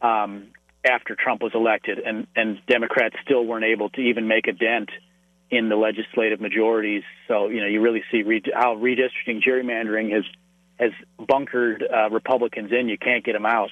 um, 0.00 0.48
after 0.84 1.14
Trump 1.14 1.42
was 1.42 1.52
elected, 1.54 1.98
and 1.98 2.26
and 2.34 2.60
Democrats 2.66 3.16
still 3.22 3.44
weren't 3.44 3.64
able 3.64 3.90
to 3.90 4.00
even 4.00 4.26
make 4.26 4.46
a 4.48 4.52
dent 4.52 4.90
in 5.50 5.68
the 5.68 5.76
legislative 5.76 6.40
majorities. 6.40 7.02
So 7.26 7.48
you 7.48 7.60
know 7.60 7.66
you 7.66 7.80
really 7.80 8.02
see 8.10 8.22
re- 8.22 8.42
how 8.54 8.76
redistricting, 8.76 9.42
gerrymandering 9.42 10.12
has 10.12 10.24
has 10.78 10.92
bunkered 11.26 11.82
uh, 11.82 12.10
Republicans 12.10 12.70
in. 12.72 12.88
You 12.88 12.98
can't 12.98 13.24
get 13.24 13.32
them 13.32 13.46
out. 13.46 13.70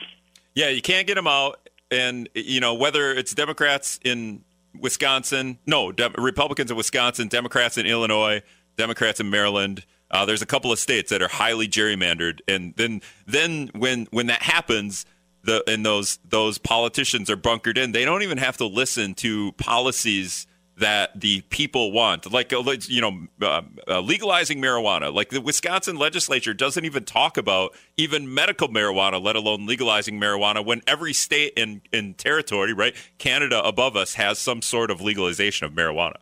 Yeah, 0.54 0.68
you 0.68 0.82
can't 0.82 1.06
get 1.06 1.14
them 1.14 1.26
out, 1.26 1.68
and 1.90 2.28
you 2.34 2.60
know 2.60 2.74
whether 2.74 3.12
it's 3.12 3.34
Democrats 3.34 3.98
in 4.04 4.42
Wisconsin, 4.80 5.58
no, 5.66 5.92
De- 5.92 6.10
Republicans 6.18 6.70
in 6.70 6.76
Wisconsin, 6.76 7.28
Democrats 7.28 7.78
in 7.78 7.86
Illinois, 7.86 8.42
Democrats 8.76 9.20
in 9.20 9.30
Maryland. 9.30 9.84
Uh, 10.10 10.24
there's 10.24 10.42
a 10.42 10.46
couple 10.46 10.70
of 10.70 10.78
states 10.78 11.10
that 11.10 11.22
are 11.22 11.28
highly 11.28 11.66
gerrymandered, 11.66 12.40
and 12.46 12.74
then 12.76 13.02
then 13.26 13.70
when 13.74 14.06
when 14.10 14.26
that 14.26 14.42
happens, 14.42 15.04
the 15.42 15.64
and 15.66 15.84
those 15.84 16.18
those 16.28 16.58
politicians 16.58 17.28
are 17.28 17.36
bunkered 17.36 17.76
in. 17.78 17.92
They 17.92 18.04
don't 18.04 18.22
even 18.22 18.38
have 18.38 18.56
to 18.58 18.66
listen 18.66 19.14
to 19.14 19.52
policies 19.52 20.46
that 20.78 21.18
the 21.18 21.40
people 21.42 21.90
want, 21.90 22.30
like 22.30 22.52
uh, 22.52 22.62
you 22.86 23.00
know, 23.00 23.26
uh, 23.40 23.62
uh, 23.88 24.00
legalizing 24.00 24.60
marijuana. 24.60 25.12
Like 25.12 25.30
the 25.30 25.40
Wisconsin 25.40 25.96
legislature 25.96 26.52
doesn't 26.52 26.84
even 26.84 27.04
talk 27.04 27.38
about 27.38 27.74
even 27.96 28.32
medical 28.32 28.68
marijuana, 28.68 29.22
let 29.22 29.36
alone 29.36 29.66
legalizing 29.66 30.20
marijuana. 30.20 30.64
When 30.64 30.82
every 30.86 31.14
state 31.14 31.54
and 31.56 31.80
in, 31.92 32.06
in 32.08 32.14
territory, 32.14 32.74
right, 32.74 32.94
Canada 33.18 33.62
above 33.64 33.96
us 33.96 34.14
has 34.14 34.38
some 34.38 34.60
sort 34.60 34.90
of 34.90 35.00
legalization 35.00 35.66
of 35.66 35.72
marijuana. 35.72 36.16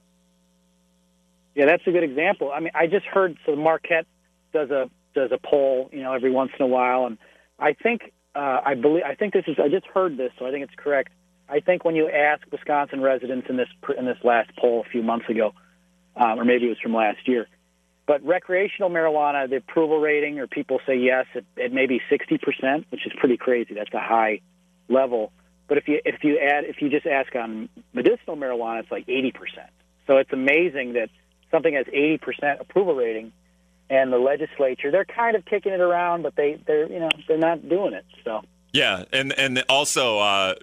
Yeah, 1.56 1.66
that's 1.66 1.86
a 1.86 1.90
good 1.90 2.04
example. 2.04 2.52
I 2.52 2.60
mean, 2.60 2.72
I 2.74 2.86
just 2.86 3.06
heard 3.06 3.36
so 3.44 3.56
Marquette 3.56 4.06
does 4.52 4.70
a 4.70 4.88
does 5.14 5.30
a 5.32 5.38
poll, 5.38 5.90
you 5.92 6.02
know, 6.02 6.12
every 6.12 6.30
once 6.30 6.52
in 6.58 6.64
a 6.64 6.68
while, 6.68 7.06
and 7.06 7.18
I 7.58 7.72
think 7.72 8.12
uh, 8.36 8.60
I 8.64 8.74
believe 8.74 9.02
I 9.04 9.16
think 9.16 9.32
this 9.32 9.44
is 9.48 9.56
I 9.58 9.68
just 9.68 9.86
heard 9.86 10.16
this, 10.16 10.30
so 10.38 10.46
I 10.46 10.52
think 10.52 10.62
it's 10.62 10.74
correct 10.76 11.12
I 11.48 11.60
think 11.60 11.84
when 11.84 11.94
you 11.94 12.08
ask 12.08 12.42
Wisconsin 12.50 13.00
residents 13.00 13.48
in 13.50 13.56
this 13.56 13.68
in 13.98 14.06
this 14.06 14.18
last 14.24 14.50
poll 14.56 14.84
a 14.86 14.88
few 14.88 15.02
months 15.02 15.28
ago, 15.28 15.52
um, 16.16 16.40
or 16.40 16.44
maybe 16.44 16.66
it 16.66 16.70
was 16.70 16.80
from 16.80 16.94
last 16.94 17.28
year, 17.28 17.46
but 18.06 18.24
recreational 18.24 18.90
marijuana, 18.90 19.48
the 19.48 19.56
approval 19.56 19.98
rating, 19.98 20.38
or 20.38 20.46
people 20.46 20.80
say 20.86 20.96
yes, 20.96 21.26
it, 21.34 21.44
it 21.56 21.72
may 21.72 21.86
be 21.86 22.00
60%, 22.10 22.84
which 22.90 23.06
is 23.06 23.12
pretty 23.18 23.36
crazy. 23.36 23.74
That's 23.74 23.92
a 23.94 24.00
high 24.00 24.40
level. 24.88 25.32
But 25.66 25.78
if 25.78 25.88
you 25.88 26.00
if 26.04 26.22
you 26.22 26.38
add 26.38 26.64
if 26.64 26.82
you 26.82 26.90
just 26.90 27.06
ask 27.06 27.34
on 27.34 27.68
medicinal 27.94 28.36
marijuana, 28.36 28.80
it's 28.80 28.90
like 28.90 29.06
80%. 29.06 29.32
So 30.06 30.18
it's 30.18 30.32
amazing 30.32 30.94
that 30.94 31.08
something 31.50 31.74
has 31.74 31.86
80% 31.86 32.60
approval 32.60 32.94
rating, 32.94 33.32
and 33.88 34.12
the 34.12 34.18
legislature 34.18 34.90
they're 34.90 35.06
kind 35.06 35.36
of 35.36 35.44
kicking 35.46 35.72
it 35.72 35.80
around, 35.80 36.22
but 36.22 36.36
they 36.36 36.58
they're 36.66 36.90
you 36.90 37.00
know 37.00 37.08
they're 37.26 37.38
not 37.38 37.66
doing 37.66 37.94
it. 37.94 38.04
So 38.24 38.42
yeah, 38.74 39.04
and 39.12 39.32
and 39.38 39.64
also 39.68 40.18
uh, 40.18 40.56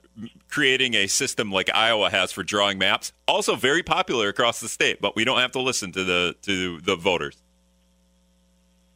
creating 0.49 0.95
a 0.95 1.07
system 1.07 1.49
like 1.49 1.73
Iowa 1.73 2.09
has 2.09 2.33
for 2.33 2.43
drawing 2.43 2.77
maps, 2.77 3.13
also 3.25 3.55
very 3.55 3.83
popular 3.83 4.27
across 4.27 4.59
the 4.59 4.67
state. 4.67 4.99
But 4.99 5.15
we 5.15 5.23
don't 5.23 5.39
have 5.39 5.53
to 5.53 5.61
listen 5.61 5.93
to 5.93 6.03
the 6.03 6.35
to 6.41 6.81
the 6.81 6.97
voters. 6.97 7.41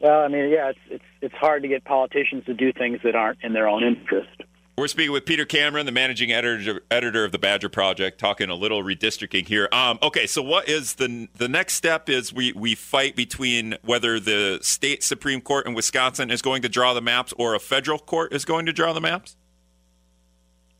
Well, 0.01 0.19
I 0.19 0.27
mean, 0.27 0.49
yeah, 0.49 0.69
it's 0.71 0.79
it's 0.89 1.03
it's 1.21 1.35
hard 1.35 1.61
to 1.61 1.69
get 1.69 1.85
politicians 1.85 2.43
to 2.47 2.53
do 2.53 2.73
things 2.73 2.99
that 3.05 3.15
aren't 3.15 3.41
in 3.41 3.53
their 3.53 3.69
own 3.69 3.83
interest. 3.85 4.41
We're 4.77 4.87
speaking 4.87 5.13
with 5.13 5.25
Peter 5.25 5.45
Cameron, 5.45 5.85
the 5.85 5.93
managing 5.93 6.33
editor 6.33 6.81
editor 6.91 7.23
of 7.23 7.31
the 7.31 7.39
Badger 7.39 7.69
Project, 7.69 8.19
talking 8.19 8.49
a 8.49 8.55
little 8.55 8.83
redistricting 8.83 9.47
here. 9.47 9.69
Um, 9.71 9.97
okay, 10.03 10.27
so 10.27 10.41
what 10.41 10.67
is 10.67 10.95
the 10.95 11.29
the 11.37 11.47
next 11.47 11.75
step? 11.75 12.09
Is 12.09 12.33
we 12.33 12.51
we 12.51 12.75
fight 12.75 13.15
between 13.15 13.77
whether 13.85 14.19
the 14.19 14.59
state 14.61 15.01
supreme 15.01 15.39
court 15.39 15.65
in 15.65 15.75
Wisconsin 15.75 16.29
is 16.29 16.41
going 16.41 16.61
to 16.63 16.67
draw 16.67 16.93
the 16.93 17.01
maps 17.01 17.33
or 17.37 17.55
a 17.55 17.59
federal 17.59 17.97
court 17.97 18.33
is 18.33 18.43
going 18.43 18.65
to 18.65 18.73
draw 18.73 18.91
the 18.91 18.99
maps. 18.99 19.37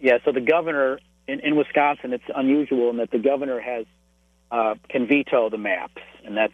Yeah, 0.02 0.18
so 0.26 0.34
the 0.34 0.42
governor 0.42 1.00
in, 1.30 1.40
in 1.40 1.56
Wisconsin, 1.56 2.12
it's 2.12 2.26
unusual 2.36 2.90
in 2.90 2.98
that 2.98 3.12
the 3.12 3.20
governor 3.20 3.62
has 3.62 3.86
uh, 4.52 4.76
can 4.90 5.08
veto 5.08 5.50
the 5.50 5.58
maps, 5.58 6.02
and 6.26 6.36
that's 6.36 6.54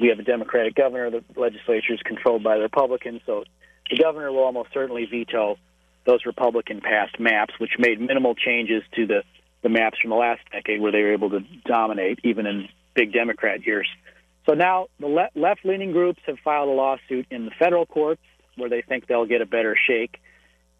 we 0.00 0.08
have 0.08 0.18
a 0.18 0.24
Democratic 0.24 0.74
governor. 0.74 1.10
The 1.10 1.22
legislature 1.36 1.92
is 1.92 2.00
controlled 2.02 2.42
by 2.42 2.56
the 2.56 2.62
Republicans, 2.62 3.20
so 3.24 3.44
the 3.88 3.98
governor 3.98 4.32
will 4.32 4.42
almost 4.42 4.70
certainly 4.74 5.06
veto 5.06 5.58
those 6.04 6.26
Republican 6.26 6.80
passed 6.80 7.18
maps, 7.20 7.54
which 7.58 7.72
made 7.78 8.00
minimal 8.00 8.34
changes 8.34 8.82
to 8.96 9.06
the, 9.06 9.22
the 9.62 9.68
maps 9.68 9.98
from 10.00 10.10
the 10.10 10.16
last 10.16 10.40
decade 10.50 10.80
where 10.80 10.92
they 10.92 11.02
were 11.02 11.12
able 11.12 11.30
to 11.30 11.40
dominate, 11.64 12.18
even 12.24 12.46
in 12.46 12.68
big 12.94 13.12
Democrat 13.12 13.64
years. 13.66 13.88
So 14.46 14.54
now 14.54 14.88
the 14.98 15.06
le- 15.06 15.30
left 15.34 15.64
leaning 15.64 15.92
groups 15.92 16.20
have 16.26 16.38
filed 16.44 16.68
a 16.68 16.72
lawsuit 16.72 17.26
in 17.30 17.44
the 17.44 17.52
federal 17.58 17.86
courts 17.86 18.22
where 18.56 18.68
they 18.68 18.82
think 18.82 19.06
they'll 19.06 19.26
get 19.26 19.40
a 19.40 19.46
better 19.46 19.76
shake. 19.86 20.20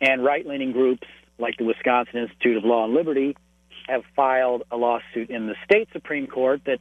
And 0.01 0.25
right 0.25 0.45
leaning 0.45 0.73
groups 0.73 1.07
like 1.39 1.57
the 1.59 1.65
Wisconsin 1.65 2.19
Institute 2.19 2.57
of 2.57 2.65
Law 2.65 2.85
and 2.85 2.95
Liberty 2.95 3.37
have 3.89 4.03
filed 4.15 4.65
a 4.71 4.77
lawsuit 4.77 5.31
in 5.31 5.47
the 5.47 5.55
state 5.65 5.89
Supreme 5.93 6.27
Court 6.27 6.61
that 6.67 6.79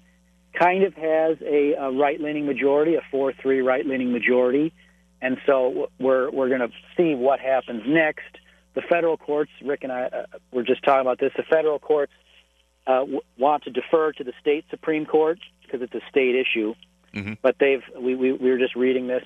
kind 0.57 0.83
of 0.83 0.93
has 0.95 1.37
a, 1.41 1.73
a 1.73 1.91
right 1.91 2.19
leaning 2.19 2.45
majority, 2.45 2.95
a 2.95 3.01
4 3.11 3.33
3 3.33 3.61
right 3.61 3.85
leaning 3.85 4.11
majority. 4.11 4.73
And 5.21 5.37
so 5.45 5.89
we're 5.99 6.31
we're 6.31 6.49
going 6.49 6.61
to 6.61 6.71
see 6.97 7.13
what 7.15 7.39
happens 7.39 7.83
next. 7.85 8.37
The 8.73 8.81
federal 8.81 9.17
courts, 9.17 9.51
Rick 9.63 9.83
and 9.83 9.91
I 9.91 10.03
uh, 10.03 10.25
were 10.51 10.63
just 10.63 10.83
talking 10.83 11.01
about 11.01 11.19
this. 11.19 11.31
The 11.35 11.43
federal 11.43 11.77
courts 11.77 12.13
uh, 12.87 13.01
w- 13.01 13.21
want 13.37 13.63
to 13.65 13.69
defer 13.69 14.13
to 14.13 14.23
the 14.23 14.33
state 14.39 14.65
supreme 14.69 15.05
court 15.05 15.39
because 15.61 15.81
it's 15.81 15.93
a 15.93 16.01
state 16.09 16.35
issue. 16.35 16.73
Mm-hmm. 17.13 17.33
But 17.41 17.57
they've 17.59 17.83
we, 17.99 18.15
we 18.15 18.31
we 18.31 18.49
were 18.49 18.57
just 18.57 18.75
reading 18.75 19.07
this 19.07 19.23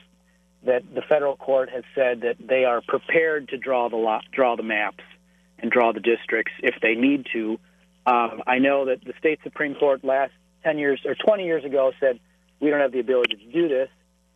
that 0.65 0.83
the 0.93 1.01
federal 1.01 1.37
court 1.37 1.69
has 1.69 1.83
said 1.93 2.21
that 2.21 2.37
they 2.39 2.65
are 2.65 2.81
prepared 2.81 3.49
to 3.49 3.57
draw 3.57 3.89
the 3.89 3.95
lo- 3.95 4.21
draw 4.31 4.55
the 4.55 4.63
maps 4.63 5.03
and 5.59 5.71
draw 5.71 5.93
the 5.93 5.99
districts 5.99 6.53
if 6.61 6.75
they 6.81 6.95
need 6.95 7.27
to. 7.31 7.59
Um, 8.07 8.43
I 8.45 8.59
know 8.59 8.85
that 8.85 9.03
the 9.03 9.13
state 9.17 9.39
supreme 9.43 9.75
court 9.75 10.03
last 10.03 10.33
ten 10.63 10.77
years 10.77 10.99
or 11.05 11.15
twenty 11.15 11.45
years 11.45 11.63
ago 11.63 11.91
said 11.99 12.19
we 12.59 12.69
don't 12.69 12.81
have 12.81 12.91
the 12.91 12.99
ability 12.99 13.35
to 13.35 13.51
do 13.51 13.67
this. 13.69 13.89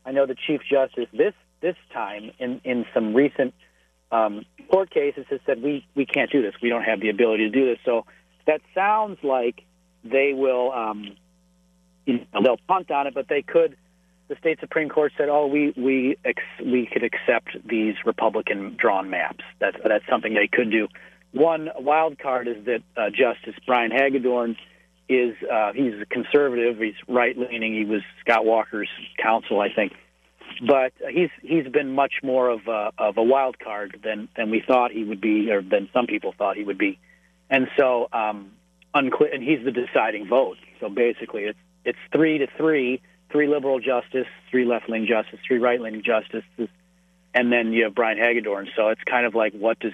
I 0.06 0.12
know 0.12 0.26
the 0.26 0.36
chief 0.36 0.62
justice 0.70 1.08
this 1.12 1.34
this 1.62 1.76
time 1.94 2.32
in, 2.40 2.62
in 2.64 2.86
some 2.94 3.14
recent 3.14 3.54
um, 4.12 4.46
court 4.70 4.90
cases 4.90 5.26
has 5.30 5.40
said 5.46 5.62
we, 5.62 5.86
we 5.96 6.06
can't 6.06 6.32
do 6.32 6.42
this. 6.42 6.54
We 6.62 6.70
don't 6.70 6.84
have 6.84 7.00
the 7.00 7.10
ability 7.10 7.50
to 7.50 7.52
do 7.52 7.66
this. 7.66 7.78
So 7.86 8.06
that 8.48 8.62
sounds 8.74 9.18
like 9.24 9.64
they 10.04 10.34
will 10.34 10.72
um, 10.72 11.16
you 12.10 12.26
know, 12.34 12.42
they'll 12.44 12.60
punt 12.68 12.92
on 12.92 13.08
it, 13.08 13.14
but 13.14 13.28
they 13.30 13.42
could. 13.42 13.78
The 14.28 14.36
state 14.36 14.60
supreme 14.60 14.90
court 14.90 15.14
said, 15.18 15.30
"Oh, 15.30 15.48
we 15.48 15.74
we 15.76 16.18
ex- 16.24 16.42
we 16.64 16.88
could 16.92 17.04
accept 17.04 17.50
these 17.68 17.96
Republican 18.06 18.76
drawn 18.80 19.10
maps. 19.10 19.44
That's 19.60 19.78
that's 19.84 20.06
something 20.10 20.34
they 20.34 20.48
could 20.48 20.72
do." 20.72 20.88
One 21.32 21.70
wild 21.78 22.20
card 22.20 22.48
is 22.48 22.66
that 22.66 22.82
uh, 22.98 23.10
Justice 23.10 23.56
Brian 23.66 23.92
Hagedorn 23.92 24.56
is 25.08 25.36
uh, 25.52 25.74
he's 25.74 25.94
a 26.02 26.06
conservative. 26.06 26.78
He's 26.78 26.94
right 27.08 27.38
leaning. 27.38 27.74
He 27.74 27.86
was 27.86 28.02
Scott 28.22 28.46
Walker's 28.46 28.90
counsel, 29.22 29.62
I 29.62 29.74
think 29.74 29.94
but 30.66 30.94
he's 31.10 31.30
he's 31.42 31.68
been 31.68 31.94
much 31.94 32.16
more 32.24 32.50
of 32.50 32.68
a 32.68 32.92
of 32.98 33.18
a 33.18 33.24
wild 33.24 33.60
card 33.60 34.00
than 34.04 34.28
than 34.36 34.50
we 34.50 34.62
thought 34.66 34.92
he 34.92 35.04
would 35.04 35.22
be, 35.22 35.52
or 35.52 35.62
than 35.62 35.90
some 35.94 36.08
people 36.08 36.34
thought 36.38 36.58
he 36.58 36.64
would 36.64 36.78
be, 36.78 37.00
and 37.50 37.68
so 37.78 38.08
um, 38.12 38.52
unclear. 38.94 39.34
And 39.34 39.44
he's 39.44 39.64
the 39.64 39.72
deciding 39.72 40.28
vote. 40.28 40.58
So 40.80 40.90
basically, 40.90 41.44
it's 41.44 41.60
it's 41.86 42.00
three 42.12 42.40
to 42.40 42.48
three, 42.58 43.02
three 43.32 43.48
liberal 43.48 43.80
justice, 43.80 44.28
three 44.52 44.66
left 44.66 44.90
leaning 44.90 45.08
justice, 45.08 45.40
three 45.48 45.60
right 45.60 45.80
leaning 45.80 46.04
justices, 46.04 46.70
and 47.34 47.52
then 47.52 47.74
you 47.74 47.86
have 47.86 47.96
Brian 47.96 48.18
Hagedorn. 48.18 48.70
So 48.76 48.90
it's 48.90 49.04
kind 49.04 49.26
of 49.26 49.36
like 49.36 49.54
what 49.54 49.80
does 49.80 49.94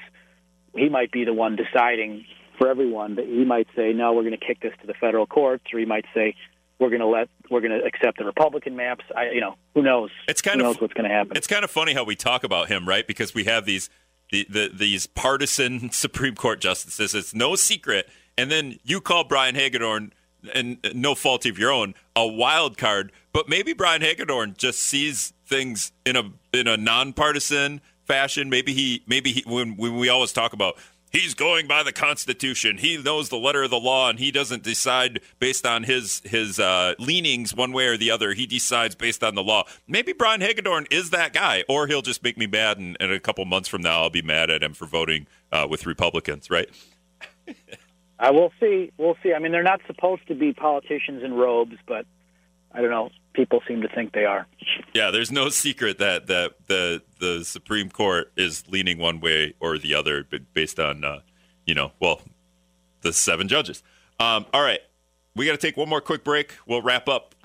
he 0.76 0.90
might 0.90 1.12
be 1.12 1.26
the 1.26 1.34
one 1.34 1.56
deciding 1.56 2.26
for 2.58 2.68
everyone. 2.68 3.16
But 3.16 3.26
he 3.26 3.46
might 3.46 3.68
say 3.76 3.94
no, 3.94 4.14
we're 4.14 4.24
going 4.24 4.38
to 4.38 4.46
kick 4.46 4.62
this 4.62 4.74
to 4.82 4.88
the 4.88 4.94
federal 4.94 5.28
courts, 5.28 5.66
or 5.74 5.80
he 5.80 5.86
might 5.86 6.06
say 6.14 6.36
we're 6.80 6.90
going 6.90 7.02
to 7.02 7.08
let 7.08 7.30
we're 7.50 7.62
going 7.62 7.80
to 7.80 7.86
accept 7.86 8.18
the 8.18 8.26
Republican 8.26 8.76
maps. 8.76 9.06
I, 9.16 9.30
you 9.32 9.42
know, 9.42 9.56
who 9.74 9.82
knows? 9.82 10.10
It's 10.28 10.42
kind 10.42 10.60
who 10.60 10.68
of 10.68 10.74
knows 10.74 10.82
what's 10.82 10.94
going 10.94 11.10
to 11.10 11.16
happen. 11.16 11.38
It's 11.38 11.48
kind 11.48 11.64
of 11.64 11.72
funny 11.72 11.94
how 11.94 12.04
we 12.04 12.16
talk 12.16 12.44
about 12.44 12.68
him, 12.68 12.88
right? 12.88 13.08
Because 13.08 13.34
we 13.34 13.46
have 13.46 13.66
these 13.66 13.90
the, 14.32 14.46
the 14.50 14.72
these 14.74 15.08
partisan 15.08 15.90
Supreme 15.92 16.36
Court 16.36 16.60
justices. 16.60 17.14
It's 17.16 17.34
no 17.34 17.56
secret, 17.56 18.10
and 18.38 18.52
then 18.52 18.80
you 18.84 19.02
call 19.02 19.24
Brian 19.24 19.56
Hagedorn, 19.56 20.14
and 20.54 20.78
no 20.94 21.16
fault 21.16 21.46
of 21.46 21.58
your 21.58 21.72
own, 21.72 21.96
a 22.16 22.28
wild 22.28 22.78
card. 22.78 23.12
But 23.34 23.50
maybe 23.50 23.74
Brian 23.74 24.02
Hagedorn 24.02 24.56
just 24.58 24.80
sees 24.80 25.34
things 25.46 25.92
in 26.06 26.16
a 26.16 26.32
in 26.54 26.68
a 26.68 26.78
nonpartisan 26.78 27.82
fashion. 28.06 28.50
Maybe 28.50 28.74
he 28.74 29.04
maybe 29.08 29.32
he 29.32 29.44
when 29.46 29.78
when 29.78 29.98
we 29.98 30.10
always 30.10 30.32
talk 30.32 30.54
about 30.54 30.76
he's 31.12 31.34
going 31.34 31.68
by 31.68 31.84
the 31.84 31.92
Constitution. 31.92 32.78
He 32.78 32.98
knows 32.98 33.30
the 33.30 33.38
letter 33.38 33.64
of 33.64 33.70
the 33.70 33.80
law, 33.80 34.10
and 34.10 34.20
he 34.20 34.32
doesn't 34.32 34.64
decide 34.64 35.22
based 35.40 35.66
on 35.66 35.84
his 35.84 36.22
his 36.26 36.60
uh, 36.60 36.94
leanings 37.00 37.56
one 37.56 37.72
way 37.72 37.88
or 37.88 37.98
the 37.98 38.12
other. 38.12 38.34
He 38.34 38.46
decides 38.46 38.96
based 38.96 39.24
on 39.24 39.36
the 39.36 39.44
law. 39.44 39.64
Maybe 39.88 40.14
Brian 40.14 40.42
Hagedorn 40.42 40.88
is 40.92 41.10
that 41.12 41.34
guy, 41.34 41.64
or 41.68 41.88
he'll 41.88 42.02
just 42.02 42.24
make 42.24 42.38
me 42.38 42.48
mad, 42.48 42.78
and, 42.78 42.98
and 43.00 43.12
a 43.12 43.20
couple 43.20 43.46
months 43.46 43.70
from 43.70 43.82
now, 43.82 44.02
I'll 44.02 44.10
be 44.10 44.22
mad 44.22 44.50
at 44.50 44.64
him 44.64 44.74
for 44.74 44.86
voting 44.86 45.28
uh, 45.52 45.68
with 45.70 45.86
Republicans. 45.86 46.50
Right? 46.50 46.70
I 48.20 48.32
will 48.32 48.52
see. 48.60 48.92
We'll 48.98 49.18
see. 49.24 49.34
I 49.34 49.40
mean, 49.40 49.52
they're 49.52 49.64
not 49.64 49.82
supposed 49.88 50.28
to 50.28 50.36
be 50.36 50.54
politicians 50.54 51.24
in 51.24 51.34
robes, 51.34 51.78
but 51.86 52.06
I 52.72 52.82
don't 52.82 52.90
know. 52.92 53.10
People 53.36 53.62
seem 53.68 53.82
to 53.82 53.90
think 53.90 54.14
they 54.14 54.24
are. 54.24 54.48
Yeah, 54.94 55.12
there's 55.12 55.32
no 55.32 55.50
secret 55.50 55.98
that 55.98 56.28
that 56.28 56.54
the 56.68 57.02
the 57.20 57.44
Supreme 57.44 57.90
Court 57.90 58.32
is 58.38 58.64
leaning 58.70 58.98
one 58.98 59.20
way 59.20 59.54
or 59.60 59.78
the 59.78 59.94
other, 59.94 60.26
based 60.54 60.80
on 60.80 61.04
uh, 61.04 61.20
you 61.66 61.76
know, 61.76 61.92
well, 62.00 62.22
the 63.02 63.12
seven 63.12 63.48
judges. 63.48 63.84
Um, 64.20 64.46
all 64.54 64.62
right, 64.62 64.80
we 65.36 65.46
got 65.46 65.52
to 65.52 65.58
take 65.58 65.76
one 65.76 65.90
more 65.90 66.02
quick 66.02 66.24
break. 66.24 66.54
We'll 66.66 66.82
wrap 66.82 67.10
up. 67.10 67.36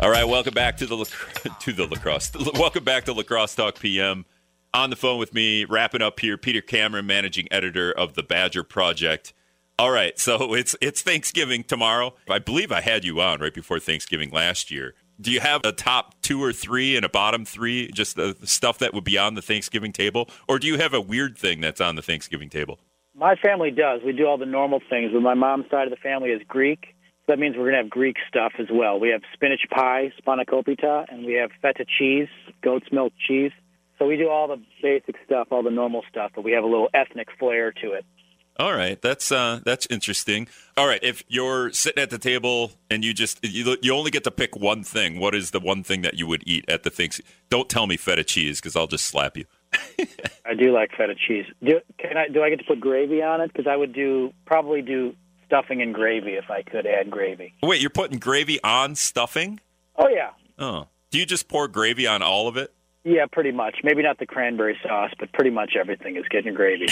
All 0.00 0.10
right, 0.10 0.24
welcome 0.24 0.52
back 0.52 0.76
to 0.78 0.86
the 0.86 0.96
to 1.60 1.72
the 1.72 1.86
La 1.86 1.96
Crosse. 1.96 2.32
Welcome 2.54 2.82
back 2.82 3.04
to 3.04 3.12
La 3.12 3.22
Crosse 3.22 3.54
Talk 3.54 3.78
PM. 3.78 4.24
On 4.74 4.90
the 4.90 4.96
phone 4.96 5.18
with 5.18 5.32
me, 5.32 5.64
wrapping 5.64 6.02
up 6.02 6.18
here, 6.18 6.36
Peter 6.36 6.60
Cameron, 6.60 7.06
managing 7.06 7.46
editor 7.52 7.92
of 7.92 8.14
the 8.14 8.22
Badger 8.22 8.64
Project. 8.64 9.32
All 9.78 9.90
right, 9.90 10.18
so 10.18 10.54
it's 10.54 10.76
it's 10.80 11.02
Thanksgiving 11.02 11.64
tomorrow. 11.64 12.14
I 12.28 12.38
believe 12.38 12.72
I 12.72 12.80
had 12.80 13.04
you 13.04 13.20
on 13.20 13.40
right 13.40 13.54
before 13.54 13.80
Thanksgiving 13.80 14.30
last 14.30 14.70
year. 14.70 14.94
Do 15.20 15.30
you 15.30 15.40
have 15.40 15.60
a 15.64 15.72
top 15.72 16.20
two 16.22 16.42
or 16.42 16.52
three 16.52 16.96
and 16.96 17.04
a 17.04 17.08
bottom 17.08 17.44
three, 17.44 17.90
just 17.92 18.16
the 18.16 18.36
stuff 18.44 18.78
that 18.78 18.92
would 18.92 19.04
be 19.04 19.18
on 19.18 19.34
the 19.34 19.42
Thanksgiving 19.42 19.92
table, 19.92 20.28
or 20.48 20.58
do 20.58 20.66
you 20.66 20.78
have 20.78 20.94
a 20.94 21.00
weird 21.00 21.38
thing 21.38 21.60
that's 21.60 21.80
on 21.80 21.94
the 21.94 22.02
Thanksgiving 22.02 22.48
table? 22.48 22.80
My 23.14 23.36
family 23.36 23.70
does. 23.70 24.00
We 24.04 24.12
do 24.12 24.26
all 24.26 24.38
the 24.38 24.46
normal 24.46 24.80
things. 24.88 25.12
But 25.12 25.20
my 25.20 25.34
mom's 25.34 25.66
side 25.70 25.86
of 25.86 25.90
the 25.90 25.96
family 25.96 26.30
is 26.30 26.40
Greek. 26.48 26.94
So 27.26 27.32
that 27.32 27.38
means 27.38 27.56
we're 27.56 27.70
going 27.70 27.74
to 27.74 27.82
have 27.82 27.90
Greek 27.90 28.16
stuff 28.26 28.52
as 28.58 28.66
well. 28.72 28.98
We 28.98 29.10
have 29.10 29.20
spinach 29.32 29.68
pie, 29.70 30.12
spanakopita, 30.26 31.04
and 31.08 31.24
we 31.24 31.34
have 31.34 31.50
feta 31.60 31.84
cheese, 31.84 32.28
goat's 32.62 32.86
milk 32.90 33.12
cheese. 33.28 33.52
So 33.98 34.06
we 34.06 34.16
do 34.16 34.28
all 34.28 34.48
the 34.48 34.60
basic 34.82 35.14
stuff, 35.24 35.48
all 35.52 35.62
the 35.62 35.70
normal 35.70 36.02
stuff, 36.10 36.32
but 36.34 36.42
we 36.42 36.50
have 36.52 36.64
a 36.64 36.66
little 36.66 36.88
ethnic 36.92 37.28
flair 37.38 37.70
to 37.70 37.92
it. 37.92 38.04
All 38.58 38.74
right, 38.74 39.00
that's 39.00 39.32
uh, 39.32 39.60
that's 39.64 39.86
interesting. 39.86 40.46
All 40.76 40.86
right, 40.86 41.02
if 41.02 41.24
you're 41.28 41.72
sitting 41.72 42.02
at 42.02 42.10
the 42.10 42.18
table 42.18 42.72
and 42.90 43.04
you 43.04 43.14
just 43.14 43.42
you, 43.42 43.76
you 43.80 43.94
only 43.94 44.10
get 44.10 44.24
to 44.24 44.30
pick 44.30 44.56
one 44.56 44.84
thing, 44.84 45.18
what 45.18 45.34
is 45.34 45.50
the 45.52 45.60
one 45.60 45.82
thing 45.82 46.02
that 46.02 46.14
you 46.14 46.26
would 46.26 46.42
eat 46.46 46.64
at 46.68 46.82
the 46.82 46.90
things? 46.90 47.20
Don't 47.48 47.68
tell 47.68 47.86
me 47.86 47.96
feta 47.96 48.24
cheese 48.24 48.60
because 48.60 48.76
I'll 48.76 48.86
just 48.86 49.06
slap 49.06 49.36
you. 49.36 49.46
I 50.44 50.54
do 50.54 50.72
like 50.72 50.90
feta 50.96 51.14
cheese. 51.14 51.46
Do 51.64 51.80
can 51.98 52.16
I 52.16 52.28
do 52.28 52.42
I 52.42 52.50
get 52.50 52.58
to 52.58 52.64
put 52.64 52.78
gravy 52.80 53.22
on 53.22 53.40
it? 53.40 53.52
Because 53.52 53.66
I 53.66 53.76
would 53.76 53.94
do 53.94 54.32
probably 54.44 54.82
do 54.82 55.14
stuffing 55.46 55.80
and 55.80 55.94
gravy 55.94 56.32
if 56.32 56.50
I 56.50 56.62
could 56.62 56.86
add 56.86 57.10
gravy. 57.10 57.54
Wait, 57.62 57.80
you're 57.80 57.90
putting 57.90 58.18
gravy 58.18 58.62
on 58.62 58.94
stuffing? 58.94 59.60
Oh 59.96 60.08
yeah, 60.08 60.30
Oh, 60.58 60.88
do 61.10 61.18
you 61.18 61.26
just 61.26 61.48
pour 61.48 61.68
gravy 61.68 62.06
on 62.06 62.22
all 62.22 62.48
of 62.48 62.56
it? 62.56 62.72
Yeah, 63.04 63.26
pretty 63.30 63.50
much. 63.50 63.78
Maybe 63.82 64.02
not 64.02 64.18
the 64.18 64.26
cranberry 64.26 64.78
sauce, 64.82 65.10
but 65.18 65.32
pretty 65.32 65.50
much 65.50 65.74
everything 65.78 66.16
is 66.16 66.24
getting 66.30 66.54
gravy. 66.54 66.86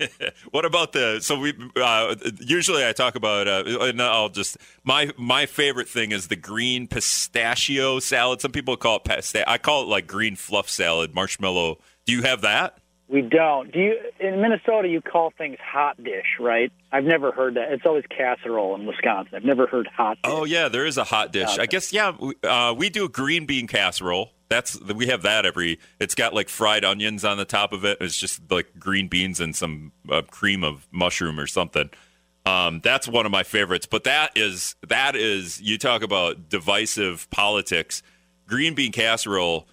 what 0.50 0.64
about 0.64 0.92
the? 0.92 1.20
So 1.20 1.38
we 1.38 1.54
uh, 1.76 2.16
usually 2.40 2.86
I 2.86 2.92
talk 2.92 3.14
about. 3.14 3.46
Uh, 3.46 3.62
and 3.82 4.02
I'll 4.02 4.28
just 4.28 4.56
my 4.82 5.10
my 5.16 5.46
favorite 5.46 5.88
thing 5.88 6.10
is 6.10 6.26
the 6.28 6.36
green 6.36 6.88
pistachio 6.88 8.00
salad. 8.00 8.40
Some 8.40 8.50
people 8.50 8.76
call 8.76 8.96
it 8.96 9.04
pasta. 9.04 9.48
I 9.48 9.58
call 9.58 9.82
it 9.82 9.88
like 9.88 10.08
green 10.08 10.34
fluff 10.34 10.68
salad, 10.68 11.14
marshmallow. 11.14 11.78
Do 12.06 12.12
you 12.12 12.22
have 12.22 12.40
that? 12.40 12.78
We 13.12 13.20
don't. 13.20 13.70
Do 13.70 13.78
you 13.78 13.98
in 14.20 14.40
Minnesota? 14.40 14.88
You 14.88 15.02
call 15.02 15.34
things 15.36 15.58
hot 15.62 16.02
dish, 16.02 16.38
right? 16.40 16.72
I've 16.90 17.04
never 17.04 17.30
heard 17.30 17.56
that. 17.56 17.70
It's 17.70 17.84
always 17.84 18.04
casserole 18.08 18.74
in 18.74 18.86
Wisconsin. 18.86 19.34
I've 19.34 19.44
never 19.44 19.66
heard 19.66 19.86
hot. 19.86 20.16
Dish. 20.22 20.32
Oh 20.32 20.44
yeah, 20.44 20.68
there 20.68 20.86
is 20.86 20.96
a 20.96 21.04
hot 21.04 21.30
dish. 21.30 21.58
I 21.58 21.66
guess 21.66 21.92
yeah. 21.92 22.14
We, 22.18 22.34
uh, 22.42 22.72
we 22.72 22.88
do 22.88 23.04
a 23.04 23.10
green 23.10 23.44
bean 23.44 23.66
casserole. 23.66 24.30
That's 24.48 24.80
we 24.80 25.08
have 25.08 25.22
that 25.22 25.44
every. 25.44 25.78
It's 26.00 26.14
got 26.14 26.32
like 26.32 26.48
fried 26.48 26.86
onions 26.86 27.22
on 27.22 27.36
the 27.36 27.44
top 27.44 27.74
of 27.74 27.84
it. 27.84 27.98
It's 28.00 28.16
just 28.16 28.50
like 28.50 28.78
green 28.78 29.08
beans 29.08 29.40
and 29.40 29.54
some 29.54 29.92
uh, 30.10 30.22
cream 30.30 30.64
of 30.64 30.88
mushroom 30.90 31.38
or 31.38 31.46
something. 31.46 31.90
Um, 32.46 32.80
that's 32.82 33.06
one 33.06 33.26
of 33.26 33.32
my 33.32 33.42
favorites. 33.42 33.84
But 33.84 34.04
that 34.04 34.32
is 34.36 34.74
that 34.88 35.16
is 35.16 35.60
you 35.60 35.76
talk 35.76 36.02
about 36.02 36.48
divisive 36.48 37.28
politics. 37.30 38.02
Green 38.46 38.74
bean 38.74 38.90
casserole. 38.92 39.68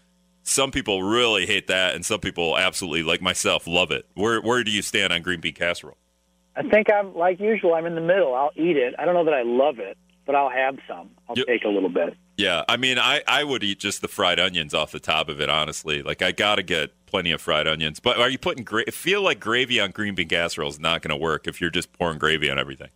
Some 0.49 0.71
people 0.71 1.03
really 1.03 1.45
hate 1.45 1.67
that, 1.67 1.95
and 1.95 2.05
some 2.05 2.19
people 2.19 2.57
absolutely, 2.57 3.03
like 3.03 3.21
myself, 3.21 3.67
love 3.67 3.91
it. 3.91 4.05
Where 4.15 4.41
where 4.41 4.63
do 4.63 4.71
you 4.71 4.81
stand 4.81 5.13
on 5.13 5.21
green 5.21 5.39
bean 5.39 5.53
casserole? 5.53 5.97
I 6.55 6.63
think 6.63 6.87
I'm 6.91 7.15
like 7.15 7.39
usual. 7.39 7.75
I'm 7.75 7.85
in 7.85 7.95
the 7.95 8.01
middle. 8.01 8.33
I'll 8.33 8.51
eat 8.55 8.75
it. 8.75 8.95
I 8.97 9.05
don't 9.05 9.13
know 9.13 9.25
that 9.25 9.33
I 9.33 9.43
love 9.43 9.79
it, 9.79 9.97
but 10.25 10.35
I'll 10.35 10.49
have 10.49 10.77
some. 10.87 11.11
I'll 11.29 11.37
Yep. 11.37 11.47
take 11.47 11.63
a 11.63 11.69
little 11.69 11.89
bit. 11.89 12.17
Yeah, 12.35 12.63
I 12.67 12.77
mean, 12.77 12.97
I, 12.97 13.21
I 13.27 13.43
would 13.43 13.63
eat 13.63 13.79
just 13.79 14.01
the 14.01 14.07
fried 14.07 14.39
onions 14.39 14.73
off 14.73 14.91
the 14.91 14.99
top 14.99 15.27
of 15.29 15.39
it, 15.41 15.49
honestly. 15.49 16.01
Like, 16.01 16.21
I 16.21 16.31
got 16.31 16.55
to 16.55 16.63
get 16.63 16.91
plenty 17.05 17.31
of 17.31 17.41
fried 17.41 17.67
onions. 17.67 17.99
But 17.99 18.17
are 18.17 18.29
you 18.29 18.37
putting 18.37 18.63
gra- 18.63 18.89
feel 18.91 19.21
like 19.21 19.39
gravy 19.39 19.79
on 19.79 19.91
green 19.91 20.15
bean 20.15 20.29
casserole 20.29 20.69
is 20.69 20.79
not 20.79 21.01
going 21.01 21.09
to 21.09 21.17
work 21.17 21.47
if 21.47 21.59
you're 21.61 21.69
just 21.69 21.91
pouring 21.93 22.17
gravy 22.17 22.49
on 22.49 22.57
everything. 22.57 22.89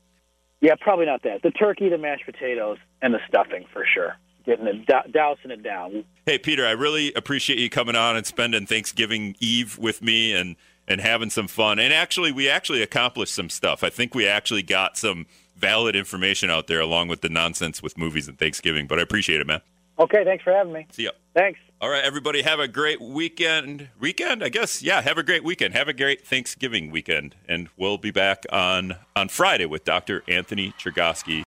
Yeah, 0.61 0.75
probably 0.79 1.05
not 1.05 1.23
that. 1.23 1.41
The 1.43 1.51
turkey, 1.51 1.89
the 1.89 1.97
mashed 1.97 2.25
potatoes, 2.25 2.77
and 3.01 3.13
the 3.13 3.19
stuffing 3.27 3.65
for 3.73 3.85
sure. 3.85 4.15
Getting 4.45 4.67
it, 4.67 4.85
dou- 4.85 5.11
dousing 5.11 5.51
it 5.51 5.63
down. 5.63 6.03
Hey, 6.25 6.37
Peter, 6.37 6.65
I 6.65 6.71
really 6.71 7.13
appreciate 7.13 7.59
you 7.59 7.69
coming 7.69 7.95
on 7.95 8.15
and 8.17 8.25
spending 8.25 8.65
Thanksgiving 8.65 9.35
Eve 9.39 9.77
with 9.77 10.01
me 10.01 10.33
and, 10.33 10.55
and 10.87 10.99
having 10.99 11.29
some 11.29 11.47
fun. 11.47 11.79
And 11.79 11.93
actually, 11.93 12.31
we 12.31 12.49
actually 12.49 12.81
accomplished 12.81 13.33
some 13.33 13.49
stuff. 13.49 13.83
I 13.83 13.89
think 13.89 14.13
we 14.13 14.27
actually 14.27 14.63
got 14.63 14.97
some 14.97 15.27
valid 15.55 15.95
information 15.95 16.49
out 16.49 16.67
there 16.67 16.81
along 16.81 17.07
with 17.07 17.21
the 17.21 17.29
nonsense 17.29 17.81
with 17.81 17.97
movies 17.97 18.27
and 18.27 18.37
Thanksgiving. 18.37 18.85
But 18.85 18.99
I 18.99 19.01
appreciate 19.01 19.39
it, 19.39 19.47
man. 19.47 19.61
Okay, 19.99 20.23
thanks 20.25 20.43
for 20.43 20.51
having 20.51 20.73
me. 20.73 20.87
See 20.91 21.03
ya. 21.03 21.11
Thanks. 21.35 21.59
All 21.79 21.89
right, 21.89 22.03
everybody, 22.03 22.41
have 22.41 22.59
a 22.59 22.67
great 22.67 22.99
weekend. 23.01 23.89
Weekend, 23.99 24.43
I 24.43 24.49
guess. 24.49 24.81
Yeah, 24.81 25.01
have 25.01 25.17
a 25.17 25.23
great 25.23 25.43
weekend. 25.43 25.73
Have 25.73 25.87
a 25.87 25.93
great 25.93 26.25
Thanksgiving 26.25 26.91
weekend, 26.91 27.35
and 27.47 27.69
we'll 27.77 27.97
be 27.97 28.11
back 28.11 28.45
on 28.51 28.95
on 29.15 29.29
Friday 29.29 29.65
with 29.65 29.83
Dr. 29.83 30.23
Anthony 30.27 30.71
Chergosky. 30.79 31.41